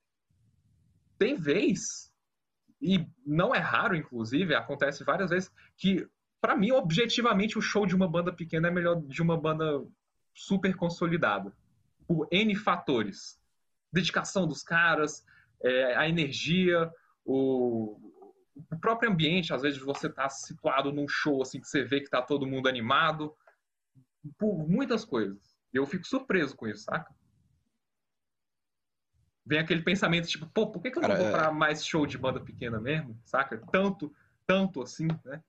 tem 1.18 1.34
vez, 1.34 2.12
e 2.80 3.04
não 3.26 3.52
é 3.52 3.58
raro, 3.58 3.96
inclusive, 3.96 4.54
acontece 4.54 5.02
várias 5.02 5.30
vezes, 5.30 5.50
que, 5.76 6.06
para 6.40 6.56
mim, 6.56 6.70
objetivamente, 6.70 7.58
o 7.58 7.62
show 7.62 7.84
de 7.84 7.96
uma 7.96 8.06
banda 8.08 8.32
pequena 8.32 8.68
é 8.68 8.70
melhor 8.70 9.02
de 9.02 9.20
uma 9.20 9.36
banda 9.36 9.84
super 10.38 10.74
consolidada. 10.76 11.52
Por 12.06 12.28
N 12.30 12.54
fatores. 12.54 13.40
Dedicação 13.92 14.46
dos 14.46 14.62
caras, 14.62 15.24
é, 15.62 15.96
a 15.96 16.08
energia, 16.08 16.90
o, 17.24 17.98
o 18.70 18.78
próprio 18.80 19.10
ambiente, 19.10 19.52
às 19.52 19.62
vezes 19.62 19.78
você 19.80 20.06
está 20.06 20.28
situado 20.28 20.92
num 20.92 21.08
show 21.08 21.42
assim 21.42 21.60
que 21.60 21.66
você 21.66 21.82
vê 21.84 21.98
que 21.98 22.06
está 22.06 22.22
todo 22.22 22.46
mundo 22.46 22.68
animado, 22.68 23.34
por 24.38 24.68
muitas 24.68 25.04
coisas. 25.04 25.56
Eu 25.72 25.86
fico 25.86 26.06
surpreso 26.06 26.56
com 26.56 26.66
isso, 26.66 26.84
saca? 26.84 27.14
Vem 29.44 29.58
aquele 29.58 29.82
pensamento, 29.82 30.28
tipo, 30.28 30.46
pô, 30.46 30.70
por 30.70 30.82
que, 30.82 30.90
que 30.90 30.98
eu 30.98 31.02
não 31.02 31.08
Cara, 31.08 31.20
vou 31.20 31.28
é... 31.28 31.32
pra 31.32 31.52
mais 31.52 31.84
show 31.84 32.06
de 32.06 32.18
banda 32.18 32.40
pequena 32.40 32.78
mesmo, 32.78 33.18
saca? 33.24 33.58
Tanto, 33.72 34.14
tanto 34.46 34.82
assim, 34.82 35.08
né? 35.24 35.42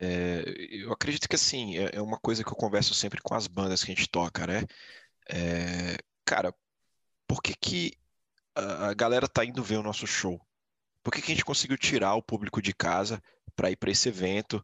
É, 0.00 0.44
eu 0.70 0.92
acredito 0.92 1.28
que 1.28 1.34
assim, 1.36 1.76
é, 1.78 1.96
é 1.96 2.02
uma 2.02 2.18
coisa 2.18 2.44
que 2.44 2.50
eu 2.50 2.56
converso 2.56 2.94
sempre 2.94 3.20
com 3.20 3.34
as 3.34 3.46
bandas 3.46 3.82
que 3.82 3.92
a 3.92 3.94
gente 3.94 4.08
toca, 4.08 4.46
né? 4.46 4.62
É, 5.30 5.96
cara, 6.24 6.54
por 7.26 7.42
que, 7.42 7.54
que 7.54 7.92
a 8.54 8.94
galera 8.94 9.28
tá 9.28 9.44
indo 9.44 9.62
ver 9.62 9.76
o 9.78 9.82
nosso 9.82 10.06
show? 10.06 10.40
Por 11.02 11.12
que, 11.12 11.22
que 11.22 11.32
a 11.32 11.34
gente 11.34 11.44
conseguiu 11.44 11.78
tirar 11.78 12.14
o 12.14 12.22
público 12.22 12.60
de 12.62 12.74
casa 12.74 13.22
para 13.56 13.70
ir 13.70 13.76
para 13.76 13.90
esse 13.90 14.08
evento 14.08 14.62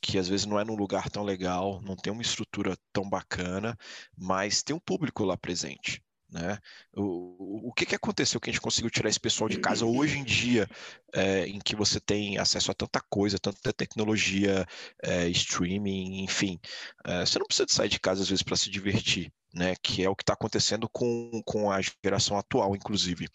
que 0.00 0.18
às 0.18 0.28
vezes 0.28 0.46
não 0.46 0.58
é 0.58 0.64
num 0.64 0.76
lugar 0.76 1.10
tão 1.10 1.22
legal, 1.22 1.80
não 1.82 1.96
tem 1.96 2.12
uma 2.12 2.22
estrutura 2.22 2.76
tão 2.92 3.08
bacana, 3.08 3.76
mas 4.16 4.62
tem 4.62 4.74
um 4.74 4.80
público 4.80 5.24
lá 5.24 5.36
presente. 5.36 6.02
Né? 6.30 6.58
O, 6.94 7.68
o 7.68 7.72
que, 7.72 7.84
que 7.84 7.94
aconteceu 7.94 8.40
que 8.40 8.48
a 8.48 8.52
gente 8.52 8.62
conseguiu 8.62 8.90
tirar 8.90 9.08
esse 9.08 9.18
pessoal 9.18 9.48
de 9.48 9.58
casa 9.58 9.84
hoje 9.84 10.18
em 10.18 10.24
dia, 10.24 10.68
é, 11.12 11.46
em 11.46 11.58
que 11.58 11.74
você 11.74 11.98
tem 11.98 12.38
acesso 12.38 12.70
a 12.70 12.74
tanta 12.74 13.00
coisa, 13.00 13.38
tanta 13.38 13.72
tecnologia, 13.72 14.66
é, 15.02 15.28
streaming, 15.28 16.22
enfim. 16.22 16.60
É, 17.04 17.26
você 17.26 17.38
não 17.38 17.46
precisa 17.46 17.66
sair 17.68 17.88
de 17.88 17.98
casa 17.98 18.22
às 18.22 18.28
vezes 18.28 18.42
para 18.42 18.56
se 18.56 18.70
divertir. 18.70 19.32
Né, 19.52 19.74
que 19.82 20.04
é 20.04 20.08
o 20.08 20.14
que 20.14 20.22
está 20.22 20.34
acontecendo 20.34 20.88
com, 20.88 21.42
com 21.44 21.72
a 21.72 21.80
geração 21.80 22.38
atual, 22.38 22.76
inclusive. 22.76 23.26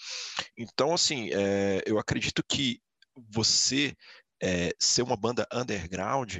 Então, 0.57 0.93
assim, 0.93 1.29
eu 1.85 1.99
acredito 1.99 2.41
que 2.47 2.79
você 3.29 3.93
é, 4.41 4.73
ser 4.79 5.01
uma 5.01 5.15
banda 5.15 5.47
underground 5.53 6.37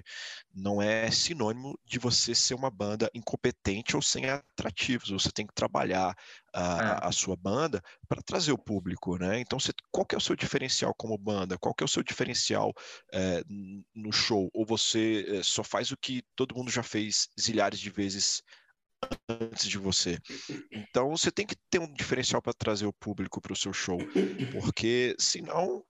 não 0.53 0.81
é 0.81 1.09
sinônimo 1.11 1.77
de 1.85 1.99
você 1.99 2.33
ser 2.33 2.53
uma 2.53 2.69
banda 2.69 3.09
incompetente 3.13 3.95
ou 3.95 4.01
sem 4.01 4.29
atrativos. 4.29 5.09
Você 5.09 5.31
tem 5.31 5.45
que 5.45 5.53
trabalhar 5.53 6.15
a, 6.53 6.99
é. 7.03 7.07
a 7.07 7.11
sua 7.11 7.35
banda 7.35 7.81
para 8.07 8.21
trazer 8.21 8.51
o 8.51 8.57
público, 8.57 9.17
né? 9.17 9.39
Então, 9.39 9.59
você, 9.59 9.73
qual 9.91 10.05
que 10.05 10.15
é 10.15 10.17
o 10.17 10.21
seu 10.21 10.35
diferencial 10.35 10.93
como 10.95 11.17
banda? 11.17 11.57
Qual 11.57 11.73
que 11.73 11.83
é 11.83 11.85
o 11.85 11.89
seu 11.89 12.03
diferencial 12.03 12.73
é, 13.13 13.43
no 13.93 14.11
show? 14.11 14.49
Ou 14.53 14.65
você 14.65 15.25
é, 15.39 15.43
só 15.43 15.63
faz 15.63 15.91
o 15.91 15.97
que 15.97 16.23
todo 16.35 16.55
mundo 16.55 16.71
já 16.71 16.83
fez 16.83 17.29
zilhares 17.39 17.79
de 17.79 17.89
vezes 17.89 18.41
antes 19.27 19.67
de 19.67 19.77
você. 19.77 20.19
Então 20.71 21.09
você 21.09 21.31
tem 21.31 21.45
que 21.45 21.55
ter 21.69 21.79
um 21.79 21.91
diferencial 21.91 22.41
para 22.41 22.53
trazer 22.53 22.85
o 22.85 22.93
público 22.93 23.41
para 23.41 23.53
o 23.53 23.55
seu 23.55 23.73
show, 23.73 23.97
porque 24.51 25.15
senão 25.17 25.83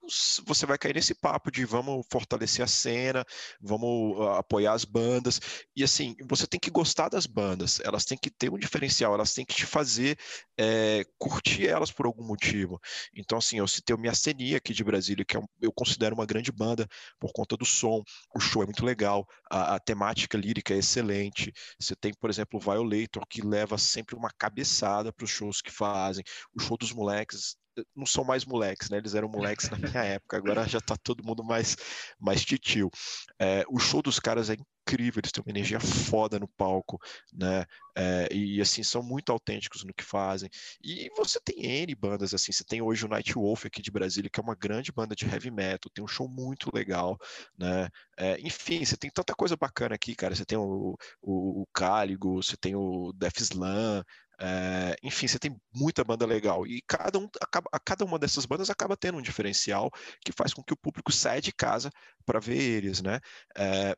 você 0.46 0.64
vai 0.64 0.78
cair 0.78 0.94
nesse 0.94 1.14
papo 1.14 1.50
de 1.50 1.64
vamos 1.64 2.04
fortalecer 2.10 2.64
a 2.64 2.68
cena, 2.68 3.24
vamos 3.60 4.20
ah, 4.20 4.38
apoiar 4.38 4.72
as 4.72 4.84
bandas 4.84 5.40
e 5.74 5.84
assim 5.84 6.14
você 6.28 6.46
tem 6.46 6.58
que 6.58 6.70
gostar 6.70 7.08
das 7.08 7.26
bandas, 7.26 7.80
elas 7.80 8.04
têm 8.04 8.16
que 8.16 8.30
ter 8.30 8.50
um 8.50 8.58
diferencial, 8.58 9.14
elas 9.14 9.34
têm 9.34 9.44
que 9.44 9.54
te 9.54 9.66
fazer 9.66 10.18
é, 10.58 11.04
curtir 11.18 11.66
elas 11.66 11.92
por 11.92 12.06
algum 12.06 12.24
motivo. 12.24 12.80
Então 13.14 13.38
assim 13.38 13.58
eu 13.58 13.68
citei 13.68 13.94
o 13.94 13.98
Miacenia 13.98 14.56
aqui 14.56 14.72
de 14.72 14.84
Brasília, 14.84 15.24
que 15.24 15.36
é 15.36 15.40
um, 15.40 15.46
eu 15.60 15.72
considero 15.72 16.14
uma 16.14 16.26
grande 16.26 16.50
banda 16.50 16.88
por 17.20 17.32
conta 17.32 17.56
do 17.56 17.64
som, 17.64 18.02
o 18.34 18.40
show 18.40 18.62
é 18.62 18.66
muito 18.66 18.84
legal, 18.84 19.26
a, 19.50 19.74
a 19.74 19.78
temática 19.78 20.38
lírica 20.38 20.72
é 20.74 20.78
excelente. 20.78 21.52
Você 21.78 21.94
tem 21.94 22.12
por 22.14 22.30
exemplo 22.30 22.58
o 22.58 22.62
Violate 22.62 22.95
Que 23.28 23.42
leva 23.42 23.76
sempre 23.78 24.16
uma 24.16 24.30
cabeçada 24.38 25.12
para 25.12 25.24
os 25.24 25.30
shows 25.30 25.60
que 25.60 25.70
fazem. 25.70 26.24
O 26.54 26.60
show 26.60 26.76
dos 26.76 26.92
moleques 26.92 27.56
não 27.94 28.06
são 28.06 28.24
mais 28.24 28.44
moleques, 28.44 28.90
né? 28.90 28.98
Eles 28.98 29.14
eram 29.14 29.28
moleques 29.28 29.68
na 29.70 29.78
minha 29.78 30.04
época, 30.04 30.36
agora 30.36 30.66
já 30.68 30.78
está 30.78 30.96
todo 30.96 31.24
mundo 31.24 31.44
mais, 31.44 31.76
mais 32.18 32.44
titio. 32.44 32.90
É, 33.38 33.64
o 33.68 33.78
show 33.78 34.02
dos 34.02 34.18
caras 34.18 34.50
é 34.50 34.56
incrível, 34.86 35.20
eles 35.20 35.32
têm 35.32 35.42
uma 35.44 35.50
energia 35.50 35.80
foda 35.80 36.38
no 36.38 36.48
palco, 36.48 36.98
né? 37.32 37.64
É, 37.96 38.28
e 38.32 38.60
assim, 38.60 38.82
são 38.82 39.02
muito 39.02 39.32
autênticos 39.32 39.82
no 39.84 39.92
que 39.92 40.04
fazem. 40.04 40.48
E 40.82 41.10
você 41.16 41.40
tem 41.40 41.64
N 41.64 41.94
bandas, 41.94 42.32
assim, 42.32 42.52
você 42.52 42.64
tem 42.64 42.80
hoje 42.80 43.04
o 43.04 43.08
Night 43.08 43.32
Wolf 43.34 43.66
aqui 43.66 43.82
de 43.82 43.90
Brasília, 43.90 44.30
que 44.30 44.38
é 44.38 44.42
uma 44.42 44.54
grande 44.54 44.92
banda 44.92 45.14
de 45.16 45.26
heavy 45.26 45.50
metal, 45.50 45.90
tem 45.92 46.04
um 46.04 46.08
show 46.08 46.28
muito 46.28 46.70
legal, 46.74 47.18
né? 47.58 47.88
É, 48.18 48.38
enfim, 48.40 48.84
você 48.84 48.96
tem 48.96 49.10
tanta 49.10 49.34
coisa 49.34 49.56
bacana 49.56 49.94
aqui, 49.94 50.14
cara. 50.14 50.34
Você 50.34 50.44
tem 50.44 50.56
o, 50.58 50.96
o, 51.20 51.62
o 51.62 51.66
Cáligo, 51.72 52.42
você 52.42 52.56
tem 52.56 52.74
o 52.76 53.12
Death 53.12 53.40
Slam, 53.40 54.04
é, 54.40 54.96
enfim, 55.02 55.26
você 55.28 55.38
tem 55.38 55.56
muita 55.74 56.04
banda 56.04 56.26
legal 56.26 56.66
e 56.66 56.82
cada, 56.86 57.18
um, 57.18 57.28
acaba, 57.40 57.70
cada 57.84 58.04
uma 58.04 58.18
dessas 58.18 58.46
bandas 58.46 58.70
acaba 58.70 58.96
tendo 58.96 59.18
um 59.18 59.22
diferencial 59.22 59.90
que 60.24 60.32
faz 60.32 60.52
com 60.54 60.62
que 60.62 60.72
o 60.74 60.76
público 60.76 61.12
saia 61.12 61.40
de 61.40 61.52
casa 61.52 61.90
para 62.24 62.40
ver 62.40 62.58
eles, 62.58 63.02
né? 63.02 63.20
É, 63.56 63.96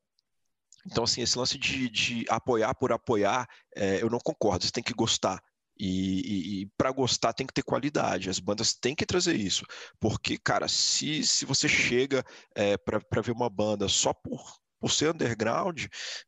Então, 0.87 1.05
assim, 1.05 1.23
esse 1.23 1.39
lance 1.39 1.59
de, 1.59 1.89
de 1.91 2.25
apoiar 2.29 2.75
por 2.75 2.93
apoiar, 2.93 3.47
é, 3.77 4.03
eu 4.03 4.09
não 4.11 4.19
concordo, 4.19 4.65
você 4.65 4.71
tem 4.73 4.83
que 4.83 4.95
gostar. 4.95 5.41
E, 5.81 6.61
e, 6.61 6.63
e 6.63 6.67
para 6.77 6.91
gostar 6.91 7.33
tem 7.33 7.47
que 7.47 7.53
ter 7.55 7.63
qualidade, 7.63 8.31
as 8.31 8.41
bandas 8.41 8.75
têm 8.75 8.95
que 8.97 9.07
trazer 9.07 9.37
isso. 9.37 9.65
Porque, 10.01 10.37
cara, 10.39 10.67
se, 10.69 11.25
se 11.25 11.45
você 11.45 11.69
chega 11.69 12.25
é, 12.55 12.77
para 12.77 13.23
ver 13.23 13.33
uma 13.33 13.49
banda 13.51 13.89
só 13.89 14.13
por, 14.13 14.41
por 14.81 14.91
ser 14.91 15.11
underground, 15.11 15.87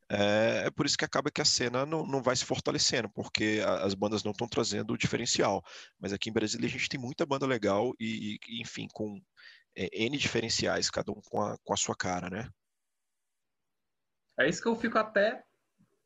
é, 0.09 0.63
é, 0.65 0.71
por 0.71 0.85
isso 0.85 0.97
que 0.97 1.05
acaba 1.05 1.31
que 1.31 1.41
a 1.41 1.45
cena 1.45 1.85
não, 1.85 2.05
não 2.05 2.21
vai 2.21 2.35
se 2.35 2.45
fortalecendo, 2.45 3.09
porque 3.09 3.61
a, 3.65 3.83
as 3.83 3.93
bandas 3.93 4.23
não 4.23 4.31
estão 4.31 4.47
trazendo 4.47 4.93
o 4.93 4.97
diferencial. 4.97 5.63
Mas 5.99 6.11
aqui 6.13 6.29
em 6.29 6.33
Brasília 6.33 6.67
a 6.67 6.71
gente 6.71 6.89
tem 6.89 6.99
muita 6.99 7.25
banda 7.25 7.45
legal 7.45 7.93
e, 7.99 8.37
e 8.47 8.61
enfim, 8.61 8.87
com 8.93 9.21
é, 9.75 9.89
N 10.05 10.17
diferenciais, 10.17 10.89
cada 10.89 11.11
um 11.11 11.21
com 11.29 11.41
a, 11.41 11.57
com 11.63 11.73
a 11.73 11.77
sua 11.77 11.95
cara, 11.95 12.29
né? 12.29 12.49
É 14.39 14.47
isso 14.47 14.61
que 14.61 14.67
eu 14.67 14.75
fico 14.75 14.97
até 14.97 15.43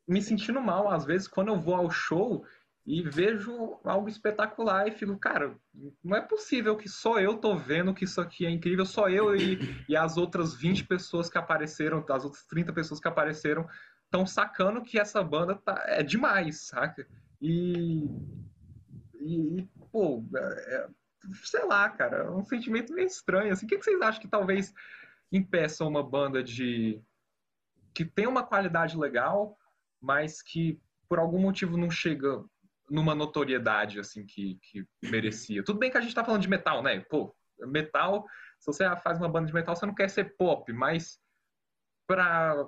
me 0.06 0.22
sentindo 0.22 0.60
mal, 0.60 0.88
às 0.88 1.04
vezes, 1.04 1.26
quando 1.26 1.48
eu 1.48 1.60
vou 1.60 1.74
ao 1.74 1.90
show 1.90 2.44
e 2.86 3.02
vejo 3.02 3.80
algo 3.82 4.08
espetacular 4.08 4.86
e 4.86 4.92
fico, 4.92 5.18
cara, 5.18 5.56
não 6.04 6.16
é 6.16 6.20
possível 6.20 6.76
que 6.76 6.88
só 6.88 7.18
eu 7.18 7.36
tô 7.36 7.56
vendo 7.56 7.92
que 7.92 8.04
isso 8.04 8.20
aqui 8.20 8.46
é 8.46 8.50
incrível, 8.50 8.86
só 8.86 9.08
eu 9.08 9.34
e, 9.34 9.58
e 9.88 9.96
as 9.96 10.16
outras 10.16 10.54
20 10.54 10.86
pessoas 10.86 11.28
que 11.28 11.36
apareceram, 11.36 12.04
as 12.08 12.24
outras 12.24 12.44
30 12.44 12.72
pessoas 12.72 13.00
que 13.00 13.08
apareceram, 13.08 13.68
estão 14.04 14.24
sacando 14.24 14.82
que 14.82 15.00
essa 15.00 15.20
banda 15.20 15.56
tá, 15.56 15.82
é 15.86 16.04
demais, 16.04 16.68
saca? 16.68 17.04
E, 17.42 18.08
e 19.14 19.68
pô, 19.90 20.24
é, 20.36 20.76
é, 20.76 20.88
sei 21.42 21.64
lá, 21.64 21.90
cara, 21.90 22.18
é 22.18 22.30
um 22.30 22.44
sentimento 22.44 22.92
meio 22.92 23.08
estranho. 23.08 23.52
Assim, 23.52 23.66
o 23.66 23.68
que, 23.68 23.78
que 23.78 23.84
vocês 23.84 24.00
acham 24.00 24.20
que 24.20 24.28
talvez 24.28 24.72
impeça 25.32 25.84
uma 25.84 26.08
banda 26.08 26.40
de 26.40 27.02
que 27.92 28.04
tem 28.04 28.28
uma 28.28 28.44
qualidade 28.44 28.96
legal, 28.96 29.58
mas 30.00 30.40
que 30.40 30.80
por 31.08 31.18
algum 31.18 31.40
motivo 31.40 31.76
não 31.76 31.90
chega 31.90 32.44
numa 32.88 33.14
notoriedade 33.14 33.98
assim 33.98 34.24
que, 34.24 34.58
que 34.62 34.84
merecia. 35.02 35.64
Tudo 35.64 35.78
bem 35.78 35.90
que 35.90 35.98
a 35.98 36.00
gente 36.00 36.14
tá 36.14 36.24
falando 36.24 36.42
de 36.42 36.48
metal, 36.48 36.82
né? 36.82 37.00
Pô, 37.08 37.34
metal, 37.60 38.26
se 38.58 38.66
você 38.66 38.84
faz 38.96 39.18
uma 39.18 39.28
banda 39.28 39.46
de 39.46 39.54
metal, 39.54 39.74
você 39.74 39.86
não 39.86 39.94
quer 39.94 40.08
ser 40.08 40.36
pop, 40.36 40.72
mas 40.72 41.18
para 42.06 42.66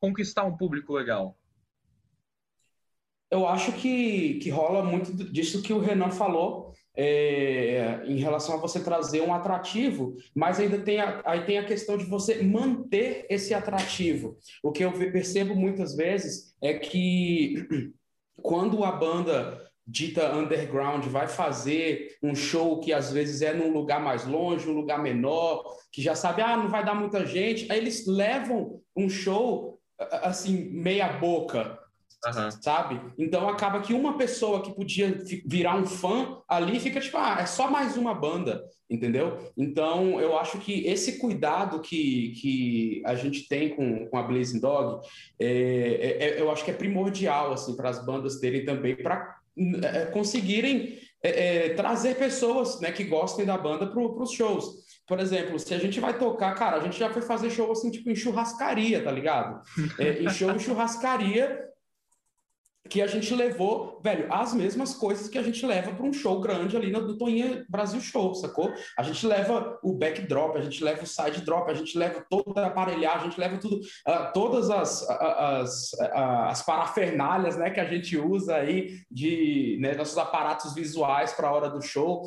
conquistar 0.00 0.44
um 0.44 0.56
público 0.56 0.92
legal. 0.92 1.36
Eu 3.30 3.46
acho 3.46 3.72
que, 3.72 4.34
que 4.38 4.50
rola 4.50 4.84
muito 4.84 5.12
disso 5.12 5.62
que 5.62 5.72
o 5.72 5.80
Renan 5.80 6.10
falou 6.10 6.72
é, 6.96 8.02
em 8.06 8.16
relação 8.16 8.54
a 8.54 8.60
você 8.60 8.82
trazer 8.82 9.20
um 9.20 9.34
atrativo, 9.34 10.16
mas 10.34 10.60
ainda 10.60 10.78
tem 10.78 11.00
a, 11.00 11.22
aí 11.24 11.44
tem 11.44 11.58
a 11.58 11.64
questão 11.64 11.98
de 11.98 12.04
você 12.04 12.42
manter 12.42 13.26
esse 13.28 13.52
atrativo. 13.52 14.38
O 14.62 14.70
que 14.70 14.84
eu 14.84 14.92
percebo 14.92 15.56
muitas 15.56 15.96
vezes 15.96 16.54
é 16.62 16.74
que 16.74 17.66
quando 18.42 18.84
a 18.84 18.92
banda 18.92 19.62
dita 19.86 20.34
underground 20.34 21.04
vai 21.06 21.28
fazer 21.28 22.16
um 22.22 22.34
show 22.34 22.80
que 22.80 22.92
às 22.92 23.12
vezes 23.12 23.40
é 23.40 23.52
num 23.52 23.72
lugar 23.72 24.00
mais 24.00 24.24
longe, 24.26 24.68
um 24.68 24.74
lugar 24.74 25.00
menor, 25.00 25.64
que 25.92 26.02
já 26.02 26.14
sabe, 26.14 26.42
ah, 26.42 26.56
não 26.56 26.68
vai 26.68 26.84
dar 26.84 26.94
muita 26.94 27.24
gente, 27.24 27.70
aí 27.70 27.78
eles 27.78 28.04
levam 28.06 28.80
um 28.96 29.08
show 29.08 29.78
assim 29.98 30.68
meia 30.70 31.08
boca, 31.08 31.78
Uhum. 32.26 32.50
sabe? 32.50 33.00
Então 33.18 33.48
acaba 33.48 33.80
que 33.80 33.92
uma 33.92 34.16
pessoa 34.18 34.62
que 34.62 34.74
podia 34.74 35.16
virar 35.44 35.76
um 35.76 35.86
fã 35.86 36.38
ali 36.48 36.80
fica 36.80 37.00
tipo, 37.00 37.16
ah, 37.16 37.38
é 37.40 37.46
só 37.46 37.70
mais 37.70 37.96
uma 37.96 38.14
banda, 38.14 38.64
entendeu? 38.90 39.38
Então 39.56 40.20
eu 40.20 40.38
acho 40.38 40.58
que 40.58 40.86
esse 40.86 41.18
cuidado 41.18 41.80
que, 41.80 42.32
que 42.40 43.02
a 43.04 43.14
gente 43.14 43.46
tem 43.48 43.70
com, 43.76 44.06
com 44.06 44.18
a 44.18 44.22
Blazing 44.22 44.60
Dog, 44.60 45.06
é, 45.38 45.46
é, 45.46 46.24
é 46.24 46.40
eu 46.40 46.50
acho 46.50 46.64
que 46.64 46.70
é 46.70 46.74
primordial 46.74 47.52
assim 47.52 47.76
para 47.76 47.90
as 47.90 48.04
bandas 48.04 48.40
terem 48.40 48.64
também 48.64 48.96
para 48.96 49.36
é, 49.82 50.06
conseguirem 50.06 50.98
é, 51.22 51.66
é, 51.66 51.68
trazer 51.70 52.16
pessoas 52.16 52.80
né, 52.80 52.92
que 52.92 53.04
gostem 53.04 53.46
da 53.46 53.56
banda 53.56 53.86
para 53.86 54.00
os 54.00 54.32
shows. 54.32 54.84
Por 55.06 55.20
exemplo, 55.20 55.58
se 55.58 55.72
a 55.72 55.78
gente 55.78 56.00
vai 56.00 56.18
tocar, 56.18 56.54
cara, 56.54 56.76
a 56.76 56.80
gente 56.80 56.98
já 56.98 57.08
foi 57.08 57.22
fazer 57.22 57.50
show 57.50 57.70
assim, 57.70 57.90
tipo, 57.90 58.10
em 58.10 58.16
churrascaria, 58.16 59.02
tá 59.02 59.10
ligado? 59.10 59.62
É, 59.98 60.22
em 60.22 60.28
show 60.28 60.50
em 60.50 60.58
churrascaria, 60.58 61.64
que 62.88 63.02
a 63.02 63.06
gente 63.06 63.34
levou, 63.34 64.00
velho, 64.02 64.32
as 64.32 64.54
mesmas 64.54 64.94
coisas 64.94 65.28
que 65.28 65.38
a 65.38 65.42
gente 65.42 65.64
leva 65.64 65.92
para 65.92 66.06
um 66.06 66.12
show 66.12 66.40
grande 66.40 66.76
ali 66.76 66.90
no, 66.90 67.16
Toninha 67.16 67.64
Brasil 67.68 68.00
Show, 68.00 68.34
sacou? 68.34 68.72
A 68.98 69.02
gente 69.02 69.26
leva 69.26 69.78
o 69.82 69.92
backdrop, 69.92 70.56
a 70.56 70.62
gente 70.62 70.82
leva 70.82 71.02
o 71.02 71.06
side 71.06 71.42
drop, 71.42 71.70
a 71.70 71.74
gente 71.74 71.96
leva 71.98 72.24
toda 72.28 72.62
a 72.62 72.66
aparelhagem, 72.66 73.20
a 73.20 73.24
gente 73.24 73.40
leva 73.40 73.58
tudo, 73.58 73.76
uh, 73.76 74.32
todas 74.32 74.70
as, 74.70 75.08
as, 75.08 75.90
as 76.00 76.62
parafernálias, 76.62 77.56
né, 77.56 77.70
que 77.70 77.80
a 77.80 77.84
gente 77.84 78.16
usa 78.16 78.56
aí 78.56 79.00
de 79.10 79.78
né, 79.80 79.94
nossos 79.94 80.18
aparatos 80.18 80.74
visuais 80.74 81.32
para 81.32 81.48
a 81.48 81.52
hora 81.52 81.70
do 81.70 81.82
show. 81.82 82.22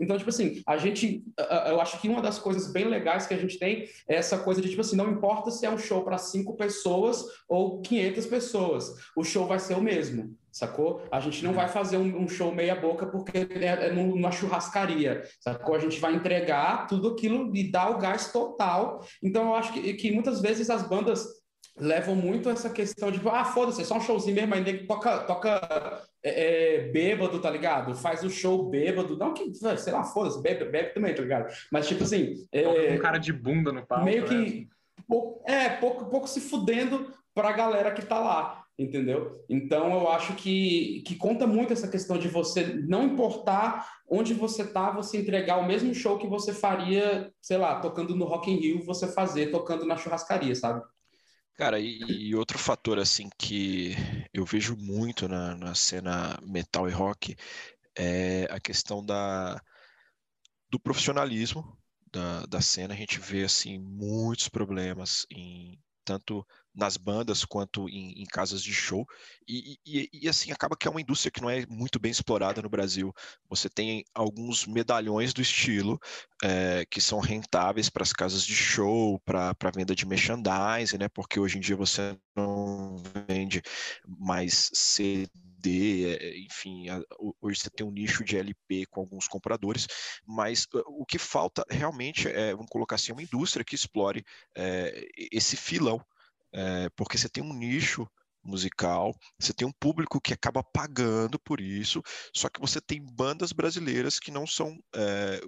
Então, 0.00 0.16
tipo 0.16 0.30
assim, 0.30 0.62
a 0.66 0.76
gente, 0.78 1.22
eu 1.66 1.80
acho 1.80 2.00
que 2.00 2.08
uma 2.08 2.22
das 2.22 2.38
coisas 2.38 2.72
bem 2.72 2.86
legais 2.86 3.26
que 3.26 3.34
a 3.34 3.36
gente 3.36 3.58
tem 3.58 3.84
é 4.08 4.16
essa 4.16 4.38
coisa 4.38 4.60
de, 4.60 4.68
tipo 4.68 4.80
assim, 4.80 4.96
não 4.96 5.10
importa 5.10 5.50
se 5.50 5.66
é 5.66 5.70
um 5.70 5.78
show 5.78 6.02
para 6.02 6.18
cinco 6.18 6.56
pessoas 6.56 7.24
ou 7.48 7.80
500 7.82 8.26
pessoas, 8.26 8.94
o 9.16 9.22
show 9.22 9.46
vai 9.46 9.58
ser 9.58 9.74
o 9.74 9.82
mesmo, 9.82 10.34
sacou? 10.50 11.02
A 11.10 11.20
gente 11.20 11.44
não 11.44 11.52
vai 11.52 11.68
fazer 11.68 11.96
um, 11.96 12.22
um 12.22 12.28
show 12.28 12.52
meia 12.54 12.74
boca 12.74 13.06
porque 13.06 13.38
é, 13.38 13.88
é 13.88 13.92
numa 13.92 14.32
churrascaria, 14.32 15.22
sacou? 15.38 15.74
A 15.74 15.78
gente 15.78 16.00
vai 16.00 16.14
entregar 16.14 16.86
tudo 16.86 17.08
aquilo 17.08 17.54
e 17.54 17.70
dar 17.70 17.90
o 17.90 17.98
gás 17.98 18.32
total. 18.32 19.04
Então, 19.22 19.48
eu 19.48 19.54
acho 19.54 19.72
que, 19.72 19.94
que 19.94 20.10
muitas 20.10 20.40
vezes 20.40 20.70
as 20.70 20.82
bandas 20.82 21.39
levam 21.80 22.14
muito 22.14 22.48
essa 22.50 22.70
questão 22.70 23.10
de, 23.10 23.20
ah, 23.28 23.44
foda-se, 23.44 23.82
é 23.82 23.84
só 23.84 23.96
um 23.96 24.00
showzinho 24.00 24.36
mesmo, 24.36 24.54
aí 24.54 24.86
toca, 24.86 25.18
toca 25.20 26.02
é, 26.22 26.76
é, 26.76 26.88
bêbado, 26.90 27.40
tá 27.40 27.50
ligado? 27.50 27.94
Faz 27.94 28.22
o 28.22 28.30
show 28.30 28.68
bêbado. 28.68 29.16
Não 29.16 29.32
que, 29.32 29.52
sei 29.54 29.92
lá, 29.92 30.04
foda-se, 30.04 30.40
bebe, 30.42 30.66
bebe 30.66 30.90
também, 30.90 31.14
tá 31.14 31.22
ligado? 31.22 31.52
Mas, 31.72 31.88
tipo 31.88 32.04
assim. 32.04 32.34
É, 32.52 32.94
um 32.94 32.98
cara 32.98 33.18
de 33.18 33.32
bunda 33.32 33.72
no 33.72 33.84
palco. 33.86 34.04
Meio 34.04 34.24
que. 34.24 34.34
Né? 34.34 34.66
É, 35.46 35.68
pouco, 35.70 36.06
pouco 36.06 36.28
se 36.28 36.40
fudendo 36.40 37.12
pra 37.34 37.52
galera 37.52 37.90
que 37.90 38.04
tá 38.04 38.18
lá, 38.18 38.64
entendeu? 38.78 39.44
Então, 39.48 39.92
eu 39.92 40.08
acho 40.08 40.34
que, 40.34 41.02
que 41.06 41.16
conta 41.16 41.46
muito 41.46 41.72
essa 41.72 41.88
questão 41.88 42.18
de 42.18 42.28
você 42.28 42.64
não 42.86 43.04
importar 43.04 43.88
onde 44.08 44.34
você 44.34 44.64
tá, 44.64 44.90
você 44.90 45.18
entregar 45.18 45.56
o 45.56 45.66
mesmo 45.66 45.94
show 45.94 46.18
que 46.18 46.26
você 46.26 46.52
faria, 46.52 47.32
sei 47.40 47.56
lá, 47.56 47.80
tocando 47.80 48.14
no 48.14 48.24
Rock 48.24 48.50
in 48.50 48.56
Rio, 48.56 48.84
você 48.84 49.06
fazer 49.06 49.50
tocando 49.50 49.86
na 49.86 49.96
churrascaria, 49.96 50.54
sabe? 50.54 50.82
Cara, 51.60 51.78
e, 51.78 51.98
e, 51.98 52.34
outro 52.34 52.58
fator 52.58 52.98
assim 52.98 53.28
que 53.36 53.94
eu 54.32 54.46
vejo 54.46 54.74
muito 54.78 55.28
na, 55.28 55.54
na 55.54 55.74
cena 55.74 56.38
metal 56.42 56.88
e 56.88 56.90
rock 56.90 57.36
é 57.94 58.48
a 58.50 58.58
questão 58.58 59.04
da, 59.04 59.62
do 60.70 60.80
profissionalismo 60.80 61.78
da, 62.10 62.46
da 62.46 62.62
cena. 62.62 62.94
A 62.94 62.96
gente 62.96 63.20
vê 63.20 63.44
assim 63.44 63.78
muitos 63.78 64.48
problemas 64.48 65.26
em 65.30 65.78
tanto 66.10 66.44
nas 66.74 66.96
bandas 66.96 67.44
quanto 67.44 67.88
em, 67.88 68.20
em 68.20 68.26
casas 68.26 68.62
de 68.62 68.74
show. 68.74 69.06
E, 69.46 69.78
e, 69.86 70.08
e, 70.12 70.28
assim, 70.28 70.50
acaba 70.50 70.76
que 70.76 70.88
é 70.88 70.90
uma 70.90 71.00
indústria 71.00 71.30
que 71.30 71.40
não 71.40 71.48
é 71.48 71.64
muito 71.68 72.00
bem 72.00 72.10
explorada 72.10 72.60
no 72.60 72.68
Brasil. 72.68 73.12
Você 73.48 73.68
tem 73.68 74.04
alguns 74.12 74.66
medalhões 74.66 75.32
do 75.32 75.40
estilo 75.40 76.00
é, 76.42 76.84
que 76.90 77.00
são 77.00 77.20
rentáveis 77.20 77.88
para 77.88 78.02
as 78.02 78.12
casas 78.12 78.44
de 78.44 78.56
show, 78.56 79.20
para 79.20 79.50
a 79.50 79.70
venda 79.70 79.94
de 79.94 80.04
merchandising, 80.04 80.98
né? 80.98 81.08
Porque 81.08 81.38
hoje 81.38 81.58
em 81.58 81.60
dia 81.60 81.76
você 81.76 82.18
não 82.34 82.96
vende 83.28 83.62
mais 84.04 84.70
CD, 84.74 85.30
é, 85.68 86.38
enfim, 86.38 86.86
hoje 87.40 87.60
você 87.60 87.70
tem 87.70 87.86
um 87.86 87.90
nicho 87.90 88.24
de 88.24 88.36
LP 88.36 88.86
com 88.86 89.00
alguns 89.00 89.28
compradores, 89.28 89.86
mas 90.26 90.66
o 90.86 91.04
que 91.04 91.18
falta 91.18 91.64
realmente 91.68 92.28
é, 92.28 92.52
vamos 92.52 92.70
colocar 92.70 92.96
assim, 92.96 93.12
uma 93.12 93.22
indústria 93.22 93.64
que 93.64 93.74
explore 93.74 94.24
é, 94.56 95.08
esse 95.32 95.56
filão 95.56 96.04
é, 96.52 96.88
porque 96.90 97.16
você 97.16 97.28
tem 97.28 97.42
um 97.42 97.52
nicho 97.52 98.08
musical, 98.42 99.14
você 99.38 99.52
tem 99.52 99.66
um 99.66 99.72
público 99.72 100.20
que 100.20 100.32
acaba 100.32 100.62
pagando 100.62 101.38
por 101.38 101.60
isso, 101.60 102.02
só 102.34 102.48
que 102.48 102.60
você 102.60 102.80
tem 102.80 103.04
bandas 103.04 103.52
brasileiras 103.52 104.18
que 104.18 104.30
não 104.30 104.46
são 104.46 104.78
é, 104.94 105.40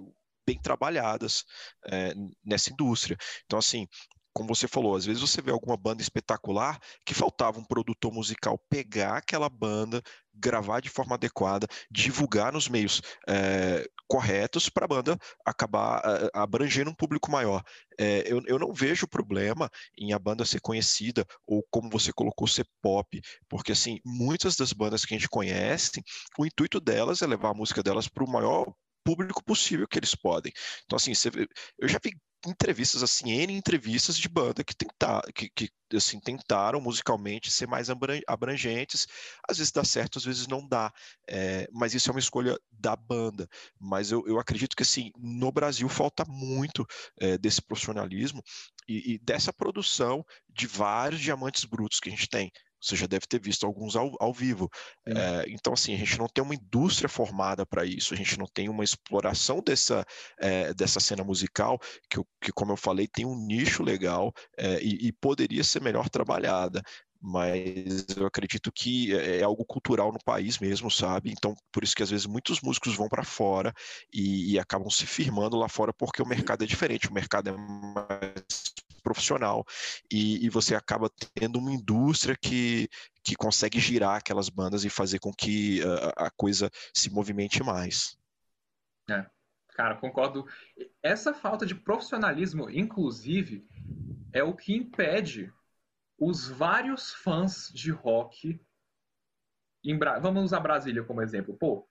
bem 0.45 0.59
trabalhadas 0.61 1.43
é, 1.85 2.13
nessa 2.43 2.71
indústria. 2.71 3.17
Então, 3.45 3.57
assim, 3.59 3.87
como 4.33 4.53
você 4.53 4.67
falou, 4.67 4.95
às 4.95 5.05
vezes 5.05 5.21
você 5.21 5.41
vê 5.41 5.51
alguma 5.51 5.77
banda 5.77 6.01
espetacular 6.01 6.79
que 7.05 7.13
faltava 7.13 7.59
um 7.59 7.63
produtor 7.63 8.11
musical 8.11 8.57
pegar 8.69 9.17
aquela 9.17 9.47
banda, 9.47 10.01
gravar 10.33 10.79
de 10.79 10.89
forma 10.89 11.15
adequada, 11.15 11.67
divulgar 11.89 12.51
nos 12.51 12.67
meios 12.67 13.01
é, 13.27 13.87
corretos 14.07 14.69
para 14.69 14.85
a 14.85 14.87
banda 14.87 15.17
acabar 15.45 16.01
é, 16.03 16.29
abrangendo 16.33 16.89
um 16.89 16.95
público 16.95 17.31
maior. 17.31 17.63
É, 17.99 18.23
eu, 18.25 18.41
eu 18.47 18.57
não 18.57 18.73
vejo 18.73 19.07
problema 19.07 19.69
em 19.97 20.13
a 20.13 20.19
banda 20.19 20.45
ser 20.45 20.59
conhecida 20.59 21.25
ou, 21.45 21.63
como 21.69 21.89
você 21.89 22.11
colocou, 22.11 22.47
ser 22.47 22.67
pop, 22.81 23.21
porque 23.47 23.71
assim, 23.71 23.99
muitas 24.03 24.55
das 24.55 24.73
bandas 24.73 25.05
que 25.05 25.13
a 25.13 25.17
gente 25.17 25.29
conhece, 25.29 26.03
o 26.39 26.45
intuito 26.45 26.79
delas 26.79 27.21
é 27.21 27.27
levar 27.27 27.49
a 27.49 27.53
música 27.53 27.83
delas 27.83 28.07
para 28.07 28.23
o 28.23 28.29
maior 28.29 28.73
público 29.03 29.43
possível 29.43 29.87
que 29.87 29.99
eles 29.99 30.15
podem. 30.15 30.51
Então, 30.85 30.95
assim, 30.95 31.13
você, 31.13 31.29
eu 31.77 31.87
já 31.87 31.99
vi 32.03 32.13
entrevistas, 32.45 33.03
assim, 33.03 33.31
N 33.31 33.53
entrevistas 33.53 34.17
de 34.17 34.27
banda 34.27 34.63
que, 34.63 34.75
tentar, 34.75 35.21
que, 35.33 35.49
que 35.49 35.69
assim, 35.93 36.19
tentaram 36.19 36.81
musicalmente 36.81 37.51
ser 37.51 37.67
mais 37.67 37.87
abrangentes. 38.27 39.07
Às 39.47 39.57
vezes 39.57 39.71
dá 39.71 39.83
certo, 39.83 40.17
às 40.17 40.25
vezes 40.25 40.47
não 40.47 40.67
dá. 40.67 40.91
É, 41.27 41.67
mas 41.71 41.93
isso 41.93 42.09
é 42.09 42.13
uma 42.13 42.19
escolha 42.19 42.57
da 42.71 42.95
banda. 42.95 43.47
Mas 43.79 44.11
eu, 44.11 44.23
eu 44.27 44.39
acredito 44.39 44.75
que, 44.75 44.83
assim, 44.83 45.11
no 45.17 45.51
Brasil 45.51 45.87
falta 45.89 46.25
muito 46.27 46.85
é, 47.19 47.37
desse 47.37 47.61
profissionalismo 47.61 48.43
e, 48.87 49.13
e 49.13 49.19
dessa 49.19 49.53
produção 49.53 50.25
de 50.49 50.67
vários 50.67 51.21
diamantes 51.21 51.65
brutos 51.65 51.99
que 51.99 52.09
a 52.09 52.11
gente 52.11 52.27
tem. 52.27 52.51
Você 52.83 52.95
já 52.95 53.07
deve 53.07 53.25
ter 53.27 53.39
visto 53.39 53.65
alguns 53.65 53.95
ao, 53.95 54.11
ao 54.19 54.33
vivo. 54.33 54.69
É, 55.05 55.45
então, 55.47 55.73
assim, 55.73 55.93
a 55.93 55.97
gente 55.97 56.17
não 56.17 56.27
tem 56.27 56.43
uma 56.43 56.53
indústria 56.55 57.07
formada 57.07 57.65
para 57.65 57.85
isso, 57.85 58.13
a 58.13 58.17
gente 58.17 58.37
não 58.37 58.45
tem 58.45 58.67
uma 58.67 58.83
exploração 58.83 59.61
dessa, 59.65 60.05
é, 60.37 60.73
dessa 60.73 60.99
cena 60.99 61.23
musical, 61.23 61.79
que, 62.09 62.21
que, 62.41 62.51
como 62.51 62.73
eu 62.73 62.77
falei, 62.77 63.07
tem 63.07 63.25
um 63.25 63.37
nicho 63.45 63.83
legal 63.83 64.33
é, 64.57 64.81
e, 64.81 65.07
e 65.07 65.11
poderia 65.13 65.63
ser 65.63 65.81
melhor 65.81 66.09
trabalhada 66.09 66.81
mas 67.25 68.05
eu 68.17 68.25
acredito 68.25 68.69
que 68.69 69.15
é, 69.15 69.39
é 69.39 69.43
algo 69.43 69.63
cultural 69.63 70.11
no 70.11 70.19
país 70.25 70.59
mesmo, 70.59 70.91
sabe? 70.91 71.31
Então, 71.31 71.55
por 71.71 71.81
isso 71.81 71.95
que 71.95 72.03
às 72.03 72.09
vezes 72.09 72.25
muitos 72.25 72.59
músicos 72.59 72.97
vão 72.97 73.07
para 73.07 73.23
fora 73.23 73.73
e, 74.13 74.51
e, 74.51 74.59
acabam 74.59 74.89
se 74.89 75.05
firmando 75.05 75.55
lá 75.55 75.69
fora 75.69 75.93
porque 75.93 76.21
o 76.21 76.27
mercado 76.27 76.65
é 76.65 76.67
diferente, 76.67 77.07
o 77.07 77.13
mercado 77.13 77.49
é 77.49 77.53
mais 77.53 78.73
profissional 79.03 79.65
e, 80.11 80.43
e, 80.45 80.49
você 80.49 80.73
acaba 80.73 81.11
tendo 81.35 81.59
uma 81.59 81.71
indústria 81.71 82.35
que, 82.41 82.87
que 83.23 83.35
consegue 83.35 83.79
girar 83.79 84.15
aquelas 84.15 84.49
bandas 84.49 84.83
e 84.83 84.89
fazer 84.89 85.19
com 85.19 85.31
que 85.31 85.81
a, 85.83 86.27
a 86.27 86.31
coisa 86.31 86.71
se 86.93 87.11
movimente 87.11 87.61
mais. 87.61 88.17
É, 89.09 89.25
cara, 89.69 89.95
concordo. 89.95 90.47
Essa 91.01 91.33
falta 91.33 91.65
de 91.65 91.75
profissionalismo, 91.75 92.69
inclusive, 92.69 93.67
é 94.31 94.43
o 94.43 94.55
que 94.55 94.73
impede 94.73 95.53
os 96.17 96.47
vários 96.47 97.13
fãs 97.13 97.69
de 97.73 97.91
rock. 97.91 98.59
Em 99.83 99.97
Bra... 99.97 100.19
Vamos 100.19 100.43
usar 100.43 100.59
Brasília 100.59 101.03
como 101.03 101.21
exemplo. 101.21 101.55
Pô, 101.57 101.87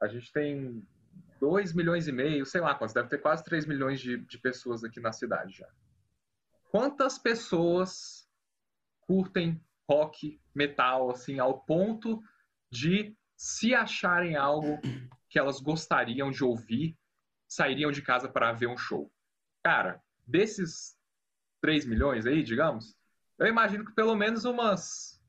a 0.00 0.08
gente 0.08 0.32
tem 0.32 0.82
2 1.40 1.72
milhões 1.72 2.08
e 2.08 2.12
meio, 2.12 2.46
sei 2.46 2.60
lá 2.60 2.74
quantos, 2.74 2.94
deve 2.94 3.08
ter 3.08 3.18
quase 3.18 3.44
3 3.44 3.66
milhões 3.66 4.00
de, 4.00 4.18
de 4.18 4.38
pessoas 4.38 4.82
aqui 4.82 5.00
na 5.00 5.12
cidade 5.12 5.56
já. 5.56 5.68
Quantas 6.70 7.18
pessoas 7.18 8.28
curtem 9.00 9.60
rock, 9.88 10.38
metal, 10.54 11.10
assim, 11.10 11.38
ao 11.38 11.60
ponto 11.60 12.22
de 12.70 13.16
se 13.36 13.74
acharem 13.74 14.36
algo 14.36 14.78
que 15.30 15.38
elas 15.38 15.60
gostariam 15.60 16.30
de 16.30 16.44
ouvir, 16.44 16.96
sairiam 17.48 17.90
de 17.90 18.02
casa 18.02 18.28
para 18.28 18.52
ver 18.52 18.66
um 18.66 18.76
show? 18.76 19.10
Cara, 19.64 20.02
desses 20.26 20.94
3 21.62 21.86
milhões 21.86 22.26
aí, 22.26 22.42
digamos, 22.42 22.94
eu 23.38 23.46
imagino 23.46 23.84
que 23.84 23.94
pelo 23.94 24.14
menos 24.14 24.44
umas, 24.44 25.22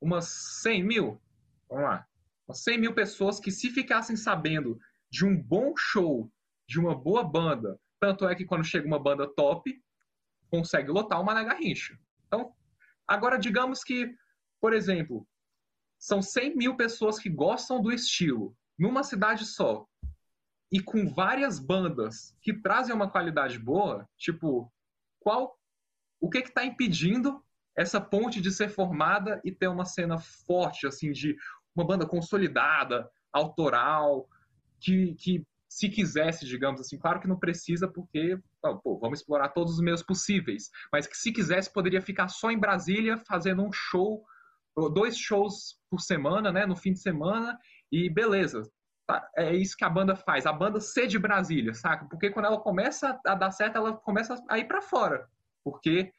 umas 0.00 0.28
100 0.62 0.84
mil, 0.84 1.20
vamos 1.68 1.84
lá, 1.84 2.06
umas 2.46 2.62
100 2.62 2.78
mil 2.78 2.94
pessoas 2.94 3.40
que 3.40 3.50
se 3.50 3.70
ficassem 3.70 4.14
sabendo 4.14 4.78
de 5.10 5.26
um 5.26 5.36
bom 5.36 5.74
show, 5.76 6.30
de 6.68 6.78
uma 6.78 6.94
boa 6.94 7.24
banda, 7.24 7.76
tanto 7.98 8.28
é 8.28 8.36
que 8.36 8.44
quando 8.44 8.62
chega 8.62 8.86
uma 8.86 9.02
banda 9.02 9.26
top, 9.26 9.82
consegue 10.50 10.90
lotar 10.90 11.20
uma 11.20 11.34
Mané 11.34 11.46
Garrincha. 11.46 11.98
Então, 12.26 12.52
agora 13.06 13.38
digamos 13.38 13.82
que, 13.82 14.14
por 14.60 14.72
exemplo, 14.72 15.26
são 15.98 16.20
100 16.22 16.56
mil 16.56 16.76
pessoas 16.76 17.18
que 17.18 17.28
gostam 17.28 17.80
do 17.80 17.92
estilo 17.92 18.56
numa 18.78 19.02
cidade 19.02 19.44
só 19.44 19.86
e 20.72 20.80
com 20.80 21.12
várias 21.12 21.58
bandas 21.58 22.34
que 22.40 22.54
trazem 22.54 22.94
uma 22.94 23.10
qualidade 23.10 23.58
boa, 23.58 24.08
tipo, 24.16 24.72
qual 25.18 25.58
o 26.20 26.30
que 26.30 26.38
está 26.38 26.64
impedindo 26.64 27.44
essa 27.76 28.00
ponte 28.00 28.40
de 28.40 28.50
ser 28.50 28.68
formada 28.68 29.40
e 29.44 29.50
ter 29.50 29.68
uma 29.68 29.84
cena 29.84 30.18
forte, 30.18 30.86
assim, 30.86 31.12
de 31.12 31.36
uma 31.74 31.84
banda 31.84 32.06
consolidada, 32.06 33.10
autoral, 33.32 34.28
que, 34.80 35.14
que 35.14 35.46
se 35.68 35.88
quisesse, 35.88 36.46
digamos 36.46 36.80
assim, 36.80 36.98
claro 36.98 37.20
que 37.20 37.28
não 37.28 37.38
precisa 37.38 37.88
porque, 37.88 38.38
pô, 38.82 38.98
vamos 38.98 39.20
explorar 39.20 39.50
todos 39.50 39.74
os 39.74 39.80
meios 39.80 40.02
possíveis, 40.02 40.70
mas 40.92 41.06
que 41.06 41.16
se 41.16 41.32
quisesse 41.32 41.72
poderia 41.72 42.00
ficar 42.00 42.28
só 42.28 42.50
em 42.50 42.58
Brasília 42.58 43.18
fazendo 43.18 43.62
um 43.62 43.72
show, 43.72 44.24
dois 44.92 45.16
shows 45.16 45.78
por 45.90 46.00
semana, 46.00 46.52
né, 46.52 46.66
no 46.66 46.76
fim 46.76 46.92
de 46.92 47.00
semana, 47.00 47.58
e 47.90 48.08
beleza. 48.08 48.62
Tá, 49.06 49.28
é 49.36 49.54
isso 49.54 49.76
que 49.76 49.84
a 49.84 49.90
banda 49.90 50.14
faz, 50.14 50.46
a 50.46 50.52
banda 50.52 50.80
ser 50.80 51.06
de 51.06 51.18
Brasília, 51.18 51.74
saca? 51.74 52.06
Porque 52.08 52.30
quando 52.30 52.46
ela 52.46 52.60
começa 52.60 53.18
a 53.26 53.34
dar 53.34 53.50
certo, 53.50 53.76
ela 53.76 53.96
começa 53.96 54.36
a 54.48 54.58
ir 54.58 54.68
para 54.68 54.80
fora, 54.80 55.28
porque 55.64 56.12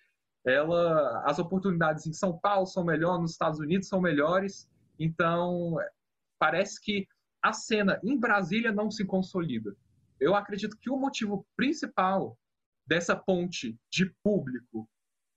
ela, 0.46 1.24
as 1.26 1.40
oportunidades 1.40 2.06
em 2.06 2.14
São 2.14 2.38
Paulo 2.38 2.66
são 2.66 2.84
melhores, 2.84 3.22
nos 3.22 3.32
Estados 3.32 3.60
Unidos 3.60 3.88
são 3.88 4.02
melhores, 4.02 4.70
então 5.00 5.78
parece 6.40 6.82
que 6.82 7.08
a 7.42 7.54
cena 7.54 8.00
em 8.04 8.20
Brasília 8.20 8.72
não 8.72 8.92
se 8.92 9.06
consolida. 9.06 9.76
Eu 10.22 10.36
acredito 10.36 10.78
que 10.78 10.90
o 10.90 10.98
motivo 10.98 11.46
principal 11.58 12.38
dessa 12.86 13.16
ponte 13.16 13.78
de 13.92 14.06
público 14.24 14.88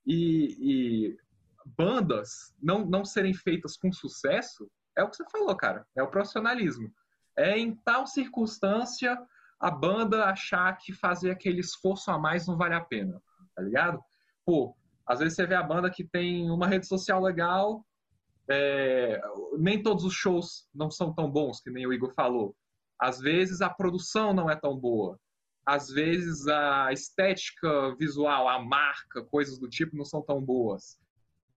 e, 0.07 0.57
e 0.61 1.16
bandas 1.64 2.55
não, 2.62 2.85
não 2.85 3.05
serem 3.05 3.32
feitas 3.32 3.76
com 3.76 3.91
sucesso 3.91 4.70
é 4.97 5.03
o 5.03 5.09
que 5.09 5.16
você 5.16 5.24
falou, 5.30 5.57
cara. 5.57 5.87
É 5.97 6.03
o 6.03 6.11
profissionalismo. 6.11 6.93
É 7.37 7.59
em 7.59 7.74
tal 7.74 8.07
circunstância 8.07 9.18
a 9.59 9.70
banda 9.70 10.26
achar 10.26 10.76
que 10.76 10.93
fazer 10.93 11.30
aquele 11.30 11.61
esforço 11.61 12.11
a 12.11 12.18
mais 12.18 12.47
não 12.47 12.57
vale 12.57 12.74
a 12.74 12.85
pena, 12.85 13.20
tá 13.57 13.62
ligado? 13.62 13.99
Pô, 14.45 14.76
às 15.07 15.20
vezes 15.20 15.35
você 15.35 15.47
vê 15.47 15.55
a 15.55 15.62
banda 15.62 15.91
que 15.91 16.05
tem 16.05 16.51
uma 16.51 16.66
rede 16.66 16.87
social 16.87 17.22
legal, 17.22 17.85
é, 18.49 19.20
nem 19.59 19.82
todos 19.82 20.05
os 20.05 20.12
shows 20.12 20.68
não 20.74 20.91
são 20.91 21.14
tão 21.14 21.30
bons, 21.30 21.61
que 21.61 21.70
nem 21.70 21.87
o 21.87 21.93
Igor 21.93 22.12
falou. 22.14 22.55
Às 22.99 23.18
vezes 23.18 23.61
a 23.61 23.68
produção 23.68 24.32
não 24.32 24.51
é 24.51 24.57
tão 24.57 24.76
boa. 24.76 25.18
Às 25.66 25.88
vezes 25.88 26.47
a 26.47 26.92
estética 26.92 27.95
visual, 27.97 28.49
a 28.49 28.62
marca, 28.62 29.24
coisas 29.24 29.59
do 29.59 29.68
tipo 29.68 29.97
não 29.97 30.05
são 30.05 30.22
tão 30.22 30.42
boas. 30.42 30.99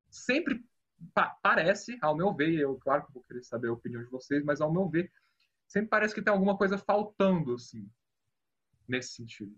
Sempre 0.10 0.64
pa 1.14 1.38
parece, 1.44 1.98
ao 2.02 2.16
meu 2.16 2.34
ver, 2.34 2.60
eu 2.60 2.78
claro 2.78 3.06
que 3.06 3.14
vou 3.14 3.24
querer 3.24 3.44
saber 3.44 3.68
a 3.68 3.74
opinião 3.74 4.04
de 4.04 4.10
vocês, 4.10 4.44
mas 4.44 4.62
ao 4.62 4.72
meu 4.72 4.90
ver, 4.90 5.12
sempre 5.68 5.90
parece 5.90 6.16
que 6.16 6.22
tem 6.22 6.34
alguma 6.34 6.58
coisa 6.58 6.78
faltando, 6.78 7.54
assim, 7.54 7.88
nesse 8.88 9.14
sentido. 9.14 9.56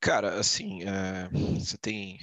Cara, 0.00 0.38
assim, 0.38 0.82
é, 0.84 1.28
você 1.58 1.76
tem 1.76 2.18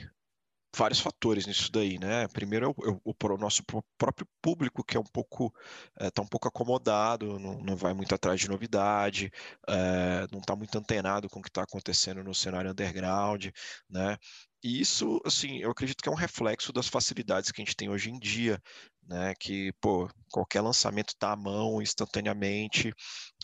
vários 0.76 1.00
fatores 1.00 1.46
nisso 1.46 1.72
daí, 1.72 2.00
né? 2.00 2.28
Primeiro 2.30 2.66
é 2.66 2.70
o, 2.70 2.90
é 2.90 3.00
o, 3.04 3.34
o 3.34 3.38
nosso 3.38 3.64
próprio 3.98 4.28
público 4.42 4.84
que 4.84 4.98
é 4.98 5.00
um 5.00 5.04
pouco 5.04 5.54
está 6.00 6.22
é, 6.22 6.26
um 6.26 6.28
pouco 6.28 6.48
acomodado, 6.48 7.40
não, 7.40 7.62
não, 7.62 7.76
vai 7.76 7.94
muito 7.94 8.14
atrás 8.16 8.40
de 8.40 8.50
novidade, 8.50 9.32
é, 9.68 10.28
não 10.32 10.40
está 10.40 10.56
muito 10.56 10.78
antenado 10.78 11.30
com 11.30 11.40
o 11.40 11.44
que 11.44 11.50
está 11.50 11.64
acontecendo 11.64 12.24
no 12.24 12.34
cenário 12.34 12.72
underground, 12.72 13.48
né? 13.90 14.18
E 14.64 14.80
isso, 14.80 15.20
assim, 15.26 15.58
eu 15.58 15.72
acredito 15.72 16.02
que 16.02 16.08
é 16.08 16.12
um 16.12 16.16
reflexo 16.16 16.72
das 16.72 16.88
facilidades 16.88 17.52
que 17.52 17.62
a 17.62 17.66
gente 17.66 17.76
tem 17.76 17.90
hoje 17.90 18.10
em 18.10 18.18
dia, 18.18 18.62
né? 19.08 19.34
Que, 19.40 19.74
pô, 19.82 20.10
qualquer 20.32 20.62
lançamento 20.62 21.10
está 21.10 21.34
à 21.34 21.36
mão 21.36 21.82
instantaneamente, 21.82 22.94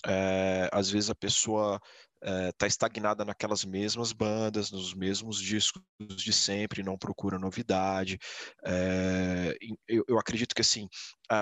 é, 0.06 0.70
às 0.72 0.90
vezes 0.90 1.10
a 1.10 1.16
pessoa 1.16 1.80
está 2.22 2.66
eh, 2.66 2.68
estagnada 2.68 3.24
naquelas 3.24 3.64
mesmas 3.64 4.12
bandas, 4.12 4.72
nos 4.72 4.94
mesmos 4.94 5.40
discos 5.40 5.82
de 6.00 6.34
sempre, 6.34 6.84
não 6.84 6.98
procura 6.98 7.40
novidade. 7.40 8.20
É, 8.66 9.56
eu, 9.88 10.04
eu, 10.08 10.20
acredito 10.20 10.54
que 10.54 10.62
assim 10.62 10.88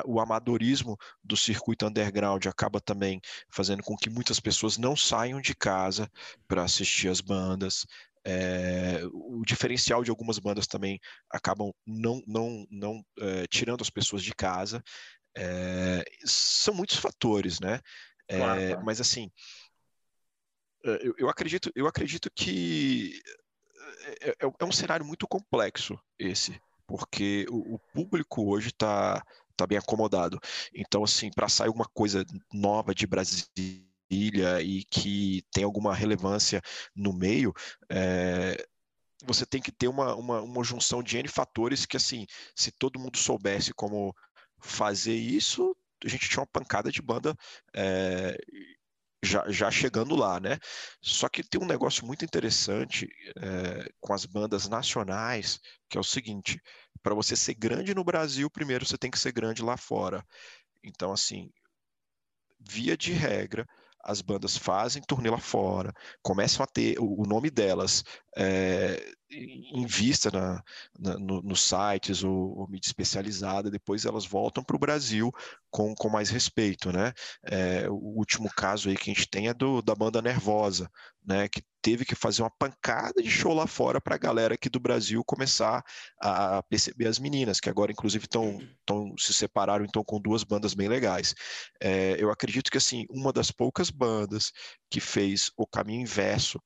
o 0.06 0.20
amadorismo 0.20 0.98
do 1.24 1.36
circuito 1.36 1.86
underground 1.86 2.46
acaba 2.46 2.80
também 2.80 3.20
fazendo 3.50 3.82
com 3.84 3.96
que 3.96 4.10
muitas 4.10 4.40
pessoas 4.40 4.78
não 4.78 4.96
saiam 4.96 5.42
de 5.42 5.56
casa 5.56 6.10
para 6.48 6.64
assistir 6.64 7.10
as 7.10 7.22
bandas. 7.22 7.86
É, 8.26 9.02
o 9.14 9.44
diferencial 9.46 10.04
de 10.04 10.10
algumas 10.10 10.38
bandas 10.38 10.68
também 10.68 11.00
acabam 11.32 11.72
não, 11.86 12.22
não, 12.28 12.68
não 12.70 13.02
é, 13.20 13.48
tirando 13.48 13.82
as 13.82 13.90
pessoas 13.90 14.22
de 14.22 14.34
casa. 14.36 14.84
são 16.26 16.74
muitos 16.74 16.98
fatores, 16.98 17.60
né? 17.60 17.80
Claro, 18.30 18.84
Mas 18.84 19.00
assim, 19.00 19.26
é, 19.26 19.67
eu, 20.84 21.16
eu, 21.18 21.30
acredito, 21.30 21.72
eu 21.76 21.88
acredito 21.88 22.30
que 22.34 23.22
é, 24.22 24.30
é, 24.30 24.36
é, 24.40 24.66
um 24.66 24.72
cenário 24.72 25.06
muito 25.06 25.28
complexo 25.28 26.00
esse, 26.18 26.60
porque 26.86 27.46
o, 27.50 27.76
o 27.76 27.80
público 27.94 28.50
hoje 28.50 28.70
está 28.70 29.24
tá 29.56 29.66
bem 29.66 29.78
acomodado. 29.78 30.40
Então, 30.74 31.04
assim, 31.04 31.30
para 31.32 31.50
sair 31.50 31.68
alguma 31.68 31.88
coisa 31.94 32.26
nova 32.54 32.94
de 32.94 33.08
Brasília 33.08 34.62
e 34.62 34.84
que 34.86 35.44
tem 35.52 35.64
alguma 35.64 35.94
relevância 35.94 36.62
no 36.96 37.12
meio, 37.12 37.54
é, 37.90 38.66
você 39.26 39.46
tem 39.46 39.62
que 39.62 39.72
ter 39.72 39.88
uma, 39.88 40.16
uma, 40.16 40.42
uma 40.42 40.64
junção 40.64 41.02
de 41.02 41.18
N 41.18 41.28
fatores 41.28 41.86
que, 41.86 41.98
assim, 41.98 42.26
se 42.56 42.72
todo 42.72 43.00
mundo 43.00 43.18
soubesse 43.18 43.74
como 43.74 44.16
fazer 44.60 45.16
isso, 45.16 45.76
a 46.06 46.08
gente 46.08 46.30
tinha 46.30 46.42
uma 46.42 46.48
pancada 46.48 46.92
de 46.92 47.02
banda 47.02 47.36
é, 47.74 48.38
já, 49.24 49.50
já 49.50 49.72
chegando 49.72 50.16
lá, 50.16 50.40
né? 50.40 50.58
Só 51.02 51.28
que 51.30 51.44
tem 51.44 51.62
um 51.62 51.66
negócio 51.66 52.06
muito 52.06 52.24
interessante 52.24 53.08
é, 53.38 53.90
com 54.00 54.14
as 54.14 54.26
bandas 54.26 54.68
nacionais, 54.68 55.60
que 55.90 55.98
é 55.98 56.02
o 56.02 56.04
seguinte: 56.04 56.62
para 57.02 57.16
você 57.16 57.36
ser 57.36 57.56
grande 57.56 57.94
no 57.96 58.04
Brasil, 58.04 58.50
primeiro 58.50 58.86
você 58.86 58.98
tem 58.98 59.12
que 59.12 59.20
ser 59.20 59.32
grande 59.32 59.64
lá 59.64 59.78
fora. 59.78 60.24
Então, 60.84 61.12
assim, 61.12 61.50
via 62.60 62.98
de 62.98 63.14
regra, 63.14 63.66
as 64.04 64.22
bandas 64.22 64.58
fazem 64.58 65.02
turnê 65.02 65.30
lá 65.30 65.38
fora, 65.38 65.94
começam 66.22 66.64
a 66.64 66.68
ter 66.68 66.98
o, 67.00 67.24
nome 67.26 67.50
delas 67.50 68.04
é, 68.38 69.14
em 69.30 69.86
vista 69.86 70.32
na, 70.32 70.64
na, 70.98 71.20
no, 71.20 71.42
nos 71.42 71.62
sites 71.62 72.24
ou, 72.24 72.58
ou, 72.58 72.68
mídia 72.70 72.88
especializada, 72.88 73.70
depois 73.70 74.06
elas 74.06 74.26
voltam 74.26 74.64
para 74.64 74.76
o 74.76 74.80
Brasil 74.80 75.32
com, 75.70 75.94
com 75.94 76.10
mais 76.10 76.30
respeito, 76.30 76.92
né? 76.92 77.12
É, 77.44 77.90
o 77.90 78.18
último 78.18 78.50
caso 78.50 78.90
aí 78.90 78.96
que 78.96 79.12
a 79.12 79.14
gente 79.14 79.30
tem 79.30 79.48
é 79.48 79.54
do, 79.54 79.82
da 79.82 79.94
banda 79.94 80.22
Nervosa, 80.22 80.90
né? 81.26 81.48
Que 81.50 81.62
teve 81.88 82.04
que 82.04 82.16
fazer 82.16 82.42
uma 82.42 82.50
pancada 82.50 83.24
de 83.24 83.32
show 83.32 83.54
lá 83.54 83.66
fora 83.66 84.02
para 84.02 84.16
a 84.16 84.18
galera 84.18 84.56
aqui 84.56 84.68
do 84.68 84.78
Brasil 84.78 85.24
começar 85.24 85.82
a 86.22 86.62
perceber 86.64 87.08
as 87.08 87.18
meninas, 87.18 87.62
que 87.62 87.70
agora 87.70 87.94
inclusive 87.94 88.26
estão 88.26 88.60
se 89.18 89.34
separaram 89.34 89.86
então 89.86 90.04
com 90.04 90.20
duas 90.20 90.44
bandas 90.44 90.74
bem 90.74 90.90
legais. 90.90 91.34
É, 91.82 92.22
eu 92.22 92.30
acredito 92.30 92.70
que 92.70 92.78
assim 92.78 93.06
uma 93.10 93.32
das 93.32 93.52
poucas 93.52 93.90
bandas 93.90 94.52
que 94.92 95.00
fez 95.00 95.50
o 95.56 95.66
caminho 95.66 96.02
inverso, 96.02 96.62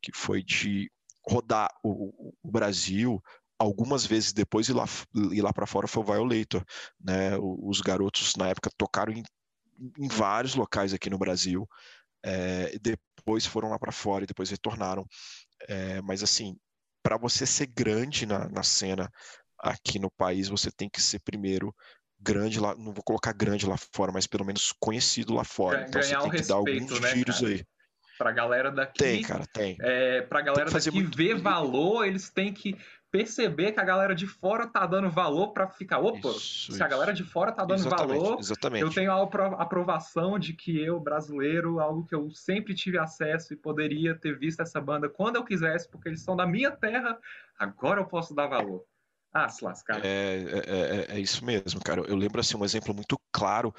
que 0.00 0.10
foi 0.10 0.42
de 0.42 0.90
rodar 1.22 1.68
o, 1.84 2.32
o 2.42 2.50
Brasil 2.50 3.22
algumas 3.58 4.06
vezes 4.06 4.32
depois 4.32 4.70
ir 4.70 4.72
lá, 4.72 4.86
ir 5.32 5.42
lá 5.42 5.52
para 5.52 5.66
fora 5.66 5.86
foi 5.86 6.02
o 6.02 6.06
Violator. 6.06 6.64
Né? 6.98 7.36
Os 7.38 7.82
garotos 7.82 8.34
na 8.36 8.48
época 8.48 8.70
tocaram 8.78 9.12
em, 9.12 9.22
em 9.98 10.08
vários 10.08 10.54
locais 10.54 10.94
aqui 10.94 11.10
no 11.10 11.18
Brasil, 11.18 11.68
é, 12.24 12.78
depois 13.22 13.46
foram 13.46 13.70
lá 13.70 13.78
para 13.78 13.92
fora 13.92 14.24
e 14.24 14.26
depois 14.26 14.50
retornaram. 14.50 15.06
É, 15.68 16.02
mas 16.02 16.22
assim, 16.22 16.56
para 17.02 17.16
você 17.16 17.46
ser 17.46 17.66
grande 17.66 18.26
na, 18.26 18.48
na 18.48 18.64
cena 18.64 19.08
aqui 19.58 20.00
no 20.00 20.10
país, 20.10 20.48
você 20.48 20.70
tem 20.72 20.90
que 20.90 21.00
ser 21.00 21.20
primeiro 21.20 21.72
grande 22.20 22.58
lá, 22.60 22.74
não 22.74 22.92
vou 22.92 23.02
colocar 23.04 23.32
grande 23.32 23.64
lá 23.66 23.76
fora, 23.94 24.12
mas 24.12 24.26
pelo 24.26 24.44
menos 24.44 24.72
conhecido 24.78 25.34
lá 25.34 25.44
fora. 25.44 25.86
Então 25.88 26.02
você 26.02 26.16
tem 26.16 26.30
que 26.30 26.36
respeito, 26.38 26.48
dar 26.48 26.54
alguns 26.56 27.00
né, 27.00 27.12
tiros 27.12 27.40
cara? 27.40 27.52
aí. 27.52 27.64
Pra 28.18 28.32
galera 28.32 28.70
daqui. 28.70 28.98
Tem, 28.98 29.22
cara, 29.22 29.44
tem. 29.52 29.76
É, 29.80 30.22
pra 30.22 30.40
galera 30.40 30.70
daqui 30.70 31.02
ver 31.16 31.40
valor, 31.40 32.06
eles 32.06 32.28
têm 32.28 32.52
que 32.52 32.76
perceber 33.12 33.72
que 33.72 33.78
a 33.78 33.84
galera 33.84 34.14
de 34.14 34.26
fora 34.26 34.66
tá 34.66 34.86
dando 34.86 35.10
valor 35.10 35.52
para 35.52 35.68
ficar, 35.68 36.00
opa, 36.00 36.30
isso, 36.30 36.72
se 36.72 36.82
a 36.82 36.88
galera 36.88 37.12
de 37.12 37.22
fora 37.22 37.52
tá 37.52 37.62
dando 37.62 37.80
exatamente, 37.80 38.18
valor, 38.18 38.38
exatamente. 38.40 38.82
eu 38.82 38.90
tenho 38.90 39.12
a 39.12 39.62
aprovação 39.62 40.38
de 40.38 40.54
que 40.54 40.82
eu, 40.82 40.98
brasileiro, 40.98 41.78
algo 41.78 42.06
que 42.06 42.14
eu 42.14 42.30
sempre 42.30 42.74
tive 42.74 42.98
acesso 42.98 43.52
e 43.52 43.56
poderia 43.56 44.14
ter 44.14 44.38
visto 44.38 44.60
essa 44.60 44.80
banda 44.80 45.10
quando 45.10 45.36
eu 45.36 45.44
quisesse, 45.44 45.86
porque 45.90 46.08
eles 46.08 46.22
são 46.22 46.34
da 46.34 46.46
minha 46.46 46.70
terra, 46.70 47.18
agora 47.58 48.00
eu 48.00 48.06
posso 48.06 48.34
dar 48.34 48.46
valor. 48.46 48.82
Ah, 49.30 49.48
se 49.48 49.64
lascar. 49.64 50.04
É, 50.04 50.08
é, 50.08 51.06
é, 51.10 51.16
é, 51.16 51.20
isso 51.20 51.42
mesmo, 51.44 51.80
cara. 51.80 52.02
Eu 52.02 52.16
lembro 52.16 52.38
assim, 52.38 52.54
um 52.54 52.64
exemplo 52.64 52.94
muito 52.94 53.18
claro 53.32 53.74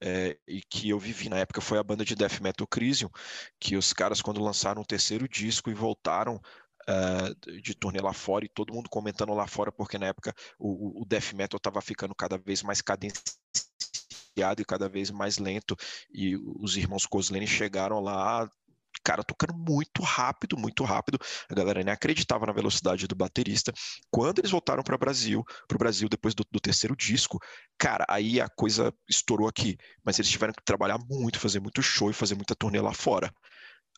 é, 0.00 0.38
e 0.46 0.60
que 0.60 0.90
eu 0.90 0.98
vivi 0.98 1.28
na 1.28 1.38
época 1.38 1.60
foi 1.60 1.76
a 1.78 1.82
banda 1.82 2.04
de 2.04 2.14
death 2.14 2.40
metal 2.40 2.66
Crisium, 2.68 3.10
que 3.58 3.76
os 3.76 3.92
caras, 3.92 4.22
quando 4.22 4.40
lançaram 4.40 4.80
o 4.80 4.86
terceiro 4.86 5.28
disco 5.28 5.70
e 5.70 5.74
voltaram 5.74 6.40
uh, 6.88 7.60
de 7.60 7.74
turnê 7.74 8.00
lá 8.00 8.12
fora, 8.12 8.44
e 8.44 8.48
todo 8.48 8.72
mundo 8.72 8.88
comentando 8.88 9.32
lá 9.34 9.46
fora, 9.46 9.72
porque 9.72 9.98
na 9.98 10.06
época 10.06 10.34
o, 10.58 11.02
o 11.02 11.04
death 11.04 11.32
metal 11.34 11.56
estava 11.56 11.80
ficando 11.80 12.14
cada 12.14 12.38
vez 12.38 12.62
mais 12.62 12.80
cadenciado 12.80 13.22
e 14.58 14.64
cada 14.64 14.88
vez 14.88 15.10
mais 15.10 15.38
lento, 15.38 15.76
e 16.12 16.36
os 16.36 16.76
irmãos 16.76 17.06
Kozleni 17.06 17.46
chegaram 17.46 18.00
lá 18.00 18.48
cara 19.02 19.22
tocando 19.24 19.54
muito 19.54 20.02
rápido, 20.02 20.56
muito 20.56 20.84
rápido. 20.84 21.18
A 21.48 21.54
galera 21.54 21.82
nem 21.82 21.92
acreditava 21.92 22.46
na 22.46 22.52
velocidade 22.52 23.06
do 23.06 23.14
baterista. 23.14 23.72
Quando 24.10 24.38
eles 24.38 24.50
voltaram 24.50 24.82
para 24.82 24.94
o 24.94 24.98
Brasil, 24.98 25.44
para 25.66 25.74
o 25.74 25.78
Brasil 25.78 26.08
depois 26.08 26.34
do, 26.34 26.44
do, 26.50 26.60
terceiro 26.60 26.96
disco, 26.96 27.38
cara, 27.78 28.04
aí 28.08 28.40
a 28.40 28.48
coisa 28.48 28.94
estourou 29.08 29.48
aqui. 29.48 29.76
Mas 30.04 30.18
eles 30.18 30.30
tiveram 30.30 30.52
que 30.52 30.62
trabalhar 30.64 30.98
muito, 31.08 31.38
fazer 31.38 31.60
muito 31.60 31.82
show 31.82 32.10
e 32.10 32.14
fazer 32.14 32.34
muita 32.34 32.54
turnê 32.54 32.80
lá 32.80 32.92
fora. 32.92 33.32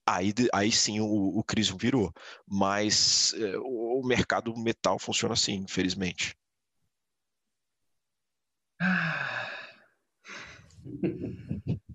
Aí, 0.07 0.35
aí 0.53 0.71
sim 0.71 1.01
o, 1.01 1.39
o 1.39 1.43
Crisium 1.43 1.77
virou. 1.77 2.13
Mas 2.47 3.35
é, 3.35 3.57
o, 3.59 4.01
o 4.01 4.07
mercado 4.07 4.55
metal 4.57 4.99
funciona 4.99 5.35
assim, 5.35 5.55
infelizmente. 5.55 6.37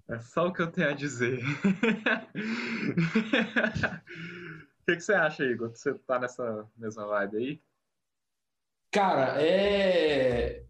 É 0.10 0.20
só 0.20 0.48
o 0.48 0.54
que 0.54 0.62
eu 0.62 0.72
tenho 0.72 0.90
a 0.90 0.94
dizer. 0.94 1.40
O 4.80 4.92
que, 4.92 4.96
que, 4.96 5.02
você 5.04 5.14
acha, 5.14 5.44
Igor? 5.44 5.70
Você 5.70 5.94
tá 6.00 6.18
nessa 6.18 6.68
mesma 6.76 7.06
vibe 7.06 7.38
aí? 7.38 7.62
Cara, 8.92 9.40
é... 9.40 10.66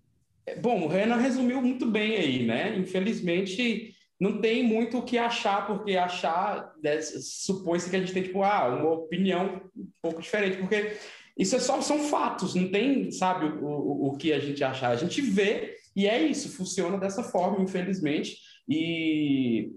é. 0.45 0.55
Bom, 0.59 0.83
o 0.83 0.87
Renan 0.89 1.15
resumiu 1.15 1.61
muito 1.61 1.85
bem 1.85 2.17
aí, 2.17 2.45
né? 2.45 2.77
Infelizmente, 2.77 3.95
não 4.19 4.41
tem 4.41 4.63
muito 4.63 4.97
o 4.97 5.03
que 5.03 5.17
achar, 5.17 5.65
porque 5.65 5.95
achar 5.95 6.73
né, 6.83 6.99
supõe-se 7.01 7.89
que 7.89 7.95
a 7.95 7.99
gente 7.99 8.13
tem, 8.13 8.23
tipo, 8.23 8.43
ah, 8.43 8.67
uma 8.67 8.91
opinião 8.91 9.61
um 9.75 9.87
pouco 10.01 10.21
diferente, 10.21 10.57
porque 10.57 10.97
isso 11.37 11.55
é 11.55 11.59
só 11.59 11.81
são 11.81 11.99
fatos, 11.99 12.53
não 12.53 12.69
tem, 12.69 13.11
sabe, 13.11 13.45
o, 13.45 13.65
o, 13.65 14.07
o 14.07 14.17
que 14.17 14.33
a 14.33 14.39
gente 14.39 14.63
achar. 14.63 14.89
A 14.89 14.95
gente 14.97 15.21
vê 15.21 15.77
e 15.95 16.07
é 16.07 16.21
isso, 16.21 16.49
funciona 16.49 16.97
dessa 16.97 17.23
forma, 17.23 17.63
infelizmente. 17.63 18.37
E 18.67 19.71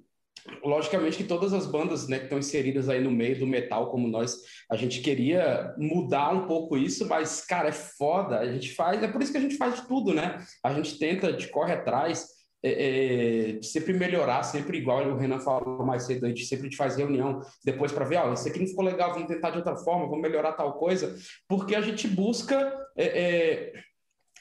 logicamente 0.63 1.17
que 1.17 1.25
todas 1.25 1.53
as 1.53 1.67
bandas 1.67 2.09
né, 2.09 2.19
que 2.19 2.25
estão 2.25 2.39
inseridas 2.39 2.89
aí 2.89 3.01
no 3.01 3.11
meio 3.11 3.39
do 3.39 3.47
metal, 3.47 3.91
como 3.91 4.09
nós, 4.09 4.37
a 4.71 4.77
gente 4.77 5.01
queria 5.01 5.75
mudar 5.79 6.31
um 6.31 6.47
pouco 6.47 6.77
isso, 6.77 7.09
mas, 7.09 7.45
cara, 7.45 7.69
é 7.69 7.73
foda. 7.73 8.39
A 8.39 8.53
gente 8.53 8.75
faz, 8.75 9.03
é 9.03 9.09
por 9.09 9.23
isso 9.23 9.33
que 9.33 9.39
a 9.39 9.41
gente 9.41 9.57
faz 9.57 9.77
de 9.77 9.89
tudo, 9.89 10.13
né? 10.13 10.39
A 10.63 10.73
gente 10.75 10.99
tenta, 10.99 11.29
a 11.29 11.33
gente 11.33 11.49
corre 11.49 11.73
atrás. 11.73 12.27
É, 12.65 13.57
é, 13.59 13.63
sempre 13.63 13.93
melhorar, 13.93 14.45
sempre 14.45 14.79
igual 14.79 15.05
o 15.05 15.17
Renan 15.17 15.41
falou 15.41 15.85
mais 15.85 16.05
cedo, 16.05 16.27
a 16.27 16.29
gente 16.29 16.45
sempre 16.45 16.75
faz 16.77 16.97
reunião 16.97 17.41
depois 17.65 17.91
para 17.91 18.05
ver, 18.05 18.19
ó, 18.19 18.33
isso 18.33 18.47
aqui 18.47 18.61
não 18.61 18.69
ficou 18.69 18.85
legal, 18.85 19.13
vamos 19.13 19.27
tentar 19.27 19.51
de 19.51 19.59
outra 19.59 19.75
forma, 19.75 20.07
vamos 20.07 20.23
melhorar 20.23 20.53
tal 20.53 20.75
coisa, 20.75 21.17
porque 21.49 21.75
a 21.75 21.81
gente 21.81 22.07
busca 22.07 22.73
é, 22.97 23.05
é 23.05 23.73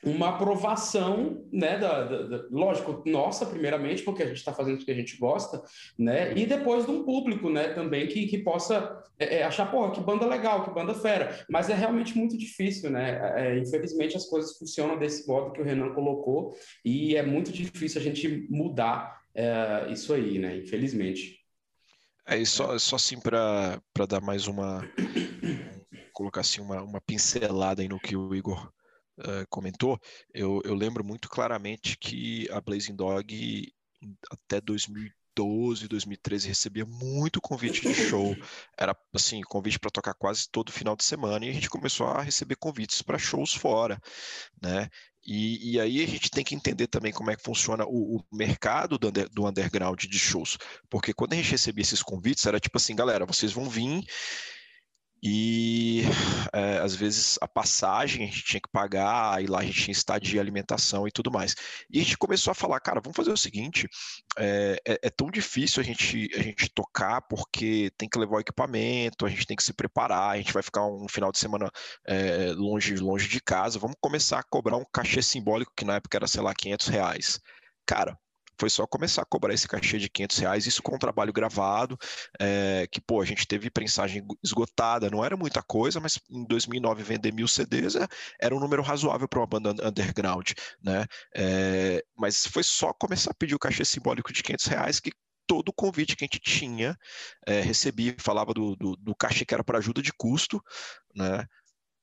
uma 0.03 0.29
aprovação, 0.29 1.45
né, 1.51 1.77
da, 1.77 2.03
da, 2.03 2.21
da, 2.23 2.47
lógico, 2.49 3.03
nossa, 3.05 3.45
primeiramente, 3.45 4.01
porque 4.03 4.23
a 4.23 4.27
gente 4.27 4.37
está 4.37 4.51
fazendo 4.51 4.81
o 4.81 4.85
que 4.85 4.91
a 4.91 4.95
gente 4.95 5.17
gosta, 5.17 5.61
né, 5.97 6.33
e 6.35 6.45
depois 6.45 6.85
de 6.85 6.91
um 6.91 7.03
público, 7.03 7.49
né, 7.49 7.69
também 7.69 8.07
que, 8.07 8.25
que 8.25 8.39
possa 8.39 9.03
é, 9.19 9.37
é, 9.37 9.43
achar, 9.43 9.69
porra, 9.69 9.91
que 9.91 10.01
banda 10.01 10.25
legal, 10.25 10.63
que 10.63 10.73
banda 10.73 10.93
fera, 10.95 11.45
mas 11.47 11.69
é 11.69 11.75
realmente 11.75 12.17
muito 12.17 12.35
difícil, 12.35 12.89
né, 12.89 13.19
é, 13.35 13.57
infelizmente 13.59 14.17
as 14.17 14.25
coisas 14.25 14.57
funcionam 14.57 14.97
desse 14.97 15.27
modo 15.27 15.51
que 15.51 15.61
o 15.61 15.63
Renan 15.63 15.93
colocou, 15.93 16.55
e 16.83 17.15
é 17.15 17.21
muito 17.21 17.51
difícil 17.51 18.01
a 18.01 18.03
gente 18.03 18.47
mudar 18.49 19.21
é, 19.35 19.87
isso 19.91 20.13
aí, 20.13 20.39
né, 20.39 20.57
infelizmente. 20.57 21.39
É, 22.25 22.37
e 22.37 22.45
só, 22.45 22.77
só 22.79 22.95
assim 22.95 23.19
para 23.19 23.79
dar 24.07 24.21
mais 24.21 24.47
uma, 24.47 24.83
colocar 26.11 26.41
assim 26.41 26.61
uma, 26.61 26.81
uma 26.81 27.01
pincelada 27.01 27.81
aí 27.81 27.87
no 27.87 27.99
que 27.99 28.15
o 28.15 28.33
Igor 28.33 28.71
uh, 29.21 29.45
comentou, 29.49 29.99
eu, 30.33 30.61
eu 30.63 30.73
lembro 30.73 31.03
muito 31.03 31.29
claramente 31.29 31.97
que 31.97 32.49
a 32.51 32.59
Blazing 32.61 32.95
Dog, 32.95 33.73
até 34.29 34.59
2012, 34.61 35.87
2013, 35.87 36.47
recebia 36.47 36.85
muito 36.85 37.41
convite 37.41 37.81
de 37.81 37.93
show. 37.93 38.35
Era 38.77 38.95
assim, 39.13 39.41
convite 39.41 39.79
para 39.79 39.91
tocar 39.91 40.13
quase 40.13 40.49
todo 40.49 40.71
final 40.71 40.95
de 40.95 41.03
semana, 41.03 41.45
e 41.45 41.49
a 41.49 41.53
gente 41.53 41.69
começou 41.69 42.07
a 42.07 42.21
receber 42.21 42.55
convites 42.55 43.01
para 43.01 43.17
shows 43.17 43.53
fora, 43.53 43.99
né? 44.61 44.89
E, 45.23 45.73
e, 45.73 45.79
aí 45.79 46.03
a 46.03 46.07
gente 46.07 46.31
tem 46.31 46.43
que 46.43 46.55
entender 46.55 46.87
também 46.87 47.13
como 47.13 47.29
é 47.29 47.35
que 47.35 47.43
funciona 47.43 47.85
o, 47.85 48.17
o 48.17 48.23
mercado 48.35 48.97
do, 48.97 49.07
under, 49.07 49.29
do 49.29 49.47
underground 49.47 50.03
de 50.03 50.17
shows. 50.17 50.57
Porque 50.89 51.13
quando 51.13 51.33
a 51.33 51.35
gente 51.35 51.51
recebia 51.51 51.83
esses 51.83 52.01
convites, 52.01 52.45
era 52.45 52.59
tipo 52.59 52.77
assim, 52.77 52.95
galera, 52.95 53.25
vocês 53.25 53.53
vão 53.53 53.69
vir 53.69 54.03
e 55.23 56.03
é, 56.51 56.79
às 56.79 56.95
vezes 56.95 57.37
a 57.41 57.47
passagem 57.47 58.23
a 58.23 58.27
gente 58.27 58.43
tinha 58.43 58.61
que 58.61 58.69
pagar, 58.71 59.41
e 59.43 59.47
lá 59.47 59.59
a 59.59 59.63
gente 59.63 59.83
tinha 59.83 59.91
estadia, 59.91 60.41
alimentação 60.41 61.07
e 61.07 61.11
tudo 61.11 61.31
mais. 61.31 61.55
E 61.89 61.99
a 61.99 62.03
gente 62.03 62.17
começou 62.17 62.51
a 62.51 62.55
falar, 62.55 62.79
cara, 62.79 63.01
vamos 63.01 63.15
fazer 63.15 63.31
o 63.31 63.37
seguinte: 63.37 63.87
é, 64.37 64.77
é, 64.87 64.99
é, 65.03 65.09
tão 65.09 65.29
difícil 65.29 65.81
a 65.81 65.83
gente, 65.83 66.29
a 66.35 66.41
gente 66.41 66.69
tocar 66.73 67.21
porque 67.21 67.91
tem 67.97 68.09
que 68.09 68.17
levar 68.17 68.37
o 68.37 68.39
equipamento, 68.39 69.25
a 69.25 69.29
gente 69.29 69.45
tem 69.45 69.55
que 69.55 69.63
se 69.63 69.73
preparar, 69.73 70.31
a 70.31 70.37
gente 70.37 70.53
vai 70.53 70.63
ficar 70.63 70.85
um 70.85 71.07
final 71.07 71.31
de 71.31 71.39
semana 71.39 71.69
é, 72.07 72.51
longe, 72.55 72.95
longe 72.95 73.27
de 73.27 73.41
casa, 73.41 73.79
vamos 73.79 73.97
começar 74.01 74.39
a 74.39 74.43
cobrar 74.43 74.77
um 74.77 74.85
cachê 74.91 75.21
simbólico 75.21 75.73
que 75.75 75.85
na 75.85 75.95
época 75.95 76.17
era, 76.17 76.27
sei 76.27 76.41
lá, 76.41 76.53
500 76.53 76.87
reais. 76.87 77.39
Cara, 77.85 78.17
foi 78.61 78.69
só 78.69 78.85
começar 78.85 79.23
a 79.23 79.25
cobrar 79.25 79.55
esse 79.55 79.67
cachê 79.67 79.97
de 79.97 80.07
500 80.07 80.37
reais, 80.37 80.67
isso 80.67 80.83
com 80.83 80.95
um 80.95 80.99
trabalho 80.99 81.33
gravado, 81.33 81.97
é, 82.39 82.85
que, 82.91 83.01
pô, 83.01 83.19
a 83.19 83.25
gente 83.25 83.47
teve 83.47 83.71
prensagem 83.71 84.23
esgotada, 84.43 85.09
não 85.09 85.25
era 85.25 85.35
muita 85.35 85.63
coisa, 85.63 85.99
mas 85.99 86.19
em 86.29 86.45
2009 86.45 87.01
vender 87.01 87.33
mil 87.33 87.47
CDs 87.47 87.95
é, 87.95 88.07
era 88.39 88.55
um 88.55 88.59
número 88.59 88.83
razoável 88.83 89.27
para 89.27 89.39
uma 89.39 89.47
banda 89.47 89.71
underground, 89.83 90.51
né? 90.79 91.07
É, 91.35 92.03
mas 92.15 92.45
foi 92.45 92.61
só 92.61 92.93
começar 92.93 93.31
a 93.31 93.33
pedir 93.33 93.55
o 93.55 93.59
cachê 93.59 93.83
simbólico 93.83 94.31
de 94.31 94.43
500 94.43 94.65
reais 94.67 94.99
que 94.99 95.11
todo 95.47 95.69
o 95.69 95.73
convite 95.73 96.15
que 96.15 96.23
a 96.23 96.27
gente 96.27 96.39
tinha, 96.39 96.95
é, 97.47 97.61
recebia, 97.61 98.15
falava 98.19 98.53
do, 98.53 98.75
do, 98.75 98.95
do 98.95 99.15
cachê 99.15 99.43
que 99.43 99.55
era 99.55 99.63
para 99.63 99.79
ajuda 99.79 100.03
de 100.03 100.13
custo, 100.13 100.61
né? 101.15 101.47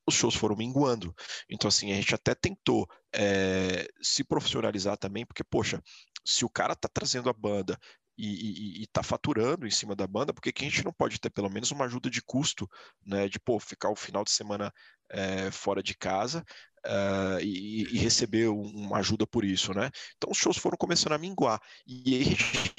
os 0.09 0.15
shows 0.15 0.35
foram 0.35 0.55
minguando. 0.55 1.15
Então, 1.49 1.67
assim, 1.67 1.91
a 1.91 1.95
gente 1.95 2.13
até 2.13 2.35
tentou 2.35 2.87
é, 3.13 3.87
se 4.01 4.23
profissionalizar 4.23 4.97
também, 4.97 5.25
porque, 5.25 5.43
poxa, 5.43 5.81
se 6.29 6.45
o 6.45 6.49
cara 6.49 6.75
tá 6.75 6.87
trazendo 6.87 7.29
a 7.29 7.33
banda 7.33 7.77
e, 8.17 8.83
está 8.83 9.01
faturando 9.01 9.65
em 9.65 9.71
cima 9.71 9.95
da 9.95 10.05
banda, 10.05 10.33
porque 10.33 10.51
que 10.51 10.65
a 10.65 10.69
gente 10.69 10.83
não 10.83 10.91
pode 10.91 11.19
ter 11.19 11.29
pelo 11.29 11.49
menos 11.49 11.71
uma 11.71 11.85
ajuda 11.85 12.09
de 12.09 12.21
custo, 12.21 12.69
né? 13.05 13.29
De 13.29 13.39
pô, 13.39 13.59
ficar 13.59 13.89
o 13.89 13.95
final 13.95 14.23
de 14.23 14.31
semana 14.31 14.73
é, 15.09 15.49
fora 15.51 15.81
de 15.81 15.95
casa 15.95 16.43
uh, 16.85 17.39
e, 17.41 17.83
e, 17.83 17.97
receber 17.97 18.49
uma 18.49 18.97
ajuda 18.97 19.25
por 19.25 19.45
isso, 19.45 19.73
né? 19.73 19.89
Então 20.17 20.31
os 20.31 20.37
shows 20.37 20.57
foram 20.57 20.77
começando 20.77 21.13
a 21.13 21.17
minguar. 21.17 21.61
E 21.87 22.15
aí 22.15 22.21
a 22.21 22.25
gente 22.25 22.75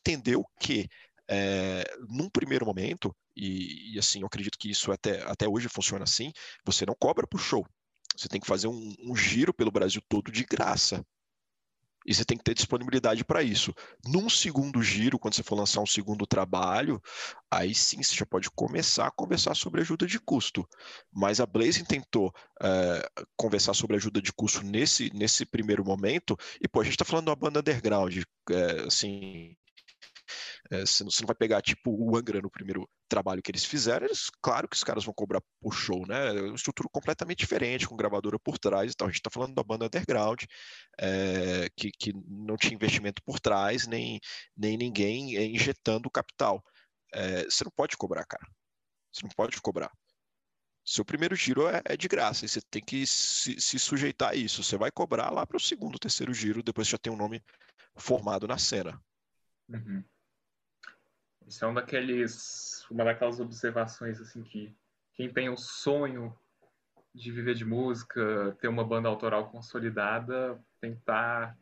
entendeu 0.00 0.44
que 0.60 0.88
é, 1.28 1.84
num 2.08 2.28
primeiro 2.28 2.66
momento, 2.66 3.14
e, 3.36 3.94
e, 3.94 3.98
assim, 3.98 4.20
eu 4.20 4.26
acredito 4.26 4.58
que 4.58 4.70
isso 4.70 4.90
até, 4.90 5.22
até 5.22 5.48
hoje 5.48 5.68
funciona 5.68 6.04
assim, 6.04 6.32
você 6.64 6.84
não 6.84 6.96
cobra 6.98 7.26
por 7.26 7.38
show. 7.38 7.64
Você 8.16 8.28
tem 8.28 8.40
que 8.40 8.46
fazer 8.46 8.66
um, 8.66 8.94
um 9.04 9.14
giro 9.14 9.54
pelo 9.54 9.70
Brasil 9.70 10.02
todo 10.08 10.32
de 10.32 10.44
graça. 10.44 11.04
E 12.08 12.14
você 12.14 12.24
tem 12.24 12.38
que 12.38 12.44
ter 12.44 12.54
disponibilidade 12.54 13.22
para 13.22 13.42
isso. 13.42 13.74
Num 14.06 14.30
segundo 14.30 14.82
giro, 14.82 15.18
quando 15.18 15.34
você 15.34 15.42
for 15.42 15.56
lançar 15.56 15.82
um 15.82 15.86
segundo 15.86 16.26
trabalho, 16.26 17.02
aí 17.50 17.74
sim 17.74 18.02
você 18.02 18.14
já 18.14 18.24
pode 18.24 18.50
começar 18.50 19.08
a 19.08 19.10
conversar 19.10 19.54
sobre 19.54 19.82
ajuda 19.82 20.06
de 20.06 20.18
custo. 20.18 20.66
Mas 21.12 21.38
a 21.38 21.44
Blazing 21.44 21.84
tentou 21.84 22.32
é, 22.62 23.06
conversar 23.36 23.74
sobre 23.74 23.94
ajuda 23.96 24.22
de 24.22 24.32
custo 24.32 24.62
nesse, 24.62 25.12
nesse 25.12 25.44
primeiro 25.44 25.84
momento, 25.84 26.34
e 26.62 26.66
pô, 26.66 26.80
a 26.80 26.84
gente 26.84 26.94
está 26.94 27.04
falando 27.04 27.26
de 27.26 27.30
uma 27.30 27.36
banda 27.36 27.60
underground, 27.60 28.22
é, 28.52 28.86
assim, 28.86 29.54
é, 30.70 30.80
você, 30.80 31.02
não, 31.02 31.10
não, 31.20 31.26
vai 31.26 31.34
pegar 31.34 31.62
tipo 31.62 31.90
o 31.90 32.16
Angra 32.16 32.42
no 32.42 32.50
primeiro 32.50 32.88
trabalho 33.08 33.42
que 33.42 33.50
eles 33.50 33.64
fizeram, 33.64 34.06
eles, 34.06 34.28
claro 34.42 34.68
que 34.68 34.76
os 34.76 34.84
caras 34.84 35.04
vão 35.04 35.14
cobrar 35.14 35.40
por 35.60 35.72
show, 35.72 36.06
né? 36.06 36.28
É 36.28 36.42
uma 36.42 36.54
estrutura 36.54 36.88
completamente 36.92 37.38
diferente, 37.38 37.88
com 37.88 37.96
gravadora 37.96 38.38
por 38.38 38.58
trás. 38.58 38.92
Então 38.92 39.06
a 39.06 39.10
gente 39.10 39.20
está 39.20 39.30
falando 39.30 39.54
da 39.54 39.62
banda 39.62 39.86
underground, 39.86 40.42
é, 41.00 41.68
que, 41.74 41.90
que 41.90 42.12
não 42.26 42.56
tinha 42.56 42.74
investimento 42.74 43.22
por 43.22 43.40
trás, 43.40 43.86
nem, 43.86 44.20
nem 44.56 44.76
ninguém 44.76 45.34
injetando 45.54 46.10
capital. 46.10 46.62
É, 47.14 47.44
você 47.44 47.64
não 47.64 47.72
pode 47.74 47.96
cobrar, 47.96 48.24
cara. 48.26 48.46
Você 49.10 49.22
não 49.22 49.30
pode 49.30 49.60
cobrar. 49.62 49.90
Seu 50.84 51.04
primeiro 51.04 51.34
giro 51.34 51.66
é, 51.68 51.82
é 51.84 51.96
de 51.96 52.08
graça 52.08 52.44
e 52.44 52.48
você 52.48 52.60
tem 52.70 52.82
que 52.82 53.06
se, 53.06 53.60
se, 53.60 53.78
sujeitar 53.78 54.30
a 54.30 54.34
isso. 54.34 54.62
Você 54.62 54.76
vai 54.76 54.90
cobrar 54.90 55.30
lá 55.30 55.46
para 55.46 55.56
o 55.56 55.60
segundo, 55.60 55.98
terceiro 55.98 56.32
giro, 56.32 56.62
depois 56.62 56.88
já 56.88 56.98
tem 56.98 57.12
um 57.12 57.16
nome 57.16 57.42
formado 57.96 58.46
na 58.46 58.58
cena. 58.58 59.00
Uhum. 59.68 60.02
Isso 61.48 61.64
é 61.64 61.68
um 61.68 61.74
daqueles, 61.74 62.84
uma 62.90 63.04
daquelas 63.04 63.40
observações 63.40 64.20
assim 64.20 64.42
que 64.42 64.76
quem 65.14 65.32
tem 65.32 65.48
o 65.48 65.56
sonho 65.56 66.36
de 67.14 67.32
viver 67.32 67.54
de 67.54 67.64
música, 67.64 68.56
ter 68.60 68.68
uma 68.68 68.84
banda 68.84 69.08
autoral 69.08 69.50
consolidada, 69.50 70.60
tem 70.80 70.92
que 70.92 70.98
estar 70.98 71.56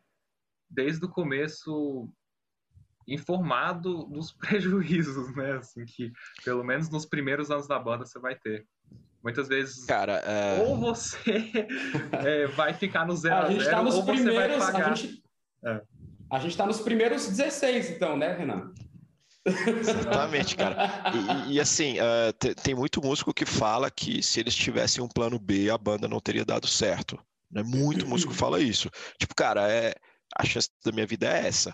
desde 0.69 1.05
o 1.05 1.09
começo 1.09 2.09
informado 3.07 4.03
dos 4.05 4.33
prejuízos, 4.37 5.33
né? 5.35 5.53
Assim 5.53 5.85
que 5.85 6.11
pelo 6.43 6.63
menos 6.63 6.89
nos 6.89 7.05
primeiros 7.05 7.49
anos 7.49 7.67
da 7.67 7.79
banda 7.79 8.05
você 8.05 8.19
vai 8.19 8.35
ter. 8.35 8.67
Muitas 9.23 9.47
vezes, 9.47 9.85
cara, 9.85 10.17
é... 10.19 10.61
ou 10.61 10.77
você 10.77 11.51
é, 12.23 12.45
vai 12.47 12.73
ficar 12.73 13.05
no 13.05 13.15
zero 13.15 13.35
a, 13.35 13.49
a 13.49 13.51
zero, 13.51 13.69
tá 13.69 13.81
ou 13.81 14.03
você 14.03 14.31
vai 14.31 14.57
pagar. 14.57 14.91
A 14.91 14.93
gente, 14.93 15.23
é. 15.65 15.81
a 16.31 16.39
gente 16.39 16.55
tá 16.55 16.65
nos 16.65 16.79
primeiros 16.79 17.27
16, 17.27 17.89
então, 17.91 18.15
né, 18.15 18.33
Renan? 18.33 18.73
Exatamente, 19.47 20.55
cara. 20.55 21.03
E, 21.47 21.53
e 21.53 21.59
assim, 21.59 21.97
uh, 21.99 22.55
tem 22.61 22.75
muito 22.75 23.01
músico 23.01 23.33
que 23.33 23.45
fala 23.45 23.89
que 23.89 24.21
se 24.21 24.39
eles 24.39 24.55
tivessem 24.55 25.03
um 25.03 25.07
plano 25.07 25.39
B, 25.39 25.69
a 25.69 25.77
banda 25.77 26.07
não 26.07 26.19
teria 26.19 26.45
dado 26.45 26.67
certo. 26.67 27.17
Né? 27.51 27.63
Muito 27.63 28.07
músico 28.07 28.33
fala 28.33 28.61
isso. 28.61 28.89
Tipo, 29.19 29.33
cara, 29.35 29.71
é, 29.71 29.95
a 30.35 30.45
chance 30.45 30.69
da 30.83 30.91
minha 30.91 31.07
vida 31.07 31.27
é 31.27 31.47
essa. 31.47 31.73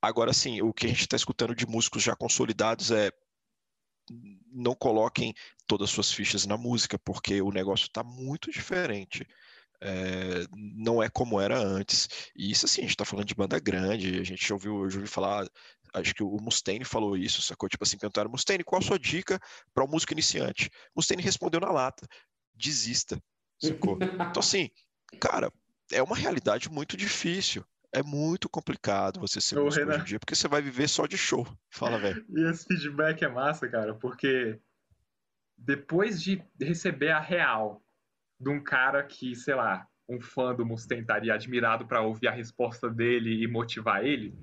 Agora, 0.00 0.30
assim, 0.30 0.60
o 0.60 0.72
que 0.72 0.86
a 0.86 0.88
gente 0.88 1.00
está 1.00 1.16
escutando 1.16 1.54
de 1.54 1.66
músicos 1.66 2.02
já 2.02 2.14
consolidados 2.14 2.90
é 2.90 3.10
não 4.52 4.74
coloquem 4.74 5.32
todas 5.66 5.88
as 5.88 5.94
suas 5.94 6.12
fichas 6.12 6.44
na 6.44 6.58
música, 6.58 6.98
porque 6.98 7.40
o 7.40 7.50
negócio 7.50 7.86
está 7.86 8.04
muito 8.04 8.50
diferente. 8.50 9.26
É, 9.80 10.46
não 10.52 11.02
é 11.02 11.08
como 11.08 11.40
era 11.40 11.58
antes. 11.58 12.08
E 12.36 12.50
isso 12.50 12.66
assim, 12.66 12.82
a 12.82 12.84
gente 12.84 12.92
está 12.92 13.04
falando 13.04 13.26
de 13.26 13.34
banda 13.34 13.58
grande, 13.58 14.20
a 14.20 14.24
gente 14.24 14.46
já 14.46 14.54
ouviu, 14.54 14.88
já 14.90 14.96
ouviu 14.96 15.06
falar 15.06 15.48
acho 15.94 16.14
que 16.14 16.22
o 16.22 16.36
Mustaine 16.40 16.84
falou 16.84 17.16
isso, 17.16 17.40
sacou? 17.40 17.68
Tipo 17.68 17.84
assim, 17.84 17.96
perguntaram, 17.96 18.30
Mustaine, 18.30 18.64
qual 18.64 18.80
a 18.80 18.84
sua 18.84 18.98
dica 18.98 19.40
para 19.72 19.84
um 19.84 19.88
músico 19.88 20.12
iniciante? 20.12 20.70
Mustaine 20.94 21.22
respondeu 21.22 21.60
na 21.60 21.70
lata, 21.70 22.06
desista, 22.54 23.18
sacou? 23.60 23.98
então 24.02 24.40
assim, 24.40 24.68
cara, 25.20 25.50
é 25.92 26.02
uma 26.02 26.16
realidade 26.16 26.70
muito 26.70 26.96
difícil. 26.96 27.64
É 27.92 28.02
muito 28.02 28.48
complicado 28.48 29.20
você 29.20 29.40
ser 29.40 29.56
Ô, 29.56 29.64
músico 29.64 29.84
Renan. 29.84 29.94
hoje 29.94 30.02
em 30.02 30.06
dia, 30.06 30.18
porque 30.18 30.34
você 30.34 30.48
vai 30.48 30.60
viver 30.60 30.88
só 30.88 31.06
de 31.06 31.16
show. 31.16 31.46
Fala, 31.70 31.96
velho. 31.96 32.26
E 32.28 32.50
esse 32.50 32.66
feedback 32.66 33.24
é 33.24 33.28
massa, 33.28 33.68
cara, 33.68 33.94
porque 33.94 34.60
depois 35.56 36.20
de 36.20 36.42
receber 36.60 37.10
a 37.10 37.20
real 37.20 37.80
de 38.40 38.50
um 38.50 38.62
cara 38.62 39.04
que, 39.04 39.36
sei 39.36 39.54
lá, 39.54 39.86
um 40.08 40.20
fã 40.20 40.54
do 40.54 40.66
Mustaine 40.66 41.02
estaria 41.02 41.32
admirado 41.32 41.86
para 41.86 42.02
ouvir 42.02 42.26
a 42.26 42.32
resposta 42.32 42.90
dele 42.90 43.42
e 43.42 43.46
motivar 43.46 44.04
ele, 44.04 44.34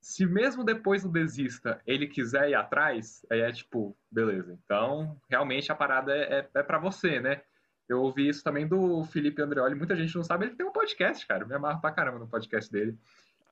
se 0.00 0.24
mesmo 0.24 0.64
depois 0.64 1.02
do 1.02 1.10
desista 1.10 1.80
ele 1.86 2.06
quiser 2.06 2.50
ir 2.50 2.54
atrás, 2.54 3.24
aí 3.30 3.40
é 3.40 3.52
tipo, 3.52 3.96
beleza. 4.10 4.58
Então, 4.64 5.20
realmente 5.28 5.70
a 5.70 5.74
parada 5.74 6.12
é, 6.14 6.40
é, 6.40 6.48
é 6.54 6.62
para 6.62 6.78
você, 6.78 7.20
né? 7.20 7.42
Eu 7.88 8.02
ouvi 8.02 8.28
isso 8.28 8.42
também 8.42 8.66
do 8.66 9.04
Felipe 9.04 9.42
Andreoli. 9.42 9.74
Muita 9.74 9.96
gente 9.96 10.14
não 10.14 10.22
sabe, 10.22 10.46
ele 10.46 10.54
tem 10.54 10.64
um 10.64 10.72
podcast, 10.72 11.26
cara. 11.26 11.42
Eu 11.42 11.48
me 11.48 11.54
amarro 11.54 11.80
pra 11.80 11.90
caramba 11.90 12.20
no 12.20 12.28
podcast 12.28 12.70
dele. 12.70 12.96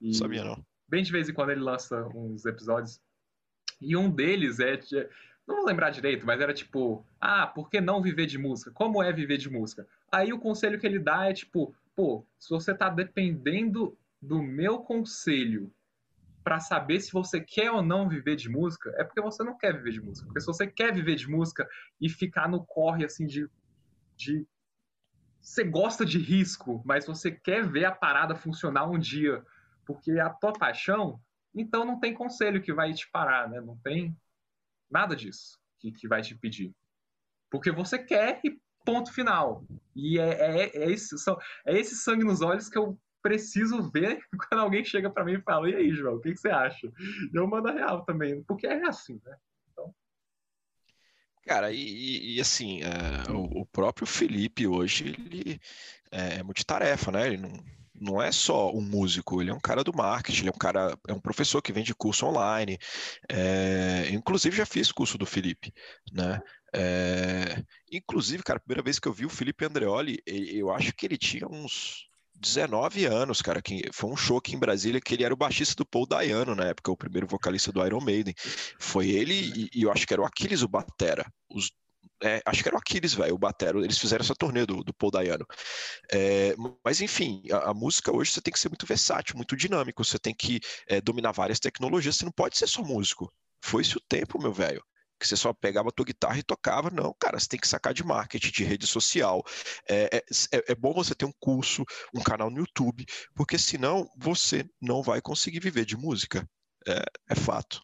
E 0.00 0.14
Sabia 0.14 0.44
não. 0.44 0.64
Bem 0.88 1.02
de 1.02 1.12
vez 1.12 1.28
em 1.28 1.34
quando 1.34 1.50
ele 1.50 1.60
lança 1.60 2.06
uns 2.14 2.46
episódios. 2.46 3.00
E 3.80 3.96
um 3.96 4.08
deles 4.08 4.60
é. 4.60 4.78
Não 5.46 5.56
vou 5.56 5.66
lembrar 5.66 5.90
direito, 5.90 6.24
mas 6.24 6.40
era 6.40 6.54
tipo: 6.54 7.04
ah, 7.20 7.46
por 7.46 7.68
que 7.68 7.80
não 7.80 8.00
viver 8.00 8.26
de 8.26 8.38
música? 8.38 8.70
Como 8.70 9.02
é 9.02 9.12
viver 9.12 9.38
de 9.38 9.50
música? 9.50 9.86
Aí 10.10 10.32
o 10.32 10.38
conselho 10.38 10.78
que 10.78 10.86
ele 10.86 11.00
dá 11.00 11.28
é 11.28 11.34
tipo: 11.34 11.74
pô, 11.96 12.24
se 12.38 12.48
você 12.48 12.72
tá 12.72 12.88
dependendo 12.88 13.98
do 14.22 14.40
meu 14.40 14.78
conselho 14.78 15.72
para 16.48 16.60
saber 16.60 16.98
se 16.98 17.12
você 17.12 17.42
quer 17.42 17.70
ou 17.70 17.82
não 17.82 18.08
viver 18.08 18.34
de 18.34 18.48
música, 18.48 18.90
é 18.96 19.04
porque 19.04 19.20
você 19.20 19.44
não 19.44 19.54
quer 19.54 19.76
viver 19.76 19.92
de 19.92 20.00
música. 20.00 20.26
Porque 20.26 20.40
se 20.40 20.46
você 20.46 20.66
quer 20.66 20.94
viver 20.94 21.14
de 21.14 21.28
música 21.28 21.68
e 22.00 22.08
ficar 22.08 22.48
no 22.48 22.64
corre 22.64 23.04
assim 23.04 23.26
de, 23.26 23.46
de 24.16 24.48
você 25.42 25.62
gosta 25.62 26.06
de 26.06 26.18
risco, 26.18 26.82
mas 26.86 27.04
você 27.04 27.30
quer 27.30 27.68
ver 27.68 27.84
a 27.84 27.94
parada 27.94 28.34
funcionar 28.34 28.88
um 28.88 28.98
dia, 28.98 29.44
porque 29.84 30.12
é 30.12 30.20
a 30.20 30.30
tua 30.30 30.54
paixão, 30.54 31.20
então 31.54 31.84
não 31.84 32.00
tem 32.00 32.14
conselho 32.14 32.62
que 32.62 32.72
vai 32.72 32.94
te 32.94 33.06
parar, 33.10 33.50
né? 33.50 33.60
Não 33.60 33.76
tem 33.76 34.16
nada 34.90 35.14
disso 35.14 35.60
que, 35.78 35.92
que 35.92 36.08
vai 36.08 36.22
te 36.22 36.34
pedir. 36.34 36.74
Porque 37.50 37.70
você 37.70 37.98
quer 37.98 38.40
e 38.42 38.58
ponto 38.86 39.12
final. 39.12 39.66
E 39.94 40.18
é, 40.18 40.30
é, 40.30 40.76
é, 40.78 40.90
esse, 40.90 41.14
é 41.66 41.78
esse 41.78 41.94
sangue 41.94 42.24
nos 42.24 42.40
olhos 42.40 42.70
que 42.70 42.78
eu 42.78 42.98
preciso 43.22 43.90
ver 43.90 44.20
quando 44.48 44.60
alguém 44.60 44.84
chega 44.84 45.10
para 45.10 45.24
mim 45.24 45.34
e 45.34 45.42
fala: 45.42 45.68
e 45.70 45.74
aí, 45.74 45.90
João, 45.90 46.16
o 46.16 46.20
que, 46.20 46.32
que 46.32 46.40
você 46.40 46.48
acha? 46.48 46.90
Eu 47.32 47.46
mando 47.46 47.68
a 47.68 47.72
real 47.72 48.04
também, 48.04 48.42
porque 48.44 48.66
é 48.66 48.86
assim, 48.86 49.20
né? 49.24 49.36
Então... 49.72 49.94
Cara, 51.46 51.72
e, 51.72 52.36
e 52.36 52.40
assim, 52.40 52.80
é, 52.82 53.30
o, 53.30 53.62
o, 53.62 53.66
próprio 53.66 54.06
Felipe 54.06 54.66
hoje, 54.66 55.08
ele 55.08 55.60
é, 56.10 56.38
é 56.38 56.42
multitarefa, 56.42 57.10
né? 57.10 57.26
Ele 57.26 57.38
não, 57.38 57.52
não 58.00 58.22
é 58.22 58.30
só 58.30 58.72
um 58.72 58.80
músico, 58.80 59.40
ele 59.40 59.50
é 59.50 59.54
um 59.54 59.60
cara 59.60 59.82
do 59.82 59.94
marketing, 59.94 60.40
ele 60.40 60.48
é 60.48 60.52
um 60.54 60.58
cara, 60.58 60.96
é 61.06 61.12
um 61.12 61.20
professor 61.20 61.60
que 61.62 61.72
vende 61.72 61.94
curso 61.94 62.26
online. 62.26 62.78
É, 63.28 64.08
inclusive 64.10 64.56
já 64.56 64.66
fiz 64.66 64.92
curso 64.92 65.18
do 65.18 65.26
Felipe, 65.26 65.72
né? 66.12 66.40
É, 66.74 67.62
inclusive, 67.90 68.42
cara, 68.42 68.58
a 68.58 68.60
primeira 68.60 68.82
vez 68.82 68.98
que 68.98 69.08
eu 69.08 69.12
vi 69.12 69.24
o 69.24 69.30
Felipe 69.30 69.64
Andreoli, 69.64 70.22
eu 70.26 70.70
acho 70.70 70.92
que 70.92 71.06
ele 71.06 71.16
tinha 71.16 71.46
uns 71.48 72.07
19 72.40 73.04
anos, 73.06 73.42
cara, 73.42 73.60
que 73.60 73.82
foi 73.92 74.10
um 74.10 74.16
show 74.16 74.38
aqui 74.38 74.54
em 74.54 74.58
Brasília 74.58 75.00
que 75.00 75.14
ele 75.14 75.24
era 75.24 75.34
o 75.34 75.36
baixista 75.36 75.74
do 75.74 75.86
Paul 75.86 76.06
Dayano 76.06 76.54
na 76.54 76.66
época, 76.66 76.92
o 76.92 76.96
primeiro 76.96 77.26
vocalista 77.26 77.72
do 77.72 77.84
Iron 77.84 78.00
Maiden. 78.00 78.34
Foi 78.78 79.08
ele 79.10 79.34
e, 79.34 79.70
e 79.74 79.82
eu 79.82 79.92
acho 79.92 80.06
que 80.06 80.12
era 80.12 80.22
o 80.22 80.24
Aquiles 80.24 80.62
o 80.62 80.68
batera. 80.68 81.26
Os, 81.50 81.72
é, 82.22 82.40
acho 82.46 82.62
que 82.62 82.68
era 82.68 82.76
o 82.76 82.78
Aquiles, 82.78 83.14
velho, 83.14 83.34
o 83.34 83.38
batera. 83.38 83.78
Eles 83.78 83.98
fizeram 83.98 84.22
essa 84.22 84.34
turnê 84.34 84.64
do, 84.64 84.84
do 84.84 84.94
Paul 84.94 85.10
Dayano. 85.10 85.46
É, 86.12 86.54
mas 86.84 87.00
enfim, 87.00 87.42
a, 87.50 87.70
a, 87.70 87.74
música 87.74 88.14
hoje 88.14 88.32
você 88.32 88.40
tem 88.40 88.52
que 88.52 88.60
ser 88.60 88.68
muito 88.68 88.86
versátil, 88.86 89.36
muito 89.36 89.56
dinâmico. 89.56 90.04
Você 90.04 90.18
tem 90.18 90.34
que 90.34 90.60
é, 90.86 91.00
dominar 91.00 91.32
várias 91.32 91.58
tecnologias. 91.58 92.16
Você 92.16 92.24
não 92.24 92.32
pode 92.32 92.56
ser 92.56 92.68
só 92.68 92.82
músico. 92.82 93.32
Foi 93.62 93.82
esse 93.82 93.96
o 93.96 94.02
tempo, 94.08 94.40
meu 94.40 94.52
velho 94.52 94.82
que 95.18 95.26
você 95.26 95.36
só 95.36 95.52
pegava 95.52 95.88
a 95.88 95.92
tua 95.92 96.06
guitarra 96.06 96.38
e 96.38 96.42
tocava. 96.42 96.90
Não, 96.90 97.14
cara, 97.18 97.38
você 97.38 97.48
tem 97.48 97.60
que 97.60 97.68
sacar 97.68 97.92
de 97.92 98.04
marketing, 98.04 98.50
de 98.50 98.64
rede 98.64 98.86
social. 98.86 99.42
É, 99.88 100.18
é, 100.18 100.24
é, 100.52 100.72
é, 100.72 100.74
bom 100.74 100.92
você 100.92 101.14
ter 101.14 101.24
um 101.24 101.32
curso, 101.40 101.84
um 102.14 102.22
canal 102.22 102.50
no 102.50 102.58
YouTube, 102.58 103.04
porque 103.34 103.58
senão 103.58 104.08
você 104.16 104.68
não 104.80 105.02
vai 105.02 105.20
conseguir 105.20 105.60
viver 105.60 105.84
de 105.84 105.96
música. 105.96 106.48
É, 106.86 107.04
é 107.30 107.34
fato. 107.34 107.82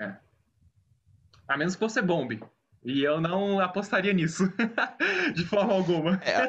É. 0.00 0.16
A 1.48 1.56
menos 1.56 1.74
que 1.74 1.80
você 1.80 2.00
bombe. 2.00 2.40
E 2.82 3.02
eu 3.02 3.20
não 3.20 3.60
apostaria 3.60 4.12
nisso, 4.12 4.44
de 5.36 5.44
forma 5.44 5.74
alguma. 5.74 6.14
É, 6.24 6.48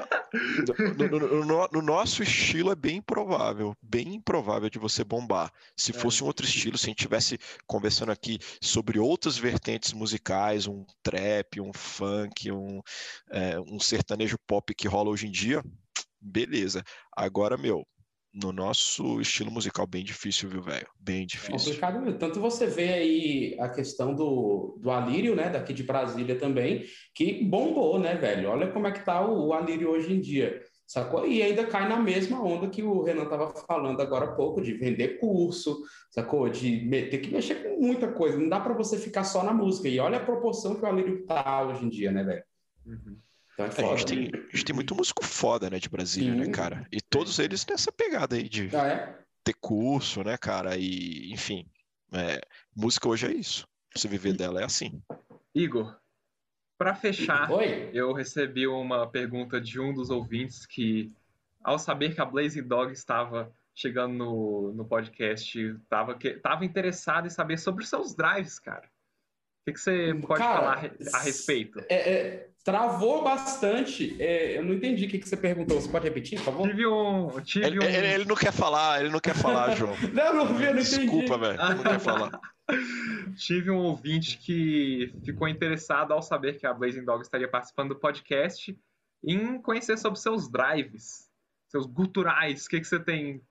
no, 0.97 1.19
no, 1.19 1.45
no, 1.45 1.67
no, 1.67 1.81
nosso 1.81 2.23
estilo 2.23 2.71
é 2.71 2.75
bem 2.75 2.97
improvável, 2.97 3.75
bem 3.81 4.15
improvável 4.15 4.69
de 4.69 4.79
você 4.79 5.03
bombar. 5.03 5.51
Se 5.75 5.91
é. 5.91 5.93
fosse 5.93 6.23
um 6.23 6.27
outro 6.27 6.45
estilo, 6.45 6.77
se 6.77 6.85
a 6.85 6.89
gente 6.89 6.99
estivesse 6.99 7.37
conversando 7.67 8.13
aqui 8.13 8.39
sobre 8.61 8.97
outras 8.97 9.37
vertentes 9.37 9.91
musicais, 9.91 10.67
um 10.67 10.85
trap, 11.03 11.59
um 11.59 11.73
funk, 11.73 12.49
um, 12.49 12.81
é, 13.29 13.59
um 13.59 13.79
sertanejo 13.79 14.37
pop 14.47 14.73
que 14.73 14.87
rola 14.87 15.09
hoje 15.09 15.27
em 15.27 15.31
dia, 15.31 15.61
beleza. 16.21 16.81
Agora, 17.13 17.57
meu, 17.57 17.85
no 18.33 18.51
nosso 18.51 19.19
estilo 19.19 19.51
musical 19.51 19.85
bem 19.85 20.03
difícil, 20.03 20.49
viu, 20.49 20.61
velho? 20.61 20.87
Bem 20.99 21.25
difícil. 21.25 21.73
Complicado 21.73 22.17
Tanto 22.17 22.39
você 22.39 22.65
vê 22.65 22.93
aí 22.93 23.57
a 23.59 23.67
questão 23.69 24.15
do, 24.15 24.77
do 24.79 24.89
Alírio, 24.89 25.35
né, 25.35 25.49
daqui 25.49 25.73
de 25.73 25.83
Brasília 25.83 26.37
também, 26.37 26.85
que 27.13 27.43
bombou, 27.43 27.99
né, 27.99 28.15
velho? 28.15 28.49
Olha 28.49 28.71
como 28.71 28.87
é 28.87 28.91
que 28.91 29.03
tá 29.03 29.25
o, 29.25 29.47
o 29.47 29.53
Alírio 29.53 29.89
hoje 29.89 30.13
em 30.13 30.21
dia. 30.21 30.61
Sacou? 30.87 31.25
E 31.25 31.41
ainda 31.41 31.65
cai 31.65 31.87
na 31.87 31.97
mesma 31.97 32.43
onda 32.43 32.69
que 32.69 32.83
o 32.83 33.01
Renan 33.01 33.25
tava 33.25 33.53
falando 33.65 34.01
agora 34.01 34.25
há 34.25 34.35
pouco, 34.35 34.61
de 34.61 34.73
vender 34.73 35.19
curso, 35.19 35.81
sacou? 36.09 36.49
De 36.49 36.85
ter 37.09 37.19
que 37.19 37.31
mexer 37.31 37.63
com 37.63 37.79
muita 37.79 38.11
coisa. 38.11 38.37
Não 38.37 38.49
dá 38.49 38.59
para 38.59 38.73
você 38.73 38.97
ficar 38.97 39.23
só 39.23 39.41
na 39.41 39.53
música. 39.53 39.87
E 39.87 39.99
olha 39.99 40.17
a 40.17 40.25
proporção 40.25 40.75
que 40.75 40.83
o 40.83 40.85
Alírio 40.85 41.25
tá 41.25 41.65
hoje 41.65 41.85
em 41.85 41.89
dia, 41.89 42.11
né, 42.11 42.23
velho? 42.25 42.43
Uhum. 42.85 43.17
Então 43.53 43.65
é 43.65 43.71
foda, 43.71 43.93
a, 43.93 43.97
gente 43.97 44.05
tem, 44.07 44.31
né? 44.31 44.47
a 44.51 44.55
gente 44.55 44.65
tem 44.65 44.75
muito 44.75 44.95
músico 44.95 45.23
foda, 45.23 45.69
né, 45.69 45.79
de 45.79 45.89
Brasília, 45.89 46.33
né, 46.33 46.45
Sim. 46.45 46.49
né, 46.49 46.55
cara? 46.55 46.87
E 46.91 47.01
todos 47.01 47.37
eles 47.39 47.65
nessa 47.65 47.91
pegada 47.91 48.35
aí 48.35 48.47
de 48.47 48.69
ah, 48.75 48.87
é? 48.87 49.17
ter 49.43 49.53
curso, 49.59 50.23
né, 50.23 50.37
cara? 50.37 50.77
E, 50.77 51.31
enfim, 51.31 51.67
é, 52.13 52.41
música 52.75 53.07
hoje 53.07 53.27
é 53.27 53.33
isso. 53.33 53.67
Você 53.95 54.07
viver 54.07 54.33
dela 54.33 54.61
é 54.61 54.63
assim. 54.63 55.01
Igor, 55.53 55.95
para 56.77 56.95
fechar, 56.95 57.51
Oi? 57.51 57.91
eu 57.93 58.13
recebi 58.13 58.65
uma 58.67 59.05
pergunta 59.05 59.59
de 59.59 59.79
um 59.79 59.93
dos 59.93 60.09
ouvintes 60.09 60.65
que, 60.65 61.11
ao 61.63 61.77
saber 61.77 62.15
que 62.15 62.21
a 62.21 62.25
Blazing 62.25 62.67
Dog 62.67 62.91
estava 62.91 63.53
chegando 63.75 64.13
no, 64.13 64.73
no 64.73 64.85
podcast, 64.85 65.59
estava 65.59 66.17
tava 66.41 66.65
interessado 66.65 67.27
em 67.27 67.29
saber 67.29 67.57
sobre 67.57 67.83
os 67.83 67.89
seus 67.89 68.15
drives, 68.15 68.59
cara. 68.59 68.87
O 68.87 69.65
que, 69.65 69.73
que 69.73 69.79
você 69.79 70.13
pode 70.25 70.39
cara, 70.39 70.59
falar 70.59 70.91
a 71.13 71.19
respeito? 71.19 71.79
É, 71.87 72.11
é, 72.11 72.49
Travou 72.63 73.23
bastante. 73.23 74.15
É, 74.21 74.57
eu 74.57 74.63
não 74.63 74.73
entendi 74.73 75.05
o 75.05 75.09
que, 75.09 75.17
que 75.17 75.27
você 75.27 75.35
perguntou. 75.35 75.81
Você 75.81 75.89
pode 75.89 76.05
repetir, 76.05 76.37
por 76.39 76.45
favor? 76.45 76.67
Tive 76.67 76.85
um. 76.85 77.41
Tive 77.41 77.65
ele, 77.65 77.79
um... 77.79 77.83
Ele, 77.83 78.07
ele, 78.07 78.25
não 78.25 78.35
quer 78.35 78.51
falar, 78.51 79.01
ele 79.01 79.09
não 79.09 79.19
quer 79.19 79.33
falar, 79.33 79.73
João. 79.75 79.95
não, 80.13 80.33
não 80.35 80.45
vi, 80.53 80.65
eu 80.65 80.73
não 80.73 80.81
entendi. 80.81 80.99
Desculpa, 80.99 81.37
velho. 81.37 81.57
Não 81.57 81.83
quer 81.83 81.99
falar. 81.99 82.39
Tive 83.35 83.71
um 83.71 83.79
ouvinte 83.79 84.37
que 84.37 85.11
ficou 85.25 85.47
interessado 85.47 86.13
ao 86.13 86.21
saber 86.21 86.59
que 86.59 86.67
a 86.67 86.73
Blazing 86.73 87.03
Dog 87.03 87.21
estaria 87.21 87.47
participando 87.47 87.89
do 87.89 87.99
podcast 87.99 88.77
em 89.23 89.59
conhecer 89.61 89.97
sobre 89.97 90.19
seus 90.19 90.49
drives, 90.49 91.29
seus 91.67 91.85
guturais. 91.85 92.65
O 92.65 92.69
que, 92.69 92.79
que 92.79 92.87
você 92.87 92.99
tem 92.99 93.41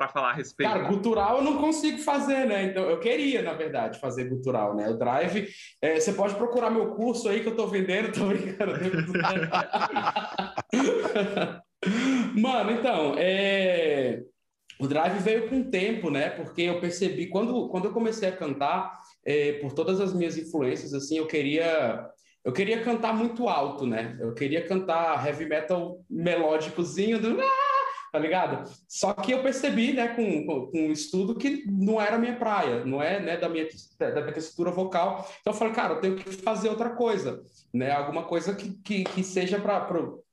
para 0.00 0.08
falar 0.08 0.30
a 0.30 0.32
respeito? 0.32 0.72
Cara, 0.72 0.88
cultural 0.88 1.36
eu 1.36 1.44
não 1.44 1.58
consigo 1.58 1.98
fazer, 1.98 2.46
né? 2.46 2.64
Então 2.64 2.84
eu 2.84 2.98
queria, 2.98 3.42
na 3.42 3.52
verdade, 3.52 4.00
fazer 4.00 4.30
cultural, 4.30 4.74
né? 4.74 4.88
O 4.88 4.96
Drive, 4.96 5.46
é, 5.82 6.00
você 6.00 6.14
pode 6.14 6.34
procurar 6.36 6.70
meu 6.70 6.94
curso 6.94 7.28
aí 7.28 7.42
que 7.42 7.48
eu 7.48 7.56
tô 7.56 7.66
vendendo, 7.66 8.10
tô 8.10 8.28
brincando. 8.28 8.72
Mano, 12.34 12.72
então, 12.72 13.14
é... 13.18 14.22
o 14.78 14.86
Drive 14.86 15.18
veio 15.18 15.50
com 15.50 15.60
o 15.60 15.70
tempo, 15.70 16.10
né? 16.10 16.30
Porque 16.30 16.62
eu 16.62 16.80
percebi 16.80 17.26
quando, 17.26 17.68
quando 17.68 17.84
eu 17.86 17.92
comecei 17.92 18.30
a 18.30 18.36
cantar, 18.36 18.98
é, 19.26 19.54
por 19.54 19.72
todas 19.72 20.00
as 20.00 20.14
minhas 20.14 20.38
influências, 20.38 20.94
assim, 20.94 21.18
eu 21.18 21.26
queria 21.26 22.08
eu 22.42 22.54
queria 22.54 22.82
cantar 22.82 23.12
muito 23.12 23.50
alto, 23.50 23.86
né? 23.86 24.16
Eu 24.18 24.32
queria 24.32 24.66
cantar 24.66 25.26
heavy 25.26 25.44
metal 25.44 26.02
melódicozinho 26.08 27.20
do 27.20 27.36
tá 28.12 28.18
ligado? 28.18 28.70
Só 28.88 29.12
que 29.12 29.32
eu 29.32 29.42
percebi, 29.42 29.92
né, 29.92 30.08
com, 30.08 30.46
com, 30.46 30.70
um 30.74 30.92
estudo 30.92 31.34
que 31.36 31.64
não 31.66 32.00
era 32.00 32.18
minha 32.18 32.36
praia, 32.36 32.84
não 32.84 33.02
é, 33.02 33.20
né, 33.20 33.36
da 33.36 33.48
minha, 33.48 33.66
da 33.98 34.20
minha 34.20 34.32
textura 34.32 34.70
vocal. 34.70 35.28
Então 35.40 35.52
eu 35.52 35.58
falei, 35.58 35.74
cara, 35.74 35.94
eu 35.94 36.00
tenho 36.00 36.16
que 36.16 36.30
fazer 36.32 36.68
outra 36.68 36.90
coisa, 36.90 37.42
né, 37.72 37.90
alguma 37.92 38.24
coisa 38.24 38.54
que, 38.54 38.72
que, 38.82 39.04
que 39.04 39.22
seja 39.22 39.60
para, 39.60 39.86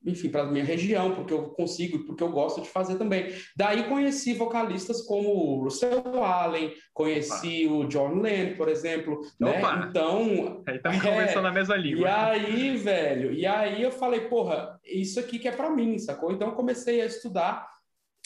enfim, 0.06 0.30
para 0.30 0.46
minha 0.46 0.64
região, 0.64 1.14
porque 1.16 1.34
eu 1.34 1.50
consigo, 1.50 2.06
porque 2.06 2.24
eu 2.24 2.32
gosto 2.32 2.62
de 2.62 2.70
fazer 2.70 2.98
também. 2.98 3.34
Daí 3.56 3.84
conheci 3.84 4.34
vocalistas 4.34 5.02
como 5.02 5.30
o 5.30 5.64
Russell 5.64 6.24
Allen, 6.24 6.74
conheci 6.94 7.66
Opa. 7.66 7.76
o 7.76 7.88
John 7.88 8.22
Lennon, 8.22 8.56
por 8.56 8.70
exemplo, 8.70 9.20
né? 9.40 9.62
Então, 9.90 10.64
aí 10.66 10.80
é, 10.84 11.00
conversando 11.00 11.44
na 11.44 11.52
mesma 11.52 11.76
língua. 11.76 12.08
E 12.08 12.12
aí, 12.12 12.78
velho, 12.78 13.34
e 13.34 13.46
aí 13.46 13.82
eu 13.82 13.92
falei, 13.92 14.22
porra, 14.22 14.80
isso 14.86 15.20
aqui 15.20 15.40
que 15.40 15.48
é 15.48 15.52
para 15.52 15.70
mim, 15.70 15.98
sacou? 16.00 16.32
Então 16.32 16.50
eu 16.50 16.56
comecei 16.56 17.02
a 17.02 17.06
estudar 17.06 17.77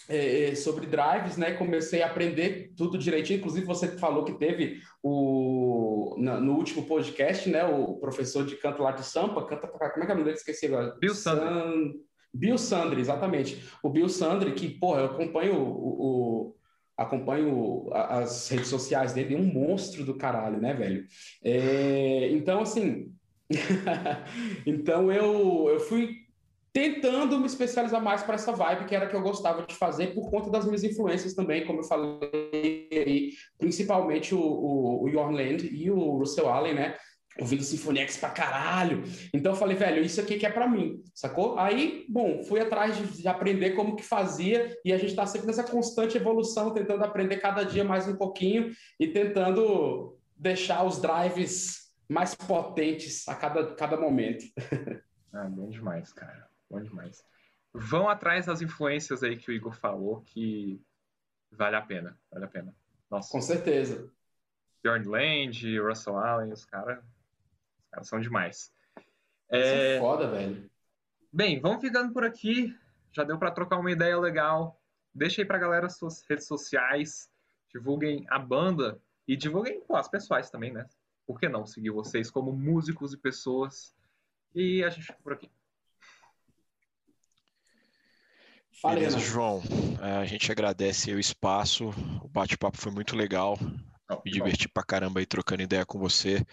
é, 0.09 0.49
é, 0.49 0.55
sobre 0.55 0.85
drives, 0.85 1.37
né? 1.37 1.53
Comecei 1.53 2.01
a 2.01 2.07
aprender 2.07 2.73
tudo 2.75 2.97
direitinho. 2.97 3.39
Inclusive, 3.39 3.65
você 3.65 3.87
falou 3.97 4.23
que 4.23 4.33
teve 4.33 4.79
o 5.01 6.15
no 6.17 6.53
último 6.53 6.85
podcast, 6.85 7.49
né? 7.49 7.63
O 7.63 7.95
professor 7.95 8.45
de 8.45 8.55
canto 8.55 8.81
lá 8.81 8.91
de 8.91 9.05
Sampa, 9.05 9.45
canta 9.45 9.67
como 9.67 9.83
é 9.83 9.89
que 9.89 9.99
é 9.99 10.03
o 10.03 10.07
nome 10.09 10.23
dele? 10.23 10.37
Esqueci 10.37 10.65
agora. 10.67 10.95
Bill 10.99 11.15
Sandri. 11.15 11.45
San... 11.45 11.93
Bill 12.33 12.57
Sandri, 12.57 13.01
exatamente. 13.01 13.63
O 13.83 13.89
Bill 13.89 14.07
Sandri, 14.07 14.53
que, 14.53 14.69
porra, 14.69 15.01
eu 15.01 15.05
acompanho 15.07 15.55
o, 15.55 16.49
o 16.49 16.55
acompanho 16.97 17.89
as 17.93 18.47
redes 18.49 18.67
sociais 18.67 19.13
dele, 19.13 19.35
é 19.35 19.37
um 19.37 19.43
monstro 19.43 20.05
do 20.05 20.15
caralho, 20.15 20.59
né, 20.59 20.73
velho? 20.73 21.05
É, 21.43 22.29
então, 22.31 22.61
assim, 22.61 23.11
então 24.65 25.11
eu, 25.11 25.67
eu 25.69 25.79
fui 25.79 26.20
tentando 26.73 27.37
me 27.37 27.45
especializar 27.45 28.01
mais 28.01 28.23
para 28.23 28.35
essa 28.35 28.51
vibe 28.51 28.85
que 28.85 28.95
era 28.95 29.07
que 29.07 29.15
eu 29.15 29.21
gostava 29.21 29.63
de 29.63 29.75
fazer 29.75 30.13
por 30.13 30.29
conta 30.29 30.49
das 30.49 30.65
minhas 30.65 30.83
influências 30.83 31.33
também, 31.33 31.65
como 31.65 31.79
eu 31.79 31.83
falei 31.83 32.87
aí, 32.91 33.31
principalmente 33.57 34.33
o, 34.33 35.01
o, 35.03 35.09
Yorn 35.09 35.35
Land 35.35 35.67
e 35.67 35.91
o 35.91 36.17
Russell 36.17 36.49
Allen, 36.49 36.75
né? 36.75 36.95
Ouvindo 37.39 37.63
Symphony 37.63 37.99
X 37.99 38.17
pra 38.17 38.29
caralho. 38.29 39.03
Então 39.33 39.53
eu 39.53 39.57
falei, 39.57 39.75
velho, 39.75 40.03
isso 40.03 40.19
aqui 40.19 40.37
que 40.37 40.45
é 40.45 40.49
para 40.49 40.67
mim, 40.67 41.01
sacou? 41.13 41.57
Aí, 41.57 42.05
bom, 42.09 42.43
fui 42.43 42.59
atrás 42.59 42.97
de, 42.97 43.21
de, 43.21 43.27
aprender 43.27 43.71
como 43.71 43.95
que 43.95 44.03
fazia 44.03 44.73
e 44.83 44.91
a 44.93 44.97
gente 44.97 45.15
tá 45.15 45.25
sempre 45.25 45.47
nessa 45.47 45.63
constante 45.63 46.17
evolução, 46.17 46.73
tentando 46.73 47.03
aprender 47.03 47.37
cada 47.37 47.63
dia 47.63 47.83
mais 47.83 48.07
um 48.07 48.15
pouquinho 48.15 48.71
e 48.99 49.07
tentando 49.07 50.17
deixar 50.37 50.83
os 50.85 51.01
drives 51.01 51.91
mais 52.07 52.35
potentes 52.35 53.27
a 53.27 53.35
cada, 53.35 53.75
cada 53.75 53.97
momento. 53.97 54.45
Ah, 55.33 55.45
bom 55.45 55.69
demais, 55.69 56.11
cara. 56.11 56.50
Bom 56.71 56.81
demais. 56.81 57.25
Vão 57.73 58.07
atrás 58.07 58.45
das 58.45 58.61
influências 58.61 59.23
aí 59.23 59.35
que 59.35 59.51
o 59.51 59.53
Igor 59.53 59.73
falou, 59.73 60.21
que 60.21 60.81
vale 61.51 61.75
a 61.75 61.81
pena. 61.81 62.17
Vale 62.31 62.45
a 62.45 62.47
pena. 62.47 62.73
Nossa. 63.09 63.29
Com 63.29 63.41
certeza. 63.41 64.09
Bjorn 64.81 65.05
Land, 65.05 65.79
Russell 65.79 66.17
Allen, 66.17 66.53
os 66.53 66.63
caras 66.63 66.99
os 66.99 67.89
cara 67.91 68.03
são 68.05 68.21
demais. 68.21 68.73
É... 69.49 69.99
foda, 69.99 70.29
velho. 70.29 70.69
Bem, 71.31 71.59
vamos 71.59 71.81
ficando 71.81 72.13
por 72.13 72.23
aqui. 72.23 72.73
Já 73.11 73.25
deu 73.25 73.37
para 73.37 73.51
trocar 73.51 73.77
uma 73.77 73.91
ideia 73.91 74.17
legal. 74.17 74.81
Deixa 75.13 75.41
aí 75.41 75.45
pra 75.45 75.57
galera 75.57 75.87
as 75.87 75.97
suas 75.97 76.23
redes 76.29 76.47
sociais. 76.47 77.29
Divulguem 77.69 78.25
a 78.29 78.39
banda 78.39 79.01
e 79.27 79.35
divulguem 79.35 79.81
pô, 79.81 79.97
as 79.97 80.07
pessoais 80.07 80.49
também, 80.49 80.71
né? 80.71 80.87
Por 81.27 81.37
que 81.37 81.49
não 81.49 81.65
seguir 81.65 81.89
vocês 81.89 82.31
como 82.31 82.53
músicos 82.53 83.13
e 83.13 83.17
pessoas? 83.17 83.93
E 84.55 84.83
a 84.83 84.89
gente 84.89 85.07
fica 85.07 85.19
por 85.21 85.33
aqui. 85.33 85.49
Beleza, 88.83 89.19
João. 89.19 89.61
É, 90.01 90.17
a 90.17 90.25
gente 90.25 90.51
agradece 90.51 91.13
o 91.13 91.19
espaço. 91.19 91.89
O 92.23 92.27
bate-papo 92.27 92.77
foi 92.77 92.91
muito 92.91 93.15
legal. 93.15 93.57
Me 94.25 94.31
diverti 94.31 94.67
pra 94.67 94.83
caramba 94.83 95.19
aí 95.19 95.25
trocando 95.25 95.61
ideia 95.61 95.85
com 95.85 95.99
você. 95.99 96.45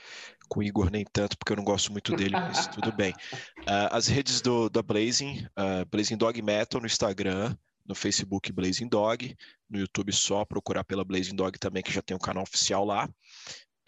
Com 0.48 0.60
o 0.60 0.62
Igor 0.62 0.90
nem 0.90 1.04
tanto, 1.12 1.36
porque 1.36 1.52
eu 1.52 1.56
não 1.56 1.64
gosto 1.64 1.90
muito 1.90 2.14
dele, 2.14 2.32
mas 2.32 2.66
tudo 2.68 2.92
bem. 2.92 3.12
Uh, 3.60 3.88
as 3.90 4.06
redes 4.06 4.40
do, 4.40 4.68
da 4.68 4.82
Blazing, 4.82 5.46
uh, 5.58 5.84
Blazing 5.90 6.16
Dog 6.16 6.40
Metal 6.40 6.80
no 6.80 6.86
Instagram, 6.86 7.56
no 7.86 7.94
Facebook 7.94 8.52
Blazing 8.52 8.88
Dog, 8.88 9.34
no 9.68 9.78
YouTube 9.78 10.12
só 10.12 10.44
procurar 10.44 10.84
pela 10.84 11.04
Blazing 11.04 11.34
Dog 11.34 11.58
também, 11.58 11.82
que 11.82 11.92
já 11.92 12.02
tem 12.02 12.16
um 12.16 12.20
canal 12.20 12.42
oficial 12.42 12.84
lá. 12.84 13.08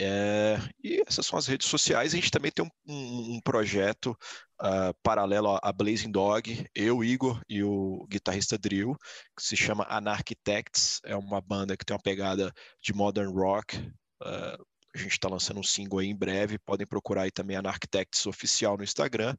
É, 0.03 0.57
e 0.83 1.03
essas 1.07 1.27
são 1.27 1.39
as 1.39 1.47
redes 1.47 1.69
sociais. 1.69 2.15
A 2.15 2.17
gente 2.17 2.31
também 2.31 2.51
tem 2.51 2.65
um, 2.65 2.71
um, 2.91 3.35
um 3.35 3.41
projeto 3.43 4.17
uh, 4.63 4.95
paralelo 5.03 5.59
à 5.63 5.71
Blazing 5.71 6.11
Dog, 6.11 6.67
eu, 6.75 7.05
Igor 7.05 7.43
e 7.47 7.63
o 7.63 8.07
guitarrista 8.09 8.57
Drill, 8.57 8.97
que 9.37 9.45
se 9.45 9.59
chama 9.59 9.87
Anarchitects. 9.91 11.01
É 11.05 11.15
uma 11.15 11.43
banda 11.43 11.77
que 11.77 11.85
tem 11.85 11.95
uma 11.95 12.03
pegada 12.03 12.51
de 12.83 12.95
modern 12.95 13.31
rock. 13.31 13.77
Uh, 14.23 14.65
a 14.95 14.99
gente 14.99 15.13
está 15.13 15.29
lançando 15.29 15.61
um 15.61 15.63
single 15.63 15.99
aí 15.99 16.07
em 16.07 16.17
breve. 16.17 16.59
Podem 16.59 16.87
procurar 16.87 17.23
aí 17.23 17.31
também 17.31 17.59
Anarchitects 17.59 18.25
Oficial 18.25 18.79
no 18.79 18.85
Instagram 18.85 19.37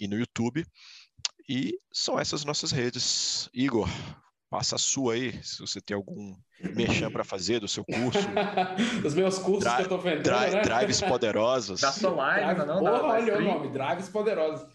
e 0.00 0.08
no 0.08 0.16
YouTube. 0.18 0.64
E 1.46 1.78
são 1.92 2.18
essas 2.18 2.46
nossas 2.46 2.72
redes. 2.72 3.50
Igor, 3.52 3.86
Passa 4.50 4.76
a 4.76 4.78
sua 4.78 5.12
aí, 5.12 5.42
se 5.44 5.60
você 5.60 5.78
tem 5.78 5.94
algum 5.94 6.34
mexão 6.74 7.10
para 7.10 7.22
fazer 7.22 7.60
do 7.60 7.68
seu 7.68 7.84
curso. 7.84 8.26
Os 9.04 9.14
meus 9.14 9.38
cursos 9.38 9.64
Dri 9.64 9.76
que 9.76 9.82
eu 9.82 9.88
tô 9.88 9.98
vendendo, 9.98 10.22
dri 10.22 10.50
né? 10.54 10.62
Drives 10.62 11.02
poderosos. 11.02 11.80
Da 11.82 11.92
sua 11.92 12.10
live, 12.12 12.54
Drive, 12.54 12.66
não? 12.66 12.78
Porra, 12.78 13.02
olha 13.02 13.38
o 13.38 13.40
nome, 13.42 13.68
Drives 13.68 14.08
poderosos. 14.08 14.66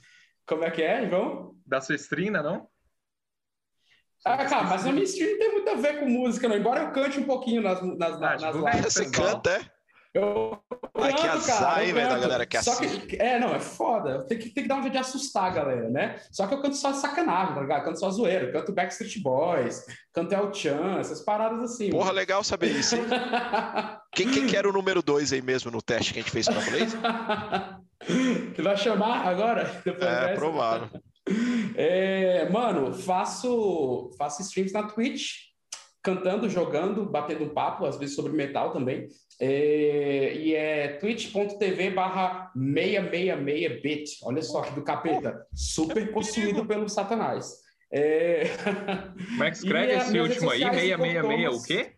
Como 0.46 0.64
é 0.64 0.70
que 0.70 0.84
é, 0.84 1.10
João? 1.10 1.56
Da 1.66 1.82
sua 1.82 1.96
stream, 1.96 2.32
não? 2.32 2.68
Ah, 4.26 4.38
cara, 4.46 4.64
mas 4.64 4.86
a 4.86 4.92
minha 4.92 5.04
stream 5.04 5.32
não 5.32 5.40
tem 5.40 5.52
muito 5.52 5.70
a 5.70 5.76
ver 5.76 6.00
com 6.00 6.06
música, 6.08 6.48
não. 6.48 6.56
Embora 6.56 6.84
eu 6.84 6.92
cante 6.92 7.20
um 7.20 7.26
pouquinho 7.26 7.62
nas, 7.62 7.82
nas, 7.98 8.16
ah, 8.16 8.20
nas 8.20 8.56
lives. 8.56 8.94
Você 8.94 9.10
canta, 9.10 9.50
é? 9.50 9.72
Eu 10.14 10.60
Ai, 10.96 11.12
que 11.14 11.28
azar, 11.28 11.84
hein, 11.84 11.92
velho, 11.92 12.08
da 12.08 12.20
galera 12.20 12.46
que 12.46 12.62
Só 12.62 12.76
que, 12.76 13.16
é, 13.20 13.40
não, 13.40 13.56
é 13.56 13.60
foda. 13.60 14.24
Tem 14.26 14.38
que, 14.38 14.50
tem 14.50 14.64
que 14.64 14.70
dar 14.70 14.76
um 14.76 14.82
jeito 14.82 14.94
de 14.94 15.00
assustar 15.00 15.46
a 15.46 15.50
galera, 15.50 15.90
né? 15.90 16.18
Só 16.32 16.46
que 16.46 16.54
eu 16.54 16.62
canto 16.62 16.76
só 16.76 16.94
sacanagem, 16.94 17.56
tá 17.56 17.62
ligado? 17.62 17.80
Eu 17.80 17.86
canto 17.86 18.00
só 18.00 18.12
zoeiro. 18.12 18.46
Eu 18.46 18.54
canto 18.54 18.72
Backstreet 18.72 19.22
Boys, 19.22 19.84
canto 20.14 20.34
El 20.34 20.54
Chan, 20.54 20.98
essas 21.00 21.22
paradas 21.22 21.64
assim. 21.64 21.90
Porra, 21.90 22.06
mano. 22.06 22.18
legal 22.18 22.44
saber 22.44 22.68
isso, 22.78 22.96
hein? 22.96 23.06
quem, 24.14 24.30
quem 24.30 24.46
que 24.46 24.56
era 24.56 24.70
o 24.70 24.74
número 24.74 25.02
dois 25.02 25.34
aí 25.34 25.42
mesmo 25.42 25.72
no 25.72 25.82
teste 25.82 26.14
que 26.14 26.20
a 26.20 26.22
gente 26.22 26.32
fez 26.32 26.48
pra? 26.48 27.80
Você 28.56 28.62
vai 28.62 28.78
chamar 28.78 29.28
agora? 29.28 29.82
É, 30.00 30.36
provável. 30.36 30.90
É, 31.76 32.50
mano, 32.50 32.94
faço, 32.94 34.12
faço 34.18 34.42
streams 34.44 34.74
na 34.74 34.84
Twitch, 34.84 35.53
cantando, 36.04 36.50
jogando, 36.50 37.06
batendo 37.06 37.46
um 37.46 37.50
papo, 37.50 37.86
às 37.86 37.98
vezes 37.98 38.14
sobre 38.14 38.34
metal 38.34 38.74
também. 38.74 39.08
É, 39.40 40.36
e 40.36 40.54
é 40.54 40.90
twitch.tv 41.00 41.92
barra 41.92 42.52
666bit. 42.56 44.04
Olha 44.24 44.42
só 44.42 44.62
que 44.62 44.74
do 44.74 44.84
capeta. 44.84 45.48
Super 45.54 46.12
possuído 46.12 46.66
pelo 46.66 46.90
Satanás. 46.90 47.64
É... 47.92 48.44
Como 49.32 49.44
é 49.44 49.52
que 49.52 49.58
escreve 49.58 49.94
esse 49.94 50.20
último 50.20 50.50
aí? 50.50 50.60
666 50.60 51.56
o 51.56 51.66
quê? 51.66 51.94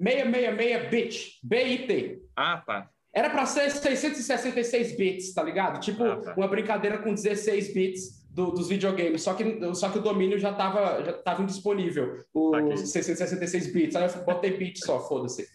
666bit. 0.00 1.38
B-I-T. 1.42 2.22
Ah, 2.34 2.62
tá. 2.66 2.90
Era 3.12 3.28
para 3.28 3.44
ser 3.44 3.70
666 3.70 4.96
bits, 4.96 5.34
tá 5.34 5.42
ligado? 5.42 5.80
Tipo, 5.80 6.04
ah, 6.04 6.16
tá. 6.16 6.34
uma 6.36 6.48
brincadeira 6.48 6.98
com 6.98 7.12
16 7.12 7.74
bits 7.74 8.19
do, 8.32 8.50
dos 8.52 8.68
videogames, 8.68 9.22
só 9.22 9.34
que, 9.34 9.74
só 9.74 9.90
que 9.90 9.98
o 9.98 10.02
domínio 10.02 10.38
já 10.38 10.50
estava 10.50 11.04
já 11.04 11.12
tava 11.12 11.42
indisponível, 11.42 12.24
os 12.32 12.58
okay. 12.58 12.76
666 12.76 13.72
bits. 13.72 13.96
Aí 13.96 14.08
eu 14.08 14.24
botei 14.24 14.56
bits 14.56 14.84
só, 14.84 15.00
foda-se. 15.00 15.46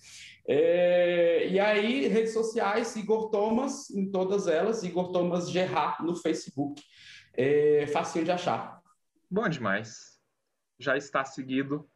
É, 0.47 1.47
e 1.47 1.59
aí, 1.59 2.07
redes 2.07 2.34
sociais, 2.34 2.95
Igor 2.95 3.30
Thomas, 3.30 3.89
em 3.89 4.11
todas 4.11 4.47
elas, 4.47 4.84
Igor 4.84 5.11
Thomas 5.11 5.49
Gerard 5.49 6.05
no 6.05 6.15
Facebook. 6.15 6.82
É, 7.34 7.88
facinho 7.88 8.26
de 8.26 8.32
achar. 8.32 8.80
Bom 9.30 9.49
demais. 9.49 10.19
Já 10.78 10.95
está 10.95 11.23
seguido. 11.23 11.89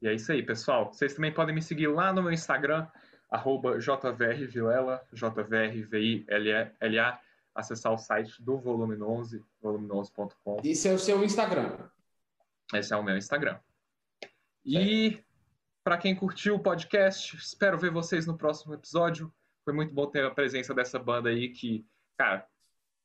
E 0.00 0.08
é 0.08 0.14
isso 0.14 0.32
aí, 0.32 0.42
pessoal. 0.42 0.92
Vocês 0.92 1.14
também 1.14 1.32
podem 1.32 1.54
me 1.54 1.60
seguir 1.60 1.88
lá 1.88 2.12
no 2.12 2.22
meu 2.22 2.32
Instagram, 2.32 2.86
arroba 3.30 3.78
jvrvilela, 3.80 5.02
acessar 7.58 7.92
o 7.92 7.98
site 7.98 8.40
do 8.40 8.56
Volume 8.56 8.96
11, 9.02 9.44
volume11.com. 9.60 10.60
Esse 10.62 10.88
é 10.88 10.92
o 10.92 10.98
seu 10.98 11.24
Instagram. 11.24 11.76
Esse 12.72 12.94
é 12.94 12.96
o 12.96 13.02
meu 13.02 13.16
Instagram. 13.16 13.58
E 14.64 15.20
para 15.82 15.98
quem 15.98 16.14
curtiu 16.14 16.54
o 16.54 16.62
podcast, 16.62 17.36
espero 17.36 17.76
ver 17.76 17.90
vocês 17.90 18.26
no 18.26 18.38
próximo 18.38 18.74
episódio. 18.74 19.32
Foi 19.64 19.74
muito 19.74 19.92
bom 19.92 20.06
ter 20.06 20.24
a 20.24 20.30
presença 20.30 20.72
dessa 20.72 21.00
banda 21.00 21.30
aí 21.30 21.48
que, 21.48 21.84
cara, 22.16 22.46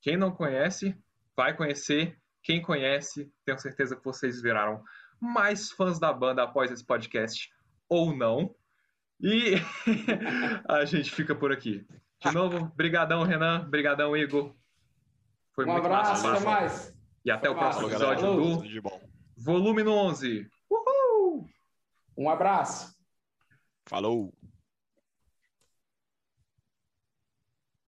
quem 0.01 0.17
não 0.17 0.31
conhece, 0.31 0.95
vai 1.35 1.55
conhecer. 1.55 2.15
Quem 2.43 2.61
conhece, 2.61 3.31
tenho 3.43 3.57
certeza 3.57 3.95
que 3.95 4.03
vocês 4.03 4.39
viraram 4.39 4.83
mais 5.19 5.71
fãs 5.71 5.97
da 5.97 6.13
banda 6.13 6.43
após 6.43 6.71
esse 6.71 6.85
podcast 6.85 7.49
ou 7.89 8.15
não. 8.15 8.53
E 9.19 9.55
a 10.69 10.85
gente 10.85 11.09
fica 11.09 11.33
por 11.33 11.51
aqui. 11.51 11.87
De 12.23 12.31
novo, 12.33 12.71
brigadão, 12.75 13.23
Renan. 13.23 13.69
Brigadão, 13.69 14.15
Igor. 14.15 14.55
Foi 15.51 15.65
um 15.65 15.71
muito 15.71 15.85
abraço, 15.85 16.23
massa. 16.23 16.35
Até 16.35 16.45
mais. 16.45 16.93
E 17.25 17.31
até 17.31 17.47
Foi 17.47 17.55
o 17.55 17.59
próximo 17.59 17.89
massa, 17.89 17.95
episódio 17.95 18.35
do 18.35 19.01
Volume 19.37 19.83
11. 19.83 20.49
Uhul! 20.69 21.49
Um 22.17 22.29
abraço. 22.29 22.95
Falou. 23.85 24.33